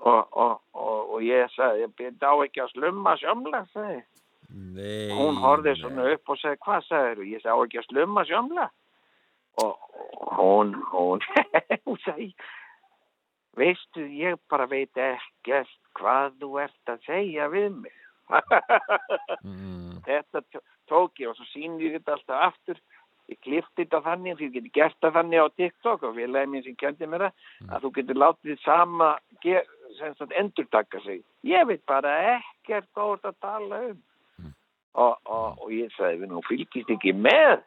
[0.00, 4.00] og, og, og, og ég sagði, ég byrði á ekki að slumma sjömla, sagði
[4.78, 5.12] nei.
[5.12, 5.82] hún horfði nei.
[5.82, 8.66] svona upp og sagði hvað sagður ég sagði á ekki að slumma sjömla
[9.60, 9.78] og
[10.22, 11.20] og hún hún,
[11.84, 12.32] hún sagði
[13.58, 17.98] veistu ég bara veit ekkert hvað þú ert að segja við mig.
[19.42, 20.40] Mm, þetta
[20.92, 22.82] tók ég og svo sýnir ég þetta alltaf aftur.
[23.30, 26.64] Ég klifti þetta þannig því ég geti gert það þannig á TikTok og félagi minn
[26.66, 29.10] sem kendi mér það að þú getur látið sama
[29.98, 31.22] sagt endurtaka sig.
[31.46, 34.00] Ég veit bara ekkert hvað að tala um.
[34.92, 37.62] Og, og, og ég sagði við nú fylgist ekki með.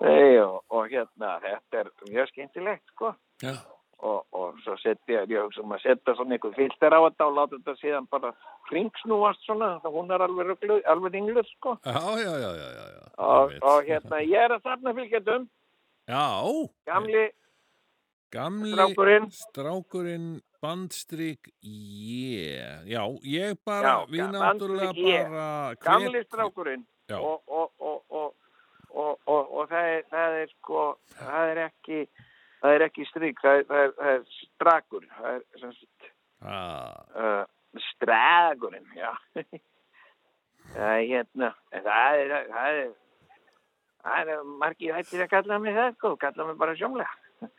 [0.00, 3.12] Nei, og, og hérna þetta er mjög skemmtilegt sko.
[3.44, 3.52] Já.
[4.02, 7.26] Og, og svo setti ég, ég hugsa um að setja svona einhver filter á þetta
[7.28, 8.30] og láta þetta síðan bara
[8.72, 11.76] ringsnúast svona, það hún er alveg, rugluð- alveg ringluð sko.
[11.84, 15.48] Já, já, já, já, já, og, og hérna ég er að safna fylgjatum
[16.08, 16.24] Já,
[16.88, 17.26] gamli
[18.32, 19.26] gamli strákurinn.
[19.34, 20.28] strákurinn
[20.62, 24.92] bandstrik ég, já, ég bara Já, við ga- náttúrulega
[25.30, 26.84] bara gamli hvet- strákurinn.
[27.10, 27.18] Já.
[27.18, 28.34] og, og, og, og,
[28.94, 30.82] og, og, og það, er, það er sko
[31.18, 32.00] það er ekki
[32.60, 36.10] það er ekki strík, það er, það er, það er strakur það er sem sagt
[36.40, 37.44] Ah, uh,
[37.76, 39.12] stræðagurinn, já.
[40.74, 42.86] það er hérna, það er, það er,
[44.06, 47.12] það er margir hættir að kalla mig það, sko, kalla mig bara sjómlega.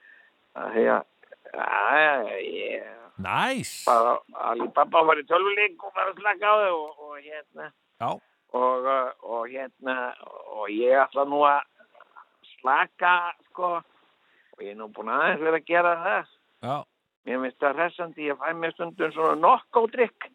[0.51, 2.89] Það er að, ég,
[3.21, 7.67] Næs alveg pappa var í tölvuleik og bara slaka á þau og, og hérna,
[8.57, 9.95] og, uh, og hérna,
[10.57, 11.61] og ég ætla nú að
[12.55, 13.13] slaka,
[13.51, 13.77] sko,
[14.61, 16.35] ég er nú búin aðeins verið að gera það.
[16.61, 16.75] já.
[17.25, 20.29] Mér finnst það hressandi, ég fæ mér stundum svona nokkódrykk.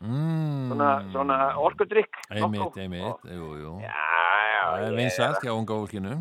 [0.00, 0.66] mm.
[0.68, 3.76] svona, svona orkudrykk Einmitt, einmitt, jú, jú.
[3.80, 6.16] Það er vinsalt hjá unga fólkinu.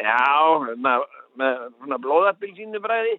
[0.00, 0.22] Já,
[0.80, 1.04] með,
[1.36, 3.18] með svona blóðabilsínu bræði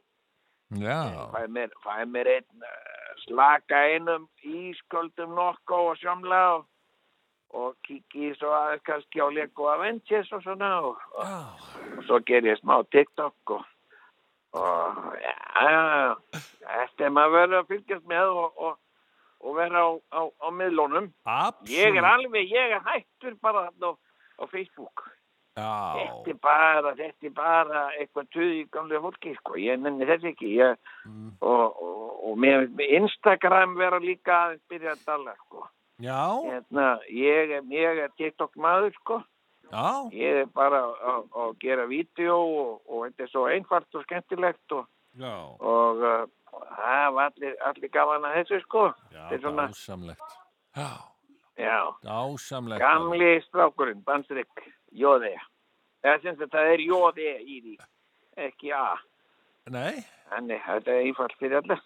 [0.80, 6.68] Já, fæ mér, fæ mér einn uh, slaka einum ísköldum nokko og sjómla og,
[7.58, 11.66] og kiki svo aðeins kannski á Lego Avengers og svona og, og,
[11.98, 13.66] og svo ger ég smá TikTok og,
[14.56, 15.36] og já,
[16.32, 18.78] þetta er maður verður að fylgjast með og, og,
[19.42, 23.90] og vera á, á, á miðlunum absolutt Ég er alveg, ég er hættur bara á,
[23.92, 25.08] á Facebook.
[25.52, 29.58] Þetta Já, er bara, þetta er bara eitthvað tuð í gamlega fólki, sko.
[29.60, 30.54] Ég nenni þess ekki.
[30.62, 31.32] Ég, Mm.
[31.42, 32.70] og, og, og með,
[33.02, 35.66] Instagram vera líka aðeins byrja að dala, sko.
[36.02, 39.20] Já, Hérna, ég er, ég er TikTok maður, sko.
[39.72, 44.04] já Ég er bara að, að gera vídeo og, og þetta er svo einfalt og
[44.08, 44.88] skemmtilegt og,
[45.62, 46.26] og uh,
[46.76, 48.88] það var allir, allir gaman að þessu, sko.
[49.14, 50.38] já, svona, dásamlegt
[50.76, 50.90] Já,
[51.60, 51.80] já.
[52.04, 55.34] dásamlegt Gamli strákurinn, Bansrik, Jóði.
[56.04, 57.78] Eða sem sagt, það er Jóði í því,
[58.48, 58.86] ekki A.
[59.72, 60.02] Nei,
[60.32, 61.78] Þannig, þetta er einfalt fyrir alla.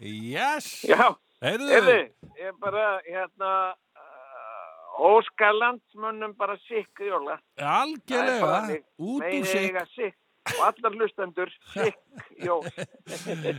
[0.00, 1.98] yes Já, Heyrðu, heyrðu,
[2.42, 3.50] ég bara, hérna,
[3.94, 7.36] uh, óskar landsmönnum bara sikk jóla.
[7.62, 10.16] algjörlega út úr sikk.
[10.48, 11.98] Og allar hlustendur, sikk
[12.42, 12.64] jól.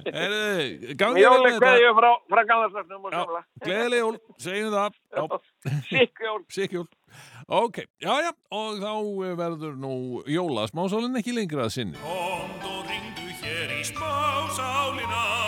[0.10, 3.44] Heyrðu, gangi Jóli vel með hverju frá, frá gamlarsnöfnum og samla.
[3.64, 6.40] gleðileg jól, segjum það Já, Sikk jól.
[6.50, 6.88] Sikjól.
[7.48, 8.94] Ok, já, já, og þá
[9.40, 9.94] verður nú
[10.28, 12.02] jóla smásálinn ekki lengra að sinni.
[12.04, 15.39] Komd og ringdu hér í smásálina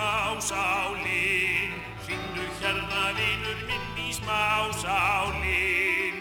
[0.00, 0.08] minn í
[0.40, 1.76] smásálin
[2.08, 6.16] Ringdu hérna vinur minn í smásálin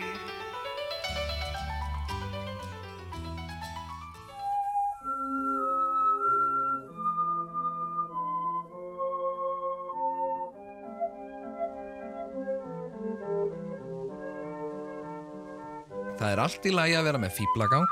[16.19, 17.87] Það er allt í lagi að vera með fýblagang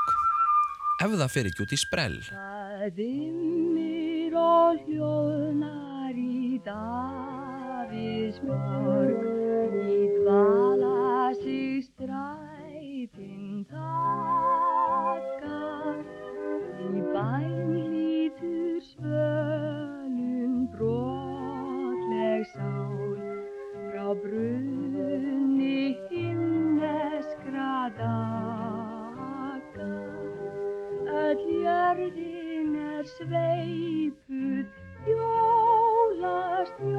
[0.97, 2.19] ef það fer ekki út í sprell.
[2.27, 5.66] Það dimmir og hljóðnar í
[8.27, 9.21] Davíðsborg
[9.87, 15.61] í dvala sig strætin taka
[16.83, 23.15] í bæn lítur svölun brotleg sál.
[23.87, 29.87] Frá brunni himneskra daga
[31.23, 34.67] öll jörðin er sveipuð
[35.15, 36.96] jólastjó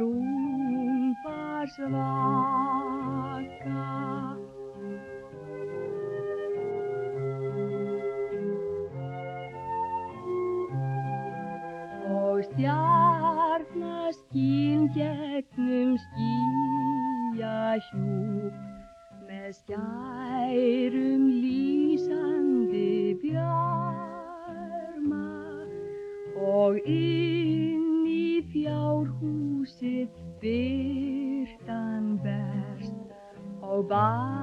[0.00, 2.00] umbar svaka.
[12.08, 16.00] Og stjarnaskín gegnum
[17.36, 18.56] skýjahjúp
[19.28, 25.28] með skærum lýsandi bjarma.
[26.36, 27.41] Og í
[30.42, 32.92] fjárhúsið byrtan berst
[33.62, 34.41] og barnið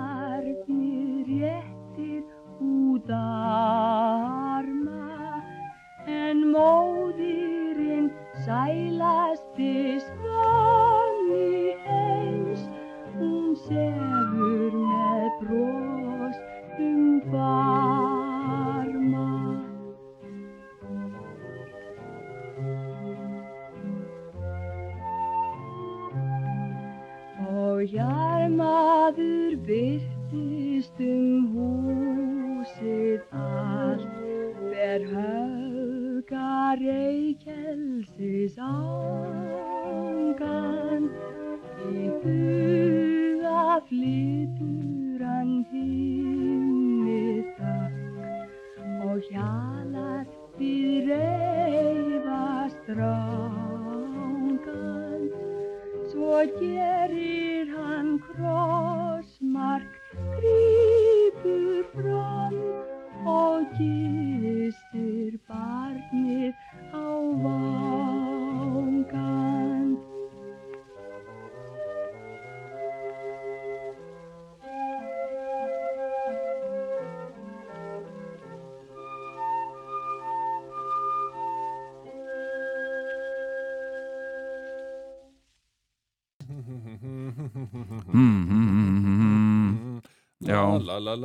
[91.00, 91.16] la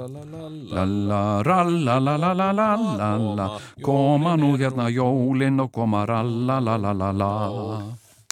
[3.82, 7.32] Koma nú hérna jólin og koma ralla la la la la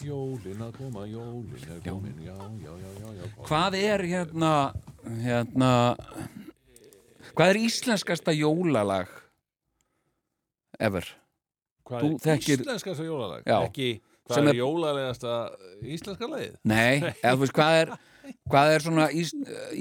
[0.02, 4.52] Jólin að koma, jólin er komin Já, já, já, já, Hvað er hérna
[5.22, 5.72] hérna
[7.36, 9.08] Hvað er íslenskasta jólalag
[10.82, 11.06] ever?
[11.86, 13.42] Hvað Þú er þekkir- íslenskasta jólalag?
[13.46, 13.58] Já.
[13.68, 15.34] Ekki, hvað er, er- jólalegasta
[15.82, 16.56] íslenska lagið?
[16.64, 17.92] Nei, eða þú veist hvað er
[18.52, 19.32] hvað er svona ís,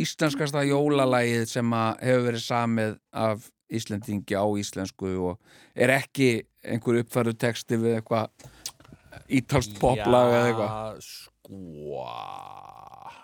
[0.04, 2.96] íslenskasta jólalagið sem að hefur verið samið
[3.26, 5.38] af Íslendingi á íslensku og
[5.80, 8.28] er ekki einhver uppfæru texti við eitthvað
[9.32, 12.08] ítalst poplag eða eitthvað Já, sko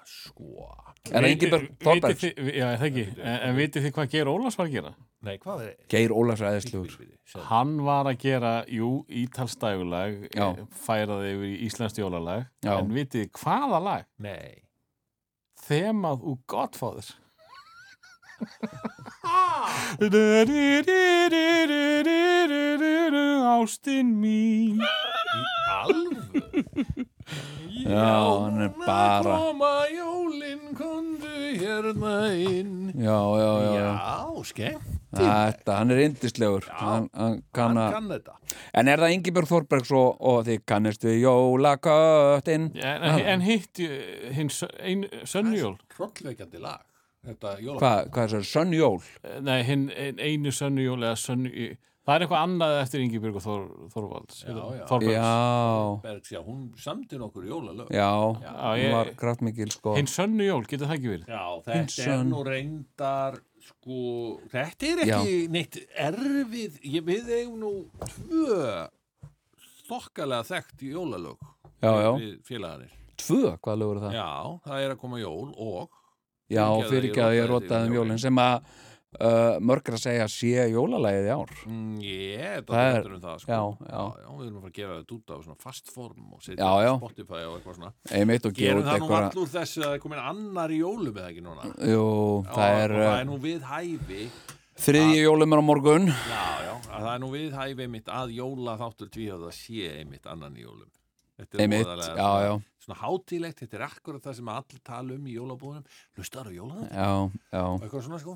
[0.07, 0.67] Sko
[1.07, 2.23] Er það Þorbergs?
[2.23, 3.03] Vitið þið- Já, er það ekki.
[3.23, 4.91] En, en vitið þið hvað Geir Ólafs var að gera?
[5.27, 6.97] Nei, hvað er Geir Ólafs æðislugur
[7.47, 8.89] Hann var að gera, jú,
[9.23, 10.47] ítalsdægulag, Já.
[10.71, 12.73] færaði yfir í íslenskt jólalag, Já.
[12.79, 14.05] en vitið þið hvaða lag?
[14.19, 14.63] Nei
[15.67, 17.09] Þemað úr Godfather.
[23.57, 24.79] Ástin mín.
[25.81, 27.07] Alveg
[27.77, 31.29] Já, hann er bara Koma jólin, kondu
[31.59, 34.43] hérna inn Já, já, já, já.
[34.49, 38.35] Skemmt Þetta, hann er yndislegur hann, hann kann Hann kann þetta
[38.73, 43.81] En er það Ingibjörg Þorbergs og, og þið kannist við jólaköttin En, en, en hitt
[44.35, 45.77] hinn sö- ein, Sönnjól?
[45.95, 46.83] Hrollveikjandi lag
[47.27, 48.97] Þetta jóla Hvað, hvað er það, Sönnjól?
[49.47, 51.47] Nei, hinn ein, einu Sönnjól eða Sönn...
[52.07, 54.37] Það er eitthvað annað eftir Ingibjörg og Þor, Þorvalds.
[54.47, 54.83] Já, já.
[54.87, 55.97] Þorbergs.
[56.05, 60.63] Bergs, já, hún samti nokkur jólalög já, Já, hún ég- var kraftmikil sko Hinn Sönnjól,
[60.71, 61.27] getur það ekki verið?
[61.27, 62.29] Já, þetta er sönn.
[62.31, 63.99] nú reyndar sko,
[64.53, 65.75] þetta er ekki neitt
[66.07, 67.73] erfið, ég við eigum nú
[68.07, 68.87] tvö
[69.89, 71.37] þokkalega þekkt jólalög
[71.83, 72.11] Já, já.
[72.17, 72.91] við félagarnir.
[73.17, 74.15] Tvö, hvað lögur það?
[74.15, 74.31] Já,
[74.65, 75.89] það er að koma jól og
[76.47, 78.61] Já, fyrir ekki að ég rotaði um jólinn sem að
[79.21, 81.53] uh, mörgur að segja sé jólalagið í ár.
[81.67, 83.51] Mm, ég, Það er- um það sko.
[83.51, 84.01] já, já.
[84.23, 86.97] já, við erum að fara að gera þetta út á fast form og setja á
[86.97, 87.93] Spotify og eitthvað svona.
[88.47, 91.45] Og Gerum það nú allur þessu að það er komin annar í jólum eða ekki
[91.45, 91.71] núna?
[91.87, 92.05] Jú,
[92.51, 94.29] það er það er nú við hæfi
[94.77, 96.07] þriðji jólum er á morgun.
[96.07, 100.29] Já, já, að það er nú við hæfi einmitt að jóla þáttur tvíhjóða sé einmitt
[100.29, 100.91] annan í jólum
[101.37, 105.85] Þetta er já, svona, hátílegt, þetta er akkurat það sem allir tala um í jólabúðunum.
[106.17, 107.11] Hlustar á jólaðan já,
[107.51, 107.63] já.
[107.75, 108.33] Eitthvað svona sko?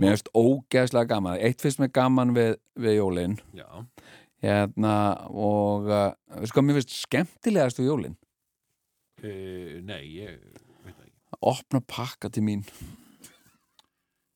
[0.00, 1.36] Mér finnst ógeðslega gaman.
[1.44, 3.36] Eitt finnst mér gaman við, við jólin.
[3.58, 3.68] Já,
[4.42, 4.94] Hérna
[5.30, 6.08] og uh,
[6.50, 8.16] sko mér finnst skemmtilegast við jólin.
[9.22, 9.30] E,
[9.86, 10.40] nei, ég
[10.82, 11.14] veit það ekki.
[11.52, 12.64] Opna pakka til mín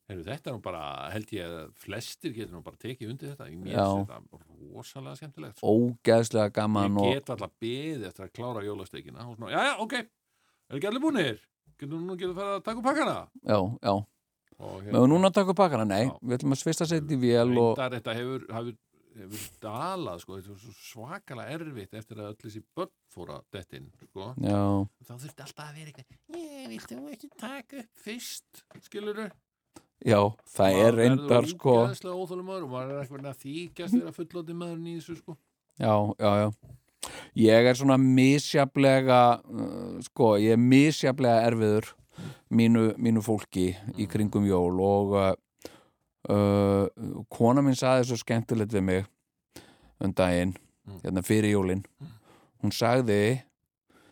[0.07, 3.49] Heru, Þetta er nú bara, held ég að flestir getur nú bara tekið undir þetta
[3.51, 3.87] Já.
[3.91, 4.43] finnst þetta
[4.77, 5.73] rosalega skemmtilegt sko.
[5.73, 9.95] ógeðslega gaman Ég get alltaf beðið eftir að klára jólasteikina og svona, já, já, ok,
[10.71, 11.41] er ekki allir búnir?
[11.77, 13.17] Getur nú getur fara að taka upp pakkana?
[13.43, 13.95] já, já,
[14.57, 16.15] Og höfum núna að taka upp pakkana nei, Já.
[16.23, 18.77] við ætlum að svista setja í vél og Reyndar þetta hefur, hefur,
[19.17, 23.91] hefur dalað sko, þetta er svo svakalega erfitt eftir að öll þessi börn fóra dettin
[24.07, 24.31] sko.
[24.39, 24.63] já,
[25.03, 29.21] þá þurfti alltaf að vera eitthvað ég viltu ekki taka upp fyrst skilur
[30.05, 30.21] já,
[30.57, 31.77] það er reyndar sko.
[31.85, 35.37] ógeðslega óþólumöður og maður er eitthvað að þykjast vera fullóti maður í þessu sko.
[35.77, 36.49] Já, já, já.
[37.39, 41.93] Ég er svona misjaflega uh, sko, ég er misjaflega erfiður
[42.51, 45.33] mínu, mínu fólki í kringum jól og uh,
[46.33, 46.87] uh,
[47.33, 49.05] kona mín saði svo skemmtilegt við mig
[50.03, 50.57] um daginn,
[51.05, 51.85] hérna fyrir jólin.
[52.61, 53.43] Hún sagði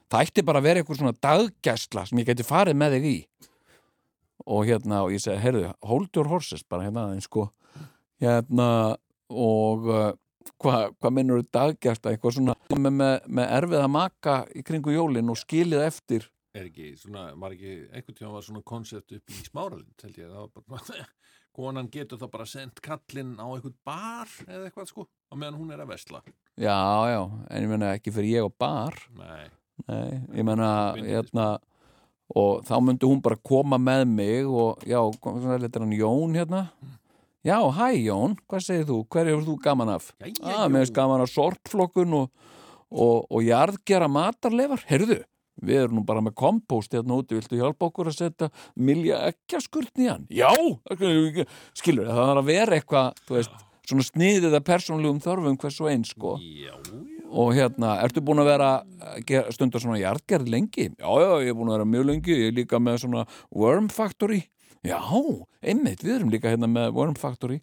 [0.09, 3.17] það ætti bara að vera eitthvað svona daggæsla sem ég geti farið með þig í
[4.47, 7.49] og hérna, og ég segi, heyrðu hold your horses, bara hérna aðeins sko.
[8.23, 8.69] Hérna
[9.33, 10.13] og uh,
[10.61, 15.33] hvað hva minnur daggæsla eitthvað svona með, með, með erfið að maka í kringu jólin
[15.33, 16.29] og skilið eftir?
[16.55, 20.29] Er ekki svona, var ekki einhvern tíma var svona koncept upp í smáralind held ég,
[20.31, 21.07] það var bara
[21.57, 25.75] konan getur þá bara sendt kallinn á einhvern bar eða eitthvað sko, á meðan hún
[25.75, 26.23] er að vesla
[26.55, 26.79] Já,
[27.11, 27.21] já,
[27.51, 28.95] en ég meina ekki fyrir ég og bar.
[29.19, 29.49] Nei,
[29.89, 31.09] Nei, ég Bindindis.
[31.11, 31.47] hérna
[32.33, 36.69] og þá myndi hún bara koma með mig og já, svona er hann Jón hérna
[37.45, 39.03] Já, hæ Jón, hvað segir þú?
[39.13, 40.07] Hver hefur þú gaman af?
[40.17, 40.71] Jæja, ah, Jón.
[40.73, 42.31] Mér finnst gaman af sortflokkun og,
[42.89, 45.19] og, og jarðgera matarleifar Heyrðu,
[45.61, 48.49] við erum nú bara með kompóst hérna úti, viltu hjálpa okkur að setja
[48.81, 50.25] milja ekkjaskurtn í hann?
[50.33, 50.49] Já,
[51.77, 55.93] skilur, það var að vera eitthvað, þú veist, svona sniðið að persónlegum þörfum hvers og
[55.93, 58.69] eins, sko já, já og hérna, ertu búin að vera
[59.11, 60.89] að gera- stunda svona jarðgerð lengi?
[60.95, 63.89] Já, já, ég er búin að vera mjög lengi, ég er líka með svona Worm
[63.91, 64.45] Factory.
[64.85, 65.01] Já,
[65.65, 67.61] einmitt, við erum líka hérna með Worm Factory.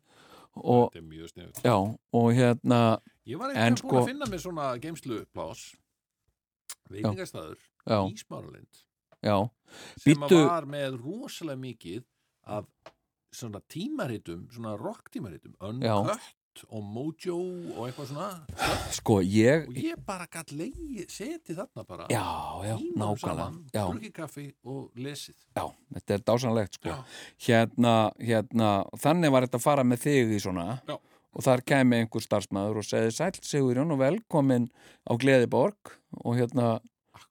[0.58, 1.76] Og, Þetta er mjög sniðut já,
[2.20, 2.80] og hérna
[3.26, 5.62] Ég var En eitthvað búin sko- að finna mér svona geimslu plás
[6.92, 7.58] veitingastæður
[7.88, 8.00] Já.
[8.12, 8.82] í smáralind
[9.24, 9.38] já,
[10.02, 12.04] sem að var með rosalega mikið
[12.52, 12.66] af
[13.32, 16.20] svona tímaritum, svona rock tímaritum Uncut
[16.70, 17.36] og Mojo
[17.76, 22.24] og eitthvað svona sko, ég og ég bara gætt leið, setið þarna bara Já,
[22.68, 25.64] já, nákvæmlega saman, Já, drukkið kaffi og lesið já,
[25.96, 26.98] þetta er dásanlegt, sko.
[27.48, 28.74] Hérna, hérna,
[29.06, 30.98] þannig var þetta að fara með þig í svona Já.
[30.98, 34.70] og þar kemi einhver starfsmæður og segði sæl Sigurjón og velkomin
[35.08, 36.78] á Gleðiborg og hérna,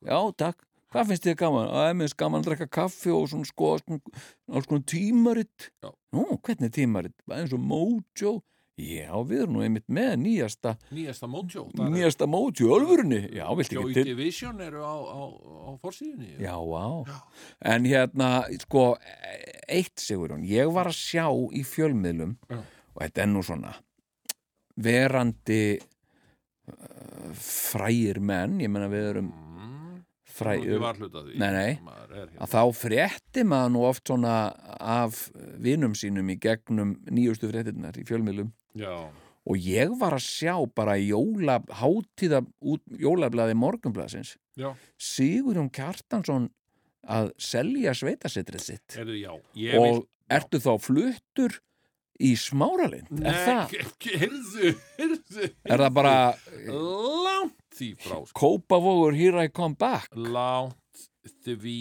[0.01, 1.69] já, takk Hvað finnst þið gaman?
[1.71, 5.69] Það er minnst gaman að drekka kaffi og svona sko konar tímaritt.
[5.79, 5.93] Já.
[6.17, 7.15] Nú, hvernig er tímaritt?
[7.31, 8.33] Bara eins og Mojo.
[8.81, 13.19] Já, við erum nú einmitt með nýjasta, nýjasta er- nýjasta Mojo, alvörunni.
[13.37, 14.05] Já, viltu Joy ekki til?
[14.15, 15.21] Division eru á, á,
[15.69, 16.89] á forsíðunni Já, á.
[17.75, 18.31] En hérna,
[18.63, 18.85] sko,
[19.69, 22.59] eitt Sigurjón, ég var að sjá í fjölmiðlum Já.
[22.95, 23.75] og þetta er nú svona
[24.81, 29.99] verandi uh, frægir menn, ég menna við erum mm,
[30.31, 31.73] því Nei, nei.
[32.11, 32.39] Hérna.
[32.47, 34.37] að þá frétti maður nú oft svona
[34.81, 35.27] af
[35.61, 38.49] vinum sínum í gegnum nýjustu fréttirnar í fjölmiðlum
[38.79, 38.95] Já,
[39.51, 42.45] og ég var að sjá bara jóla, hátíða
[43.01, 44.71] jólablaði morgunblaðsins já,
[45.01, 46.51] Sigurjón Kjartansson
[47.11, 51.57] að selja sveitasetrið sitt erðu já og vil, ertu þá fluttur
[52.21, 53.09] í smáralind?
[53.25, 53.75] Er það,
[54.21, 56.15] heyrðu, heyrðu er það bara
[56.69, 58.37] Langt því frá sko.
[58.37, 60.13] Kópavogur Here I Come Back?
[60.15, 61.09] Langt
[61.47, 61.81] því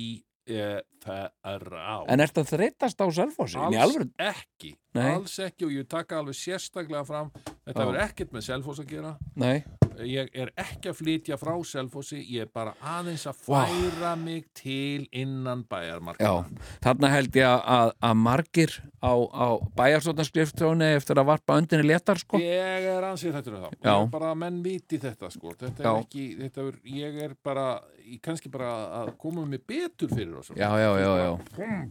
[1.03, 3.59] það er á En er það þreytast á Selfossi?
[3.59, 5.11] Í Alls ekki Nei.
[5.13, 7.29] Alls ekki og ég taka alveg sérstaklega fram
[7.69, 7.83] Þetta Já.
[7.83, 9.59] hefur ekkert með Selfoss að gera Nei,
[10.07, 15.05] Ég er ekki að flytja frá Selfossi Ég er bara aðeins að færa mig til
[15.11, 19.47] innan bæjarmarka já, þarna held ég að, að margir á, á
[19.77, 22.39] bæjarsóttanskriftróni eftir að varpa öndinni léttar sko.
[22.41, 23.93] Ég er ansið þetta það Já.
[23.93, 25.91] Ég er bara að menn viti þetta sko Þetta Já.
[25.91, 27.67] er ekki, þetta er, ég er bara
[28.09, 28.69] ég kannski bara
[29.03, 31.31] að koma mig betur fyrir Já, já, já, já.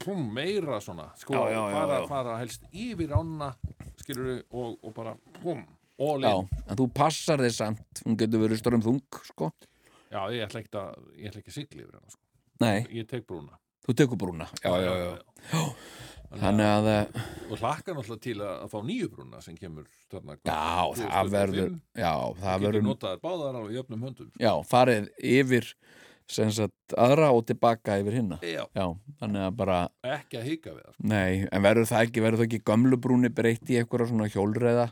[0.02, 2.06] Pum, meira svona sko, Já, já, já, fara, já.
[2.08, 3.52] fara helst yfir ána
[4.00, 5.14] skilur og, og bara
[5.98, 6.34] all Já,
[6.68, 9.52] en þú passar þig samt, hún getur verið stórum þung, sko.
[10.08, 12.22] Já, ég ætla ekki að, ég ætla ekki að sigla yfir hana sko.
[12.94, 13.58] Ég tek brúna
[13.88, 14.46] þú tekur brúna.
[14.60, 15.68] Já, já, já.
[16.28, 20.92] Þannig að, eh, Og hlakka náttúrulega til að, fá nýju brúna sem kemur hvað, já,
[20.92, 21.30] það 2025.
[21.32, 22.12] verður, já,
[22.42, 25.70] það verður, báðar á jöfnum höndum já, farið yfir,
[26.28, 28.36] sem sagt, aðra og tilbaka yfir hinna.
[28.44, 28.86] Já, Já,
[29.22, 31.08] þannig að bara, ekki að hika við það sko.
[31.14, 34.84] nei, en verður það ekki, verður það ekki gömlu brúni breytt í eitthvað svona hjólreða,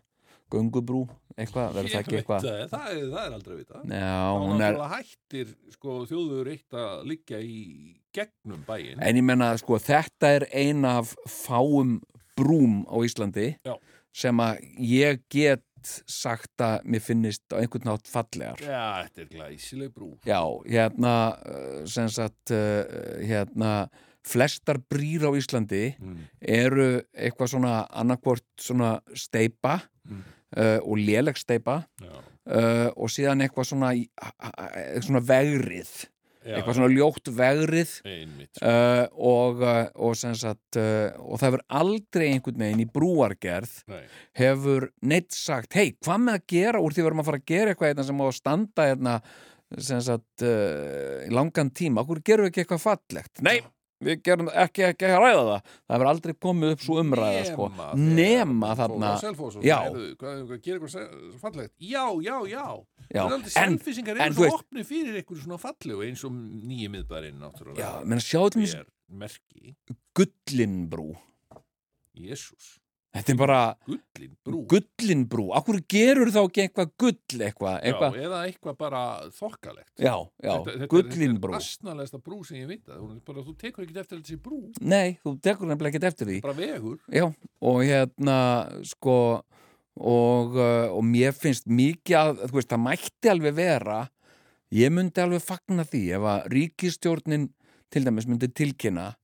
[0.55, 1.03] göngubrú,
[1.37, 2.47] eitthvað, verður það ekki eitthvað?
[2.47, 6.51] það, það, er, það er aldrei að vita Já, Þá hún er, hættir sko, þjóður
[6.55, 7.61] eitt að liggja í
[8.17, 11.99] gegnum bæinn En ég menna, sko, þetta er ein af fáum
[12.39, 13.75] brúm á Íslandi Já.
[14.17, 15.65] sem að ég get
[16.11, 18.61] sagt að mér finnist á einhvern nátt fallegar.
[18.61, 22.83] Já, þetta er glæsileg brú Já, hérna, uh, sem sagt, uh,
[23.23, 23.89] hérna,
[24.27, 26.23] flestar brýr á Íslandi mm.
[26.43, 30.23] eru eitthvað svona annarkvort svona steipa Mm.
[30.57, 33.89] uh, og léleg steipa uh, og síðan eitthvað svona,
[35.03, 35.91] svona vegrið,
[36.47, 37.95] eitthvað svona ljótt vegrið.
[37.97, 38.15] Sko.
[38.63, 39.03] uh,
[39.33, 44.05] og, uh, og, sagt, uh, og það hefur aldrei einhvern veginn í brúargerð Nei.
[44.39, 47.53] hefur neitt sagt hei, hvað með að gera úr því við erum að fara að
[47.53, 49.21] gera eitthvað hérna sem á að standa hérna
[49.83, 53.43] sem sagt uh, í langan tíma, okkur gerum við ekki eitthvað fallegt?
[53.43, 53.59] Nei,
[54.05, 55.61] við gerum ekki, ekki að ræða það.
[55.87, 57.69] Það hefur aldrei komið upp svo umræða sko.
[57.77, 59.13] þegar nema þarna
[59.65, 59.79] Já.
[61.41, 62.67] hvað, já, já, já,
[63.15, 63.79] Já, er en-
[64.27, 68.51] en þú veist- fyrir eitthvað svona fallegu eins og nýju miðbærin já, náttúrulega menn sjáðu
[68.51, 69.77] til mér er merki?
[70.17, 71.17] Gullinbrú
[72.17, 72.79] Jésús
[73.17, 75.47] Þetta er bara gullin brú gullin brú.
[75.57, 77.77] Akkur gerur þá ekki eitthvað gull eitthvað?
[77.77, 78.19] Já, eitthvað?
[78.27, 79.03] eða eitthvað bara
[79.37, 80.15] þokkalegt Já,
[80.45, 80.53] já,
[80.93, 81.55] gullin brú.
[81.55, 85.17] Þetta er astnalegasta brú sem ég er bara, þú tekur ekki eftir þessi brú Nei,
[85.25, 86.39] þú tekur nefnilega ekkert eftir því.
[86.45, 87.27] bara vegur Já,
[87.73, 88.39] og hérna,
[88.93, 89.19] sko,
[89.97, 94.01] og, uh, og mér finnst mikið að, þú veist, það mætti alveg vera,
[94.77, 97.49] ég myndi alveg fagna því ef að ríkistjórnin
[97.93, 99.15] til dæmis myndi tilkynna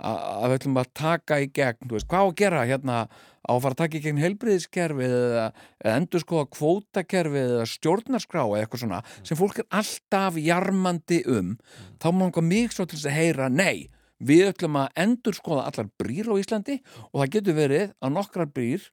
[0.00, 2.98] að við ætlum að taka í gegn, veist, hvað á að gera hérna?
[3.42, 5.46] Á að fara að taka í gegn heilbriðiskerfið eða,
[5.82, 11.56] eða endur skoða kvótakerfið eða stjórnarskrá eða eitthvað svona sem fólk er alltaf jarmandi um.
[11.98, 13.90] Þá má einhver mig svo til þess að heyra nei,
[14.22, 16.78] við ætlum að endur skoða allar brýr á Íslandi
[17.10, 18.88] og það getur verið að nokkrar brýr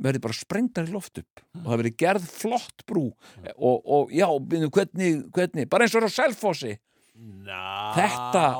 [0.00, 1.42] verði bara sprengdar í loft upp.
[1.60, 3.10] Og það verði gerð flott brú.
[3.52, 4.26] Og, og já,
[4.72, 5.68] hvernig, hvernig?
[5.68, 6.78] Bara eins og er á Selfossi
[7.20, 8.54] Ná, Þetta-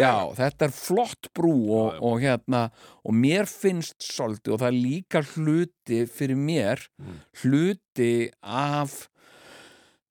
[0.00, 2.00] Já, þetta er flott brú og, já.
[2.00, 2.62] og hérna
[3.04, 7.20] og mér finnst svolítið og það er líka hluti fyrir mér Mm.
[7.42, 9.08] hluti af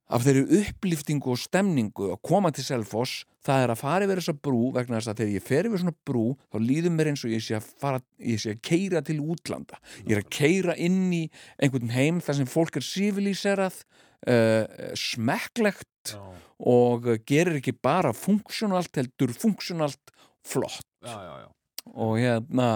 [0.10, 4.38] af þeirri uppliftingu og stemningu að koma til Selfoss það er að fara yfir þessa
[4.40, 7.32] brú vegna þess að þegar ég fer yfir svona brú þá líður mér eins og
[7.34, 9.76] ég sé að fara ég sé að keira til útlanda
[10.06, 11.30] ég er að keira inn í
[11.60, 13.84] einhvern heim þar sem fólk er civilíserað
[14.26, 14.66] uh,
[14.98, 16.22] smekklegt Já,
[16.64, 20.14] og gerir ekki bara funksjonalt heldur funksjonalt
[20.48, 21.50] flott já,
[21.92, 22.70] og hérna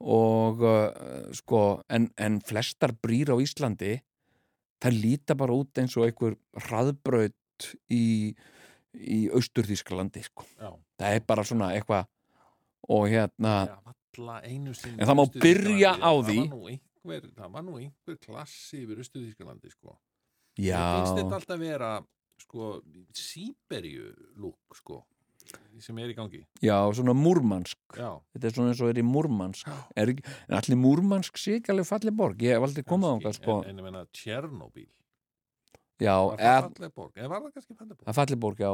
[0.00, 3.96] og uh, sko en, en flestar brýr á Íslandi
[4.80, 6.38] það líta bara út eins og einhver
[6.68, 8.32] hraðbraut í,
[8.94, 10.46] í Austurþískalandi sko.
[10.96, 12.06] það er bara svona eitthvað
[12.90, 13.56] og hérna
[14.10, 16.38] En það má byrja á Það því.
[16.40, 19.94] var nú einhver, það var nú einhver klassi yfir Östuðískalandi sko.
[20.60, 21.92] Já, Mér finnst þetta alltaf vera
[22.40, 22.74] sko,
[23.16, 25.00] Sýberju lúk sko,
[25.80, 26.42] sem er í gangi.
[26.62, 27.78] Já, svona múrmansk.
[27.96, 29.68] Já, þetta er svona eins og er í múrmansk.
[29.70, 29.82] Já.
[30.02, 30.80] er, en allir
[31.60, 32.44] ekki alveg falleg borg.
[32.44, 33.58] Ég hef aldrei komið á það sko.
[33.64, 34.88] en, en ég meina Tjernobyl.
[36.00, 37.12] Já, það eða, það falleg borg?
[38.04, 38.16] Það
[38.62, 38.70] já.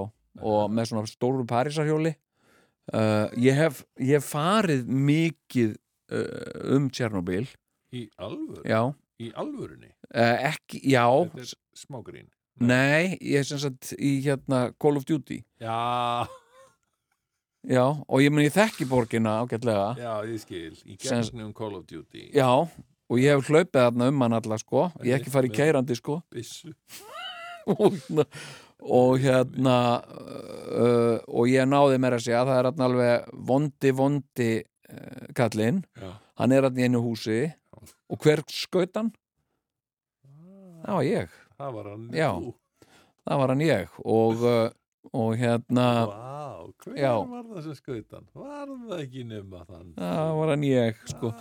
[0.47, 2.15] Og með svona stóru parísarhjóli.
[2.87, 5.75] Uh, ég, hef, ég farið mikið
[6.15, 7.47] uh, um Tjernobyl.
[7.97, 8.81] Í alvöru, já,
[9.23, 9.93] í alvörunni?
[10.11, 11.05] Uh, ekki, já.
[11.09, 11.55] Þetta er
[11.87, 12.27] smágrín
[12.57, 15.43] nei, ég er sem sagt í hérna Call of Duty.
[15.61, 16.27] Já,
[17.69, 19.91] já, og ég meni ég þekki borgina ágætlega.
[20.01, 20.77] Já, ég skil.
[20.87, 22.31] Í Sem- gegnum Call of Duty.
[22.35, 22.49] Já,
[23.09, 25.99] og ég hef hlaupið þarna um hann alla sko, ég hef ekki farið Með- keirandi
[26.01, 26.23] sko.
[26.33, 26.73] Byssu.
[28.87, 29.75] Og hérna,
[30.05, 35.23] uh, og ég náði mér að segja að það er þarna alveg vondi vondi uh,
[35.35, 35.81] kallinn.
[36.37, 37.39] Hann er þarna í einu húsi
[38.11, 39.13] og hver skaut hann?
[40.87, 42.31] það var ég það var hann Já.
[43.27, 47.13] það var hann ég og, uh, og hérna Vá, hver Já.
[47.31, 48.29] var það sem skautan?
[48.37, 49.95] Var það ekki nema þann?
[49.99, 51.33] það var hann ég sko.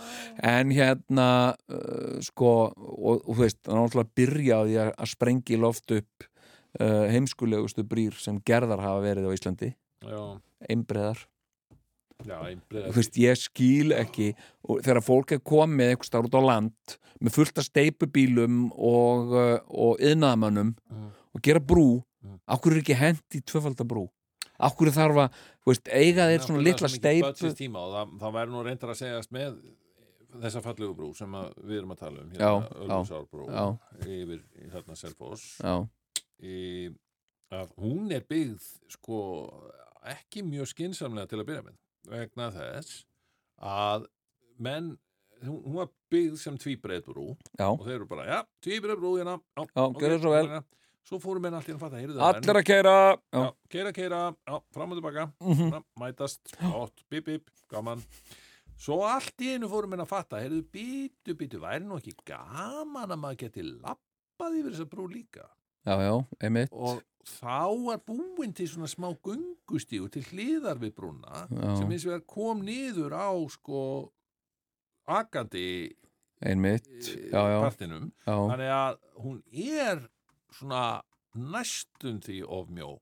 [0.54, 1.28] en hérna
[1.68, 6.26] uh, sko og, og þú veist, er náttúrulega byrjaði að, að sprengi loft upp
[6.80, 9.72] uh, heimskulegustu brýr sem gerðar hafa verið á Íslandi
[10.70, 11.26] einbreðar
[12.24, 12.38] já,
[12.96, 14.30] veist, ég skil ekki
[14.68, 19.32] og þegar fólk er komið eitthvað starf út á land með fullt af steipubílum og,
[19.32, 21.10] uh, og yðnaðamönnum Mm.
[21.34, 22.40] og gera brú Mm.
[22.48, 24.08] okkur er ekki hent í tvöfaldabrú
[24.58, 27.50] okkur þarf að, þú veist, eiga þeir svona litla steipu
[27.92, 29.58] það, það væri nú reyndar að segjast með
[30.40, 32.40] þessa fallegu brú sem við erum að tala um hérna,
[33.52, 33.78] já.
[34.06, 35.46] yfir þarna Selfoss
[37.78, 38.66] hún er byggð
[38.96, 39.20] sko
[40.06, 41.76] ekki mjög skinsamlega til að byrja með
[42.10, 43.04] vegna þess
[43.62, 44.06] að
[44.58, 44.94] menn
[45.44, 47.26] hún var byggð sem tvíbreið brú
[47.58, 50.62] já, og þeir eru bara, já, tvíbreið brú hérna, já, Já, gjörðu svo vel.
[51.06, 52.94] svo fóru menn allt í að fatta, heyrðu allir að keira
[53.36, 55.70] Já, keira, keira, já, fram og tilbaka Mhm.
[55.74, 58.02] fram, mætast, átt, bip, bip, gaman.
[58.76, 63.12] Svo allt í einu fórum en að fatta heyrðu, bítu, bítu, væri nú ekki gaman
[63.12, 65.46] að maður geti lappað yfir þessa brú líka
[65.86, 66.72] já, já, einmitt.
[66.74, 71.72] Og þá var búin til svona smá gungustíu til hliðar við brúna Já.
[71.80, 73.80] sem eins og er kom niður á sko
[75.10, 75.94] akandi
[76.42, 80.04] einmitt, eh, partinum þannig að hún er
[80.54, 81.02] svona
[81.36, 82.98] næstum því of mjó.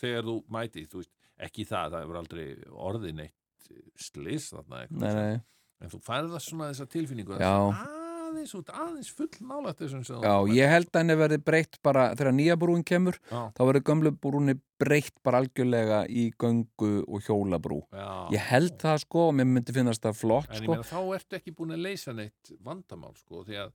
[0.00, 5.06] Þegar þú mæti þú veist, ekki það, það hefur aldrei orðið neitt slis þarna eitthvað
[5.06, 5.40] nei, nei.
[5.82, 7.54] En þú færð það svona þessa tilfinningu Já.
[7.72, 8.05] það er
[8.36, 11.78] aðeins út, aðeins full nálægt þessum sem Já, þú ég held að henni verði breytt
[11.86, 13.40] bara þegar nýja brúin kemur, Já.
[13.56, 17.80] þá verður gömlu brúinni breytt bara algjörlega í göngu og hjólabrú.
[17.96, 18.28] Já.
[18.36, 20.70] Ég held það sko og mér myndi finnast það flott en sko.
[20.76, 23.72] meina þá ertu ekki búin að leysa neitt vandamál sko því að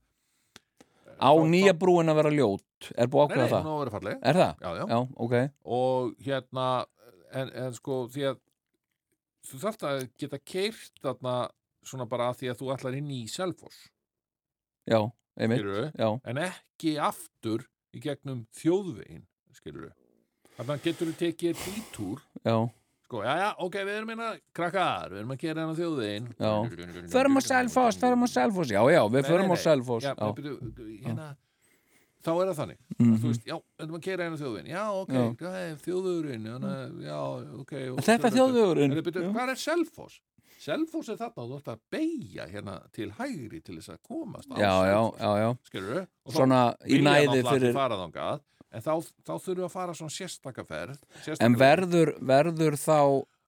[1.21, 3.63] Á þá- nýja brúin að vera ljót, er búið Nei, ákveða nei, það?
[3.65, 4.53] hún á að vera falleg Er það?
[4.61, 4.85] já, já.
[4.87, 5.33] Já, ok.
[5.65, 6.67] og hérna
[7.33, 8.37] en, en sko því að
[9.51, 11.35] þú þarft að geta keirt þarna
[11.83, 13.89] svona bara að því að þú ætlar inn í Selfoss
[14.87, 19.91] já, en ekki aftur í gegnum þjóðvegin skilur
[20.57, 21.61] þannig að getur þú tekið
[22.45, 22.55] já,
[23.05, 26.51] sko, já, já, ok, við erum hérna krakkar, við erum að gera hérna þjóðvegin Já.
[27.13, 29.57] förum á Selfoss, förum á Selfoss já, já, við förum á
[30.39, 30.57] byrju,
[31.05, 31.29] hérna,
[32.21, 33.15] þá er það þannig Mhm.
[33.17, 35.21] þú veist, já, við erum að gera hérna þjóðvegin já, ok, Já.
[35.21, 35.75] já.
[35.85, 36.45] þjóðvegurinn
[37.01, 37.19] já,
[37.61, 37.71] ok
[38.05, 39.33] þetta er þjóðvegurinn.
[39.33, 40.19] Hvað er Selfoss?
[40.61, 44.51] Selfoss er þarna og þú ert að beigja hérna til hægri til þess að komast
[44.53, 45.49] já, já, já, já.
[45.71, 46.03] skilurðu?
[46.27, 48.91] Og svona í næði fyrir fara þangað, en þá,
[49.25, 52.99] þá þurfum við að fara svona sérstakaferð sérstaka en verður, verður þá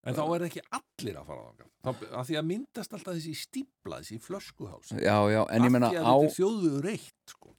[0.04, 1.70] en þá er ekki allir að fara þangað.
[1.84, 5.94] Þá, að því að myndast alltaf þessi stípla þessi flöskuhás já, já, en ég meina
[5.94, 7.54] að á þjóðuður reitt sko.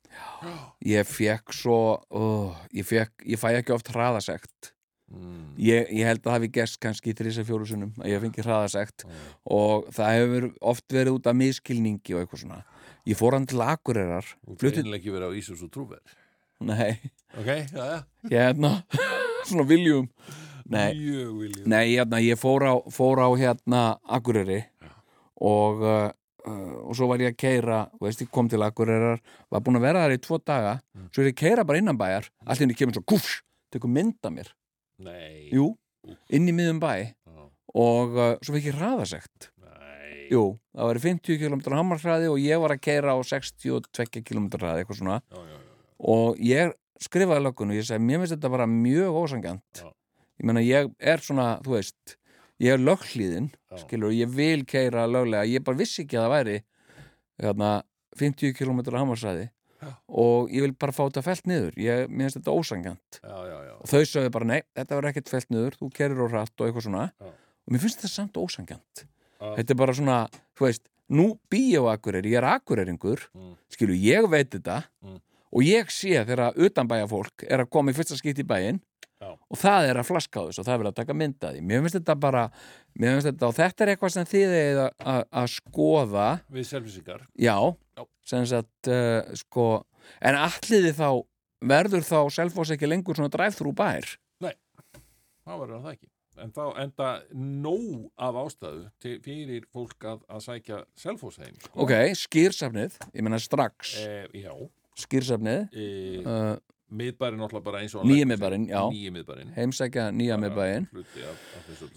[0.91, 1.79] ég fekk svo
[2.11, 4.75] oh, ég fekk, ég fæ ekki oft hraðasekt
[5.15, 5.41] mm.
[5.59, 8.45] ég, ég held að það hafi gest kannski í þrisa fjóru sunnum að ég fengi
[8.47, 9.25] hraðasekt Mm.
[9.59, 12.63] og það hefur oft verið út af miskilningi og eitthvað svona.
[13.07, 16.01] Ég fór hann til Akureyrar og það er ekki verið á Ísus og trúver
[16.65, 16.95] nei,
[17.37, 18.71] ok, já, já, hérna
[19.49, 20.07] svona viljum.
[20.65, 20.95] Nei,
[21.69, 24.63] nei hérna, ég fór á, fór á hérna Akureyri
[25.45, 26.09] og uh,
[26.49, 29.21] uh, og svo var ég að keira veist, ég kom til Akureyrar,
[29.53, 31.09] var búin að vera þar í tvo daga, Mm.
[31.13, 33.43] svo er ég að keira bara innan bæjar allt inni kemur svo kúfs,
[33.75, 34.53] tekur mynda mér
[34.99, 35.73] nei, jú,
[36.31, 37.43] inn í miðum bæ Já.
[37.75, 40.27] og uh, svo fekk ég hraðasekt nei.
[40.33, 40.45] jú,
[40.75, 45.01] það var 50 km hamarhraði og ég var að keira á 62 km hraði eitthvað
[45.01, 45.63] svona Já, já, já.
[46.15, 49.89] og ég skrifaði löggun og ég segi, mér finnst þetta bara mjög ósangjant Já.
[50.41, 52.17] ég meina, ég er svona, þú veist
[52.63, 53.81] ég er löghlíðin, Já.
[53.83, 56.57] skilur ég vil keira löglega, ég bara vissi ekki að það væri
[57.43, 57.73] hérna,
[58.21, 59.54] 50 km hamarhraði Já.
[60.09, 63.21] Og ég vil bara fá þetta felt niður ég, mér finnst þetta ósangjant
[63.81, 66.67] og þau sögðu bara, nei, þetta var ekkert felt niður þú kerir á hratt og
[66.69, 67.27] eitthvað svona Já.
[67.67, 69.05] og mér finnst þetta samt ósangjant
[69.45, 70.19] þetta er bara svona,
[70.57, 73.57] þú veist nú bý ég á Akureyri, ég er Akureyringur Mm.
[73.69, 75.21] skilur, ég veit þetta Mm.
[75.53, 78.94] og ég sé þegar utanbæja fólk er að koma í fyrsta skipt í bæinn Já.
[79.55, 81.63] Og það er að flaska á þessu og það er verið að taka mynda því.
[81.71, 82.43] Mér finnst þetta bara,
[82.99, 86.27] finnst þetta og þetta er eitthvað sem þið er að, að, að skoða.
[86.59, 87.57] Við selfisingar já,
[87.95, 88.05] Já.
[88.35, 89.69] sem sagt uh, sko,
[90.21, 91.09] en alliði þá
[91.65, 94.11] verður þá Selfoss ekki lengur svona drive-thru bær?
[95.45, 96.09] Þá verður það ekki.
[96.41, 101.85] En þá enda nóg af ástæðu til, fyrir fólk að, að sækja selfósheim sko.
[101.85, 103.93] ok, skýrsafnið, ég meina strax.
[104.03, 104.51] Eh, já.
[105.05, 106.57] Skýrsafnið eh, uh,
[106.93, 108.81] miðbærin náttúrulega bara eins og Nýi miðbærinn, já.
[108.93, 110.39] nýji miðbærin heimsækja nýja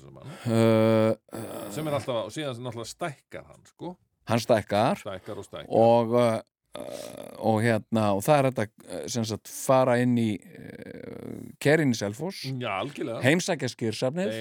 [0.01, 0.35] saman.
[0.45, 3.95] Uh, uh, sem er alltaf, og síðan náttúrulega stækkar hann sko,
[4.31, 5.01] hann stækkar.
[5.03, 5.69] Stækkar og stækkar.
[5.69, 6.39] Og uh,
[6.79, 11.93] uh, og hérna og það er þetta uh, sem sagt fara inn í uh, kerin
[11.93, 13.21] í já, algjörlega.
[13.25, 14.37] Heimsækja skýrsafnið.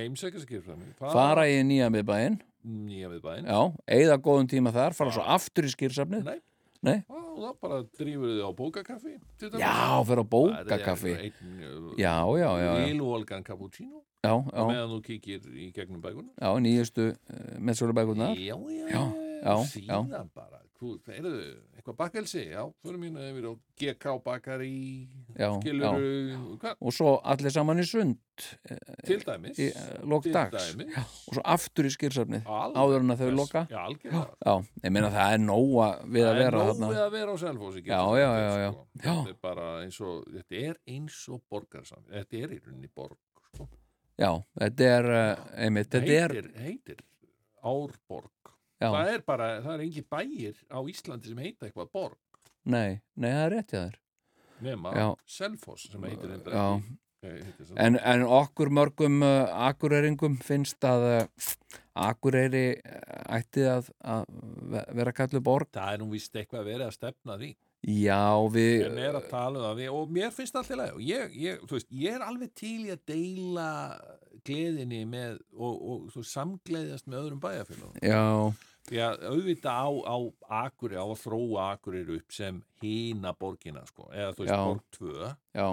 [1.01, 5.73] Fara í nýja miðbæinn nýja miðbærin já, eigða góðum tíma þar, fara svo aftur í
[5.73, 6.31] skýrsafnið
[6.84, 7.02] Nei.
[7.08, 9.12] Þá bara drífur þið á bókakaffi
[9.60, 9.72] já,
[10.08, 11.14] fyrir á bókakaffi.
[11.16, 16.50] uh, já, já, já, Vilvolgan cappuccino já, já, meðan þú kíkir í gegnum bækuna já
[16.64, 19.02] nýjustu uh, meðsölubækurnar já, já, Já,
[19.44, 20.62] já, síðan bara.
[20.76, 21.32] Þú, heyrðu,
[21.86, 25.08] eitthvað bakelsi já, förum mín yfir á GK bakari
[25.38, 25.98] Já, skilur
[26.58, 28.16] hvað, og svo allir saman í sund
[29.06, 29.58] til dæmis.
[29.58, 29.68] í
[30.02, 30.72] lók til dags.
[30.74, 30.96] dæmis.
[31.28, 32.76] Og svo aftur í skýrsafnið Alveg.
[32.82, 33.62] áður en að þau loka.
[33.70, 34.36] Já, algjörlega.
[34.46, 36.90] Já, ég meina það er nóga við að Það er vera nóg þarna.
[36.90, 37.36] við að vera á
[37.76, 38.70] getur Já, já, já, já.
[38.72, 38.86] sko.
[38.96, 39.14] Já.
[39.14, 43.18] þetta er bara eins og þetta er eins og borgarsam þetta er í rauninni borg
[43.54, 43.68] sko.
[44.18, 47.04] já, þetta er uh, einmitt, þetta er heitir, heitir
[47.66, 48.30] Árborg
[48.80, 52.18] já, það er bara, það er engin bæir á Íslandi sem heita eitthvað borg.
[52.66, 53.98] Nei, nei, það er rétt hjá þér.
[54.66, 55.06] Nema Já.
[55.28, 56.30] Selfoss sem heitir
[57.66, 61.50] sem- en, en okkur mörgum uh, akureyringum finnst að uh,
[62.06, 64.24] akureyri uh, ætti að, að
[64.72, 65.68] ve- vera kallu borg.
[65.76, 67.52] Það er nú vist eitthvað verið að stefna því.
[67.86, 68.96] Já, við að um
[69.94, 70.94] og mér finnst allt í lagi.
[70.96, 73.68] Og ég, ég, veist, ég er alveg til í að deila
[74.47, 78.23] gleðinni með og, og þú veist, samgleðjast með öðrum bæjarfélagum já,
[78.89, 80.16] því að auðvitað á, á
[80.62, 85.31] Akuri á að þróa Akurir upp sem hína borgina sko, eða þú veist borg 2
[85.60, 85.68] já,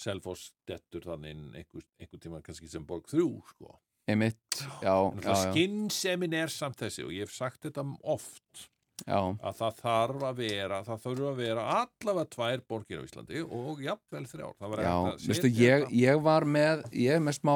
[0.00, 3.24] Selfoss dettur þannig einhver, einhver tíma kannski sem borg 3
[3.54, 3.78] sko.
[4.10, 8.68] einmitt já, já, já, skynnsemin er samt þessi og ég hef sagt þetta oft
[9.06, 13.42] já, að það þarf að vera það þarf að vera allavega tvær borgir á Íslandi
[13.46, 14.94] og jafnvel þrjár það var já
[15.28, 17.54] veistu, ég, ég var með ég er með smá,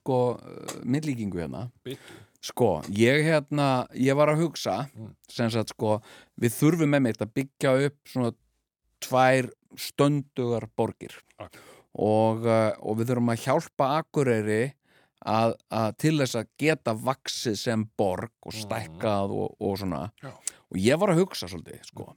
[0.00, 2.20] sko uh, myndlíkingu hérna byttu.
[2.42, 5.12] Sko, ég hérna, ég var að hugsa Mm.
[5.30, 6.00] sem sagt sko,
[6.42, 8.32] við þurfum með mitt að byggja upp svona
[9.02, 9.46] tvær
[9.78, 11.60] stöndugar borgir Akkurat.
[11.94, 14.62] og, uh, og við þurfum að hjálpa Akureyri
[15.22, 20.32] að, að til þess að geta vaksið sem borg og stækkað og, og svona Já.
[20.72, 22.14] Og ég var að hugsa svolítið sko.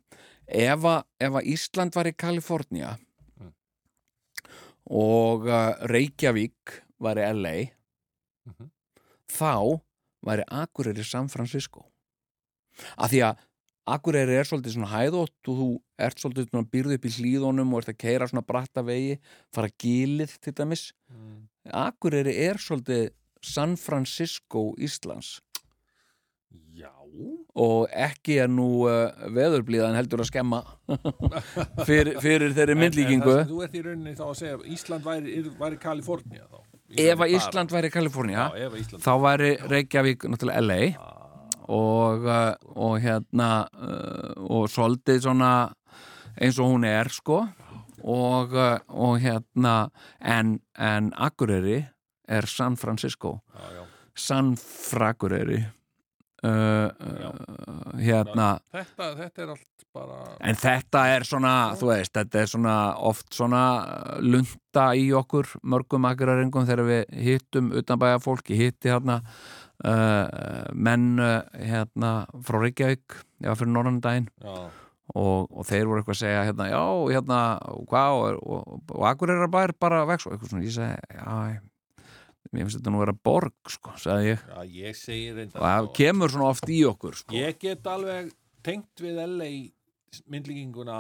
[0.48, 2.96] ef, að, ef að Ísland var í Kalifornía
[3.36, 3.52] Mm.
[4.96, 7.56] og uh, Reykjavík var í LA
[8.46, 8.70] Mhm.
[9.28, 9.82] þá
[10.26, 11.88] væri Akureyri San Francisco
[12.98, 13.38] af því að
[13.88, 15.68] Akureyri er svolítið svona hæðótt og þú
[16.00, 19.20] ert svolítið svona býrð upp í hlýðunum og ert að keira svona bratta vegi
[19.54, 21.48] fara gilið til dæmis Mm.
[21.74, 23.10] Akureyri er svolítið
[23.42, 25.40] San Francisco Íslands
[27.56, 30.62] og ekki er nú uh, veðurblíðan heldur að skemma
[31.88, 33.32] fyrir, fyrir þeirri myndlíkingu.
[33.32, 36.62] En, en þú ert í rauninni þá að segja Ísland væri, væri Kalifornía þá?
[37.06, 40.82] Ef að Ísland væri Kalifornía Já, Ísland þá væri Reykjavík náttúrulega LA
[41.66, 45.54] og, uh, og hérna uh, og svolítið svona
[46.36, 47.46] eins og hún er sko.
[48.06, 49.88] Og, og hérna
[50.22, 51.80] en, en Akureyri
[52.30, 53.40] er San Francisco.
[53.50, 53.86] Já, já.
[54.16, 55.66] San Frakureyri
[56.44, 58.50] uh, uh, hérna.
[58.74, 63.30] Þetta, þetta er allt bara En þetta er svona, þú veist, þetta er svona oft
[63.36, 63.62] svona
[64.24, 69.22] lunda í okkur mörgum akkurarengum þegar við hittum utanbæja fólki, hitti hérna
[69.86, 71.22] uh, menn
[71.56, 74.68] hérna frá Reykjavík, já fyrir norðandaginn Já,
[75.14, 76.84] og, og þeir voru eitthvað að segja hérna, já,
[77.14, 77.40] hérna,
[77.90, 80.28] hvað og, og, og akkurarabær bara vex.
[80.28, 81.62] Og eitthvað svona, ég segi, já,
[82.56, 84.44] mér finnst þetta nú að vera borg, sko, sagði ég.
[84.50, 87.36] Já, ég segi reynda og það kemur svona oft í okkur, sko.
[87.36, 88.32] Ég get alveg
[88.66, 89.50] tengt við LA
[90.32, 91.00] myndlíkinguna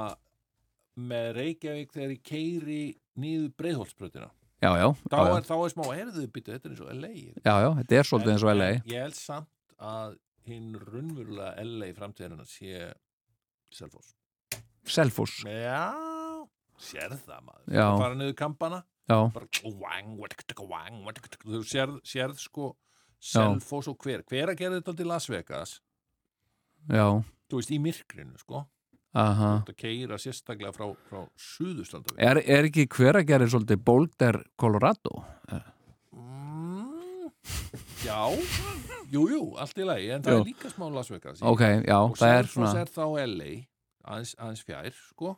[0.95, 2.81] með Reykjavík þegar ég keiri
[3.19, 4.29] nýðu breiðholtsbrötina
[4.63, 6.91] Já, já, þá, já, já, er, þá er smá, erðu byttu, þetta er eins og
[6.95, 10.15] LA já, já, þetta er svolítið eins og LA Ég held samt að
[10.47, 12.85] hinn raunverulega LA framtíðarinn sé
[13.75, 14.13] Selfoss.
[14.87, 15.89] Selfoss, Já,
[16.79, 17.63] sérð það maður.
[17.73, 17.81] Já.
[17.83, 18.79] Það fara niður kampana
[21.45, 22.71] þú sérð, sérð sko
[23.25, 25.75] Selfoss og hver, hver að gera þetta til Las Vegas?
[26.91, 27.05] Já,
[27.49, 28.65] þú veist, í myrkrinu sko.
[29.15, 29.51] Aha.
[29.63, 35.21] Að keira sérstaklega frá, frá suðustranda Er, er ekki hver að gera svolítið Boulder, Colorado?
[36.11, 37.29] mm,
[38.03, 38.19] Já.
[39.13, 40.41] Jú, jú, allt í lagi, en það Jú.
[40.43, 43.51] er líka smá Las Vegas Ok, já, og það er svona er þá LA
[44.03, 45.35] aðeins, aðeins fjær, sko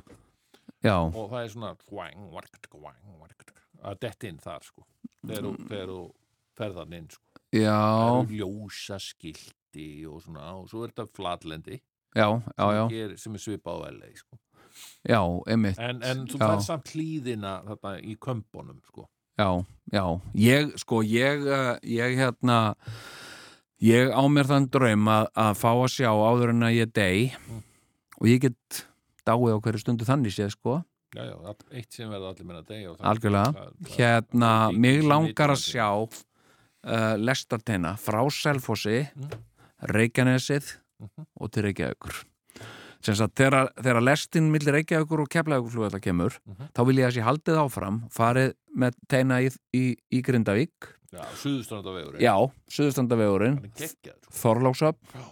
[0.84, 4.86] Já, og það er svona wadikataka, wang, wadikataka, að detta inn þar, sko.
[5.26, 6.00] Þegar þú- þú
[6.58, 7.24] ferðan inn, sko.
[7.54, 7.78] Það já,
[8.24, 11.80] eru ljósa skilti og svona, og svo er þetta flatlendi
[12.16, 12.28] já,
[12.58, 14.38] já, já, sem, sem er svipað á LA, sko.
[15.10, 15.80] Já, einmitt.
[15.80, 16.48] En, en þú Já.
[16.52, 19.08] fær samt hlýðina þarna í kömbunum, sko.
[19.38, 20.04] Já, já,
[20.36, 22.76] ég, sko, ég, uh, ég hérna
[23.82, 27.28] ég á mér þann draum að, að fá að sjá áður en að ég dey
[27.48, 27.64] Mm.
[28.22, 28.87] og ég get
[29.28, 30.78] dáið á hverju stundu þannig séð, sko
[31.16, 33.68] Já, já, eitt sem verða allir meina deg Algjörlega.
[33.96, 39.30] hérna, mig langar að sjá uh, lestarteina frá Selfossi Mm.
[39.94, 41.26] Reykjanesið Mhm.
[41.40, 42.24] og til Reykjavíkur
[43.06, 46.72] þegar, þegar lestin millir Reykjavíkur og Keflavíkur flugvalla kemur Mhm.
[46.74, 51.22] þá vil ég að sé haldið áfram farið með teina í, í, í Grindavík Já,
[51.40, 52.34] suðustrandavegurinn já,
[53.78, 55.24] geggjað, sko Þorláksöp Já.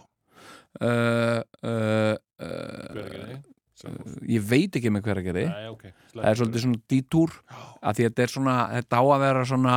[0.80, 3.36] uh, uh,
[3.76, 4.20] Selfoss.
[4.32, 5.82] ég veit ekki með hver að gera Nei, ok.
[6.12, 6.22] það.
[6.24, 9.74] Er svolítið svona dítúr að því að þetta er svona, þetta á að vera svona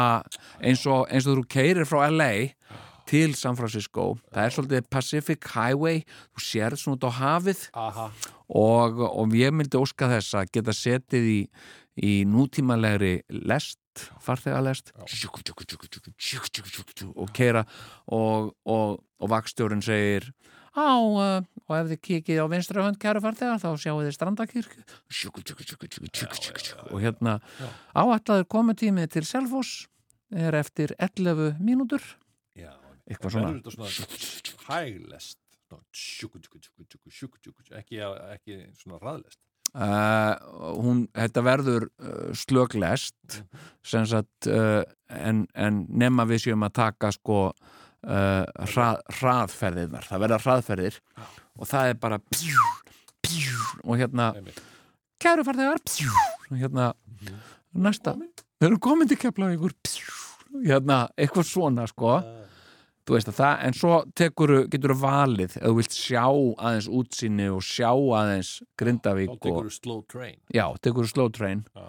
[0.62, 2.32] eins og, eins og þú keirir frá LA
[3.10, 4.12] til San Francisco.
[4.30, 6.04] Það er svolítið Pacific Highway.
[6.38, 7.64] Þú sérð svona út á hafið.
[8.60, 11.40] Og, og ég myndi óska þess að geta setið í,
[12.06, 13.16] í nútímalegri
[13.50, 13.80] lest
[14.24, 14.94] farþegalest
[17.16, 17.66] og keira
[18.08, 20.30] og, og, og vakstjórinn segir
[20.72, 24.74] á, uh, og ef þið kikið á vinstra hönd kæru farþegar þá sjáu þið strandakirk
[26.90, 27.38] og hérna
[27.94, 29.86] áætlaður komutímið til Selfoss
[30.30, 32.04] er eftir 11 mínútur.
[32.58, 32.74] Já
[33.10, 33.54] eitthvað svona.
[34.70, 35.38] hæglest.
[37.78, 38.02] Ekki,
[38.34, 39.40] ekki svona raðlest
[39.70, 40.34] Uh,
[40.82, 43.36] hún, þetta verður uh, slöglest
[43.86, 44.82] sem sagt uh,
[45.14, 50.98] en, en nema við séum að taka sko uh, hrað, hraðferðirnar, það verða hraðferðir
[51.60, 52.65] og það er bara pjú,
[53.26, 54.31] pjú, og hérna
[55.19, 55.81] kæru farþegar
[56.49, 56.91] og hérna
[57.76, 58.15] næsta,
[58.60, 59.76] þeir eru komin til keflavíkur
[60.65, 62.19] hérna, eitthvað svona sko.
[63.10, 66.88] Þú veist að það, en svo tekur, getur þú valið ef þú vilt sjá aðeins
[66.94, 70.36] útsýni og sjá aðeins Grindavík Þá tekur þú slow train.
[70.53, 71.64] Já, tekur þú slow train.
[71.73, 71.88] Já,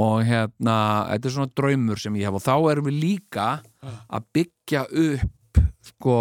[0.00, 0.76] og hérna,
[1.14, 3.46] þetta er svona draumur sem ég hef og þá erum við líka
[3.88, 6.18] að byggja upp sko,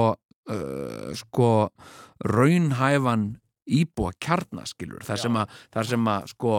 [0.50, 1.70] uh, sko
[2.26, 3.30] raunhæfan
[3.70, 6.54] íbúa kjarnaskilur þar sem að, þar sem að sko.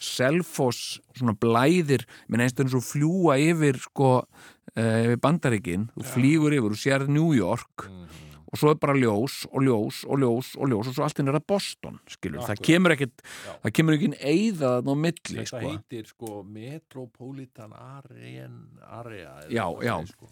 [0.00, 6.72] Selfoss svona blæðir minn einstaklega svo fljúa yfir sko uh, yfir bandaríkin þú flýgur yfir
[6.72, 8.22] og sér New York Mhm.
[8.46, 11.28] Og svo er bara ljós og ljós og ljós og ljós og svo allt inn
[11.28, 12.66] er að Boston skilur, það Akkurat.
[12.68, 13.52] kemur ekkit Já.
[13.64, 15.62] það kemur ekki eða á milli Þetta sko.
[15.66, 19.96] heitir sko Metropolitan Area, Já, já.
[20.06, 20.28] sko.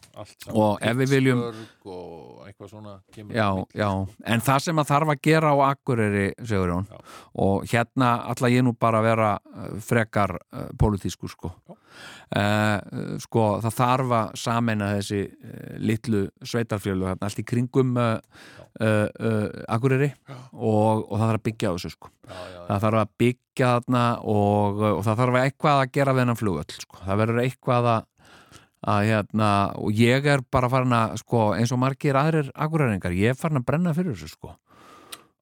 [0.54, 4.08] Og ef við viljum- og eitthvað svona Já, milli, já, sko.
[4.24, 6.98] en það sem að þarf að gera á Akureyri, segur Já.
[7.34, 11.52] og hérna ætla ég nú bara að vera uh, frekar uh, pólitísku sko
[12.36, 18.16] uh, sko, það þarf að sameina þessi uh, litlu sveitarfjölu allt í kringum uh,
[19.70, 22.64] Akureyri og, og það þarf að byggja þessu sko Já, já, já.
[22.70, 24.02] það þarf að byggja þarna
[24.32, 27.00] og, og það þarf eitthvað að gera við hennan flugöll sko.
[27.04, 28.06] það verður eitthvað að,
[28.94, 33.34] að hérna, og ég er bara farin að sko, eins og margir aðrir akureyringar, ég
[33.34, 34.54] er farin að brenna fyrir þessu sko.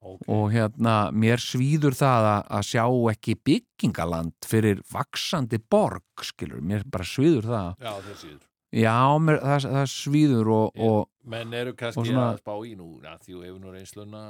[0.03, 0.23] Ok.
[0.35, 6.83] og hérna mér svíður það að, að sjá ekki byggingaland fyrir vaksandi borg, skilur, mér
[6.91, 7.69] bara svíður það.
[7.79, 8.43] Já, þeir síður
[8.83, 12.75] já, mér, það, það svíður og, Ég- og Menn eru kannski svona- að spá í
[12.77, 14.23] nú ja, því þú hefur nú reynsluna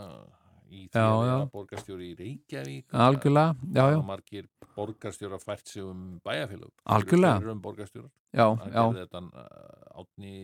[0.72, 6.70] í því að borgarstjóri í Reykjavík algjörlega, já, já, margir borgarstjóra fært sig um bæjarfélög.
[6.84, 7.52] Algjörlega.
[7.52, 10.36] Um borgarstjóra já, já, þetta uh, Átni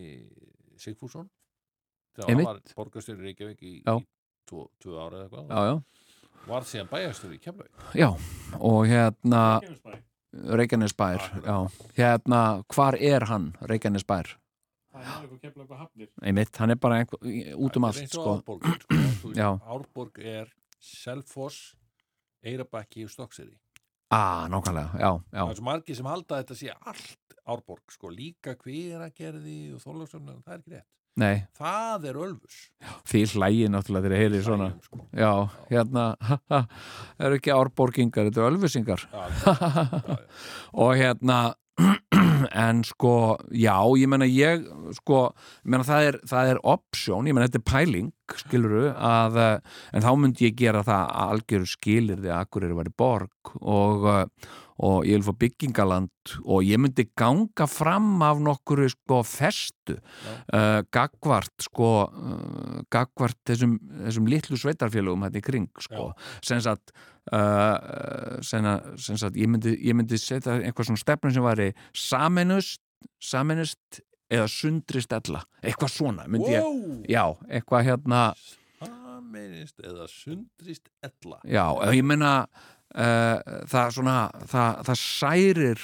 [0.77, 1.29] Sigfússon.
[2.15, 3.99] Þegar hann var borgarstjóri í Reykjavík í, í
[4.49, 8.09] tvo, tvö ára eða eitthvað já, já, var síðan bæjarstjóri í Keflavík já
[8.59, 9.43] og hérna
[10.29, 11.23] Reykjanesbær.
[11.97, 12.39] Hérna,
[12.69, 14.35] hvar er hann, Reykjanesbær?
[14.99, 16.09] Er.
[16.21, 17.21] Einmitt, hann er bara einhver,
[17.55, 18.35] út um er allt, sko.
[18.37, 18.67] Árborg
[19.21, 19.31] sko.
[19.69, 21.73] Árborg er Selfoss
[22.43, 23.55] Eirabakki og Stokkseri
[24.09, 27.93] Ah, nákvæmlega, já, já, það er svo margir sem halda að þetta sé allt Árborg,
[27.93, 32.59] sko, líka hveragerði og þorlóksöfnum, það er ekki rétt nei, það er Ölfus
[33.09, 34.67] því hlægi náttúrulega þegar ég heyri svona.
[34.85, 35.01] Sko.
[35.17, 35.31] Já,
[35.71, 36.05] hérna,
[37.19, 39.07] eru ekki árborgingar, þetta er ölfusingar.
[40.85, 41.39] Og hérna,
[42.65, 43.13] en sko,
[43.55, 44.65] já, ég menna ég,
[44.99, 45.25] sko,
[45.63, 48.09] ég menna það er, það er option, ég menna þetta er pæling,
[48.39, 52.79] skiluru, að, eh, en þá myndi ég gera það að algjöru skilir því að Akureyri
[52.79, 54.49] var í borg og, eh,
[54.79, 60.81] og ég vil fá byggingaland og ég myndi ganga fram af nokkuru sko festu uh,
[60.93, 66.11] gagvart sko uh, gagvart þessum, þessum litlu sveitarfélögum hérna í kring sko.
[66.45, 66.93] Sem sagt
[67.33, 68.39] uh,
[69.19, 72.83] sagt ég myndi, myndi setja eitthvað svona stefnum sem væri saminust
[73.23, 78.23] saminust eða sundrist ella eitthvað svona myndi ég, wow, já, eitthvað hérna
[78.79, 82.05] sameinist eða sundrist ella Já, ég uh,
[82.99, 84.17] það svona
[84.49, 85.83] það, það særir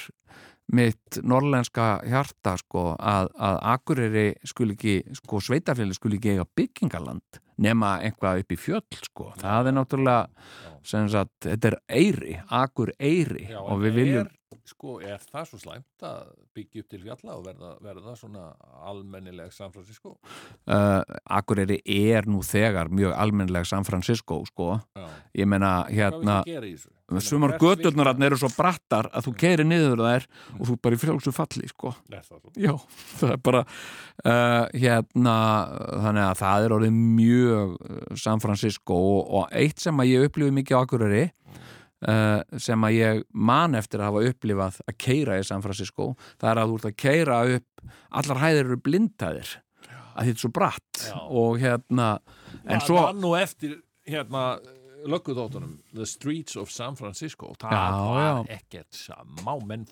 [0.74, 7.40] mitt norlenska hjarta sko að, að Akureyri skul ekki, sko sveitafélag skul ekki eiga byggingaland
[7.62, 9.30] nema eitthvað upp í fjöll sko.
[9.40, 14.32] Það er náttúrulega sem sagt, þetta er Eyri, Akur Eyri Já, og við viljum er,
[14.70, 18.46] sko, er það svo slæmt að byggja upp til fjalla og verða, verða svona
[18.86, 20.16] almennileg San Francisco?
[20.66, 21.00] Uh,
[21.38, 25.06] Akureyri er nú þegar mjög almennlega San Francisco sko, Já.
[25.42, 26.42] ég hvað hérna
[27.22, 27.52] sumar
[28.08, 30.24] þarna eru svo brattar að þú keirir niður þær
[30.56, 31.92] og þú bara í frjálsu falli sko.
[32.10, 32.54] Er það svo?
[32.58, 32.72] Já,
[33.20, 35.36] það er bara uh, hérna,
[36.02, 40.26] þannig að það er orðið mjög uh, San Francisco og, og eitt sem að ég
[40.26, 41.24] upplifi mikið á Akureyri
[42.04, 46.50] uh, sem að ég man eftir að hafa upplifað að keira í San Francisco það
[46.52, 47.86] er að þú ert að keira upp
[48.20, 49.54] allar hæðir eru blindhæðir
[50.16, 51.18] að þetta er svo bratt Já.
[51.42, 52.08] og hérna
[52.64, 54.46] en Það svo, var nú eftir hérna
[55.06, 57.84] löggudóttunum The Streets of San Francisco það Já,
[58.16, 59.84] var ekkert samá menn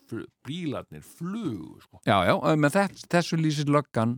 [0.46, 2.00] bílarnir flugu sko.
[2.08, 4.16] já, já, með þess, þessu lýsir löggan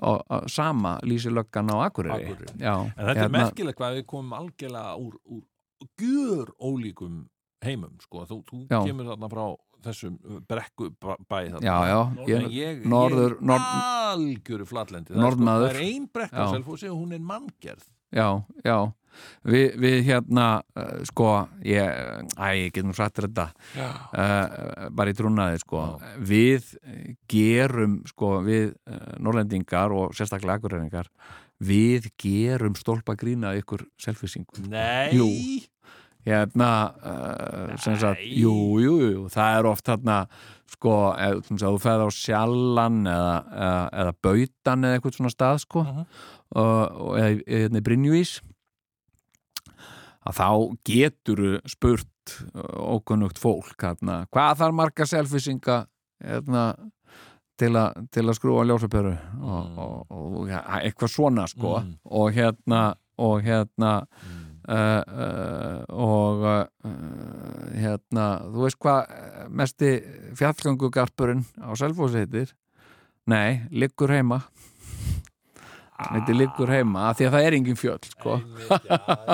[0.00, 2.56] og, og sama lýsir löggan á Akureyri, Akureyri.
[2.62, 5.42] Já, en þetta er merkilegt hvað við komum algjörlega úr, úr
[6.00, 7.26] gjör ólíkum
[7.64, 8.24] heimum sko.
[8.28, 8.80] þú, þú Já.
[8.86, 9.44] kemur þarna frá
[9.84, 10.16] þessum
[10.48, 11.64] brekku bæ þarna.
[11.64, 13.68] Já, já, ég, ég, norður- ég nord-
[14.10, 16.52] algjöru flatlendi það er ein brekka á Já.
[16.56, 18.92] Selfossi og hún er manngerð já, já
[19.42, 21.82] Vi, við hérna uh, sko, ég,
[22.38, 23.48] æ, ég get nú sattir þetta
[24.14, 25.80] uh, bara í trúnaði sko,
[26.22, 31.10] við eh, gerum sko, við uh, norlendingar og sérstaklega akureyringar
[31.60, 35.26] við gerum stólpa grína ykkur selfisingu Nei Jú.
[36.26, 36.70] hérna
[37.00, 40.16] uh, sem sagt, jú, jú, jú, það er oft hérna
[40.70, 40.94] sko,
[41.48, 45.84] sem sagt, þú feð á sjallan eða, eða, eða bautan eða eitthvað svona stað sko
[45.84, 46.04] Mhm.
[46.50, 48.34] og, og eða hérna í Brynjúís
[50.28, 50.48] að þá
[50.86, 55.78] getur spurt ókunnugt fólk hérna, hvað þarf marga selfisinga
[56.22, 56.64] hérna,
[57.60, 61.78] til, a, til að skrúa ljósapöru og, og, og ja, eitthvað svona sko.
[61.84, 61.96] Mm.
[62.20, 62.82] og hérna
[63.20, 66.94] og hérna uh, uh, og uh,
[67.76, 69.12] hérna, þú veist hvað
[69.60, 69.92] mesti
[70.40, 72.54] fjallgöngugarpurinn á Selfossi heitir?
[73.28, 74.40] Nei, liggur heima.
[76.00, 78.38] Þetta liggur heima, af því að það er engin fjöll sko.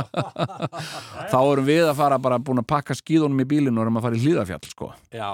[1.30, 4.08] þá erum við að fara bara búin að pakka skíðunum í bílinu og erum að
[4.08, 4.90] fara í hlýðafjall sko.
[5.14, 5.30] Já,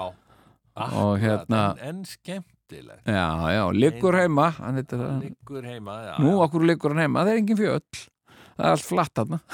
[0.77, 2.43] Og hérna- en, en
[2.73, 3.05] skemmtilegt.
[3.05, 5.21] Já, já, liggur heima hann það.
[5.23, 8.01] Liggur heima, já Nú, okkur liggur hann heima, það er engin fjöll.
[8.53, 9.39] Það er allt flatt þarna.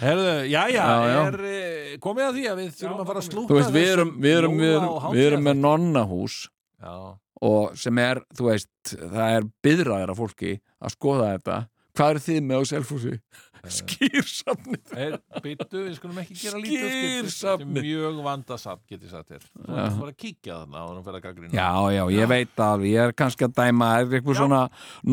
[0.00, 1.20] Herðu, já, já, Já, já.
[1.30, 3.88] er eh, komið að því að við þurfum að fara að slúta Þú veist, við
[3.94, 6.36] erum, við erum, við erum, við erum með nonnahús
[6.80, 6.94] Já,
[7.40, 11.56] og sem er, þú veist, það er byðraðir af fólki að skoða þetta
[11.96, 13.14] Hvað er þið með á selfhúsi?
[13.60, 16.84] Skýrsafnið er, byttu, við skulum ekki gera lítið.
[16.94, 17.76] Skýrsafnið.
[17.76, 19.82] Er mjög vandasamt, getið sagt þér Þú Já.
[19.84, 22.72] ert bara að kíkja þarna og hann fyrir að gaggrina Já, já, ég veit það
[22.76, 24.60] alveg, ég er kannski að dæma er eitthvað svona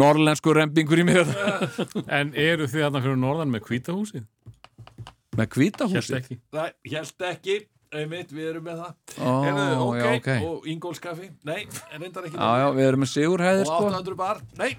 [0.04, 1.34] norlensku rempingur í mér
[2.22, 4.28] En eru þið þarna fyrir norðan með hvítahúsið?
[5.38, 7.58] með Hjælt hvítahúsi ekki Það held ekki,
[7.96, 8.96] einmitt, við erum með það.
[9.18, 10.30] Ó, Herðu, ok, já, ok.
[10.48, 11.62] og Ingólfskaffi Nei,
[11.96, 12.38] reyndar ekki.
[12.38, 14.42] Já, já, við erum með Sigurhæðir Og sko 800 bar?
[14.60, 14.70] Nei,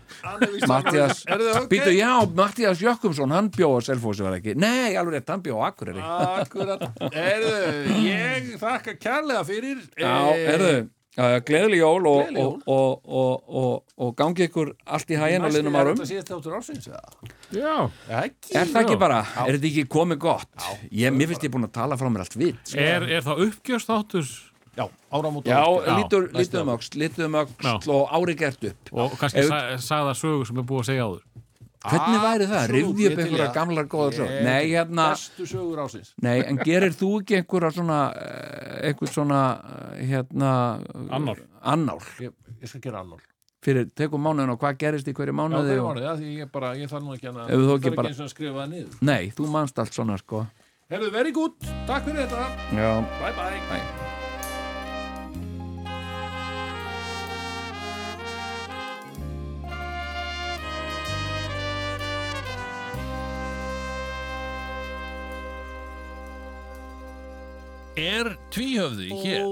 [0.70, 1.70] Mattias, Herðu, ok.
[1.72, 2.12] Býtu, já,
[2.42, 4.54] Mattias Jökkumsson, hann bjóða Selfossi var ekki?
[4.60, 6.04] Nei, alveg rétt, hann bjóða Akureyri.
[6.04, 6.86] Akkurat.
[7.16, 7.56] Herðu,
[8.04, 10.86] ég þakka kærlega fyrir Já, eh, herðu, uh,
[11.18, 12.52] gleðileg jól og, Gleðileg jól.
[12.66, 16.10] og, og, og, og, og gangi ykkur allt í hæginn á liðnum Er árum þetta
[16.12, 16.86] síðast áttur ársins?
[16.90, 17.32] eða?
[17.58, 17.74] Já,
[18.22, 20.68] Ekki Er það ekki bara, er þetta ekki komið gott?
[20.92, 22.78] Ég, mér finnst ég búin að tala frá mér allt vitt sko.
[22.84, 24.30] er, er það uppgjörstáttur
[24.78, 25.58] Já, áramót Já,
[25.98, 27.74] lítur, næsta lítur um öxl, lítur um öxl Já.
[27.90, 31.08] og ári gert upp og kannski Ef- sa, sagða sögur sem er búið að segja
[31.08, 31.24] áður
[31.78, 32.72] Hvernig væri það?
[32.74, 33.54] Ég upp einhverja það.
[33.54, 34.42] gamlar góðar sögur?
[34.42, 39.40] Nei, hérna, Bestu sögur ásins nei, en gerir þú ekki einhverja svona, eh, einhver svona,
[39.94, 40.50] eh, hérna
[41.10, 41.36] Annál.
[41.62, 43.22] Annál, Ég, ég skal gera annál
[43.62, 45.88] fyrir, tekum mánuðin og hvað gerist í hverju Já, mánuði það er og...
[45.88, 48.20] mánuð, já, því ég bara, ég þarf nú ekki hana Ef þú ekki bara- eins
[48.20, 50.46] og að skrifa það niður Nei, þú manst allt svona, sko
[50.90, 51.52] Herðu, very good,
[51.86, 52.92] takk fyrir þetta Já,
[53.22, 54.16] Bye bye, Bye.
[67.98, 69.46] Er tvíhöfði hér?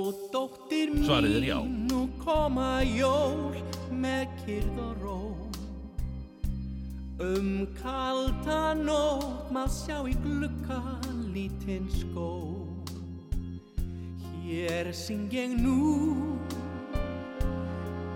[1.03, 1.57] Svarið er já.
[1.67, 3.57] nú koma jól
[3.91, 5.17] með kyrð og ró.
[7.19, 10.79] Um kalda nótt má sjá í glugga
[11.35, 12.55] lítinn skó.
[14.45, 16.39] Hér syng ég nú,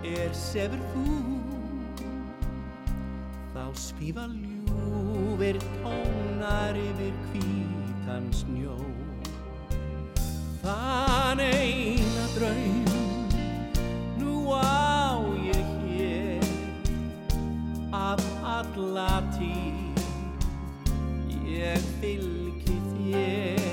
[0.07, 1.17] er sefur þú.
[3.51, 8.90] Þá svífa ljúfir tónar yfir hvítan snjó.
[10.61, 12.89] Þann eina draum.
[14.19, 16.45] Nú á ég hér
[17.89, 20.05] Af alla tíð.
[21.49, 23.65] Ég fylgi þér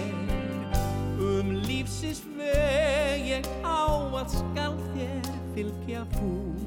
[1.21, 3.29] Um lífsins veg.
[3.35, 6.65] Ég ávallt skal þér fylgja fús.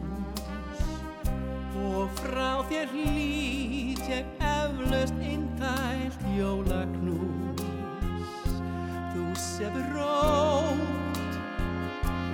[1.81, 7.31] Og frá þér hlýt ég eflaust eintælt jólaknús Þú
[9.42, 11.34] sefur rótt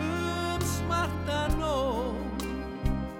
[0.01, 2.43] um smarta nótt.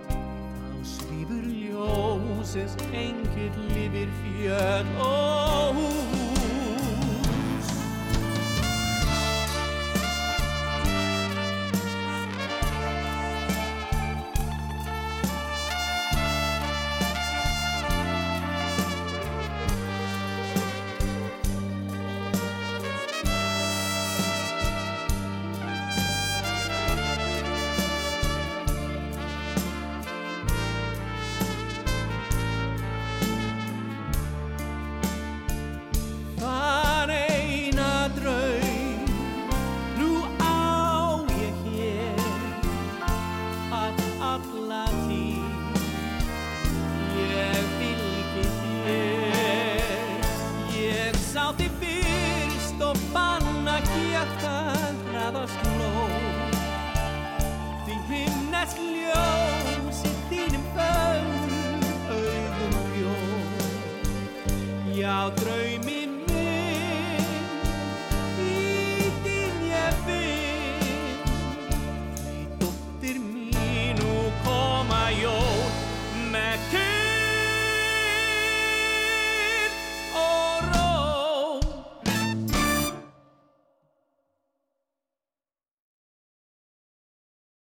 [0.10, 4.94] Þá svífur ljósins engill yfir fjöll.
[5.00, 6.17] Og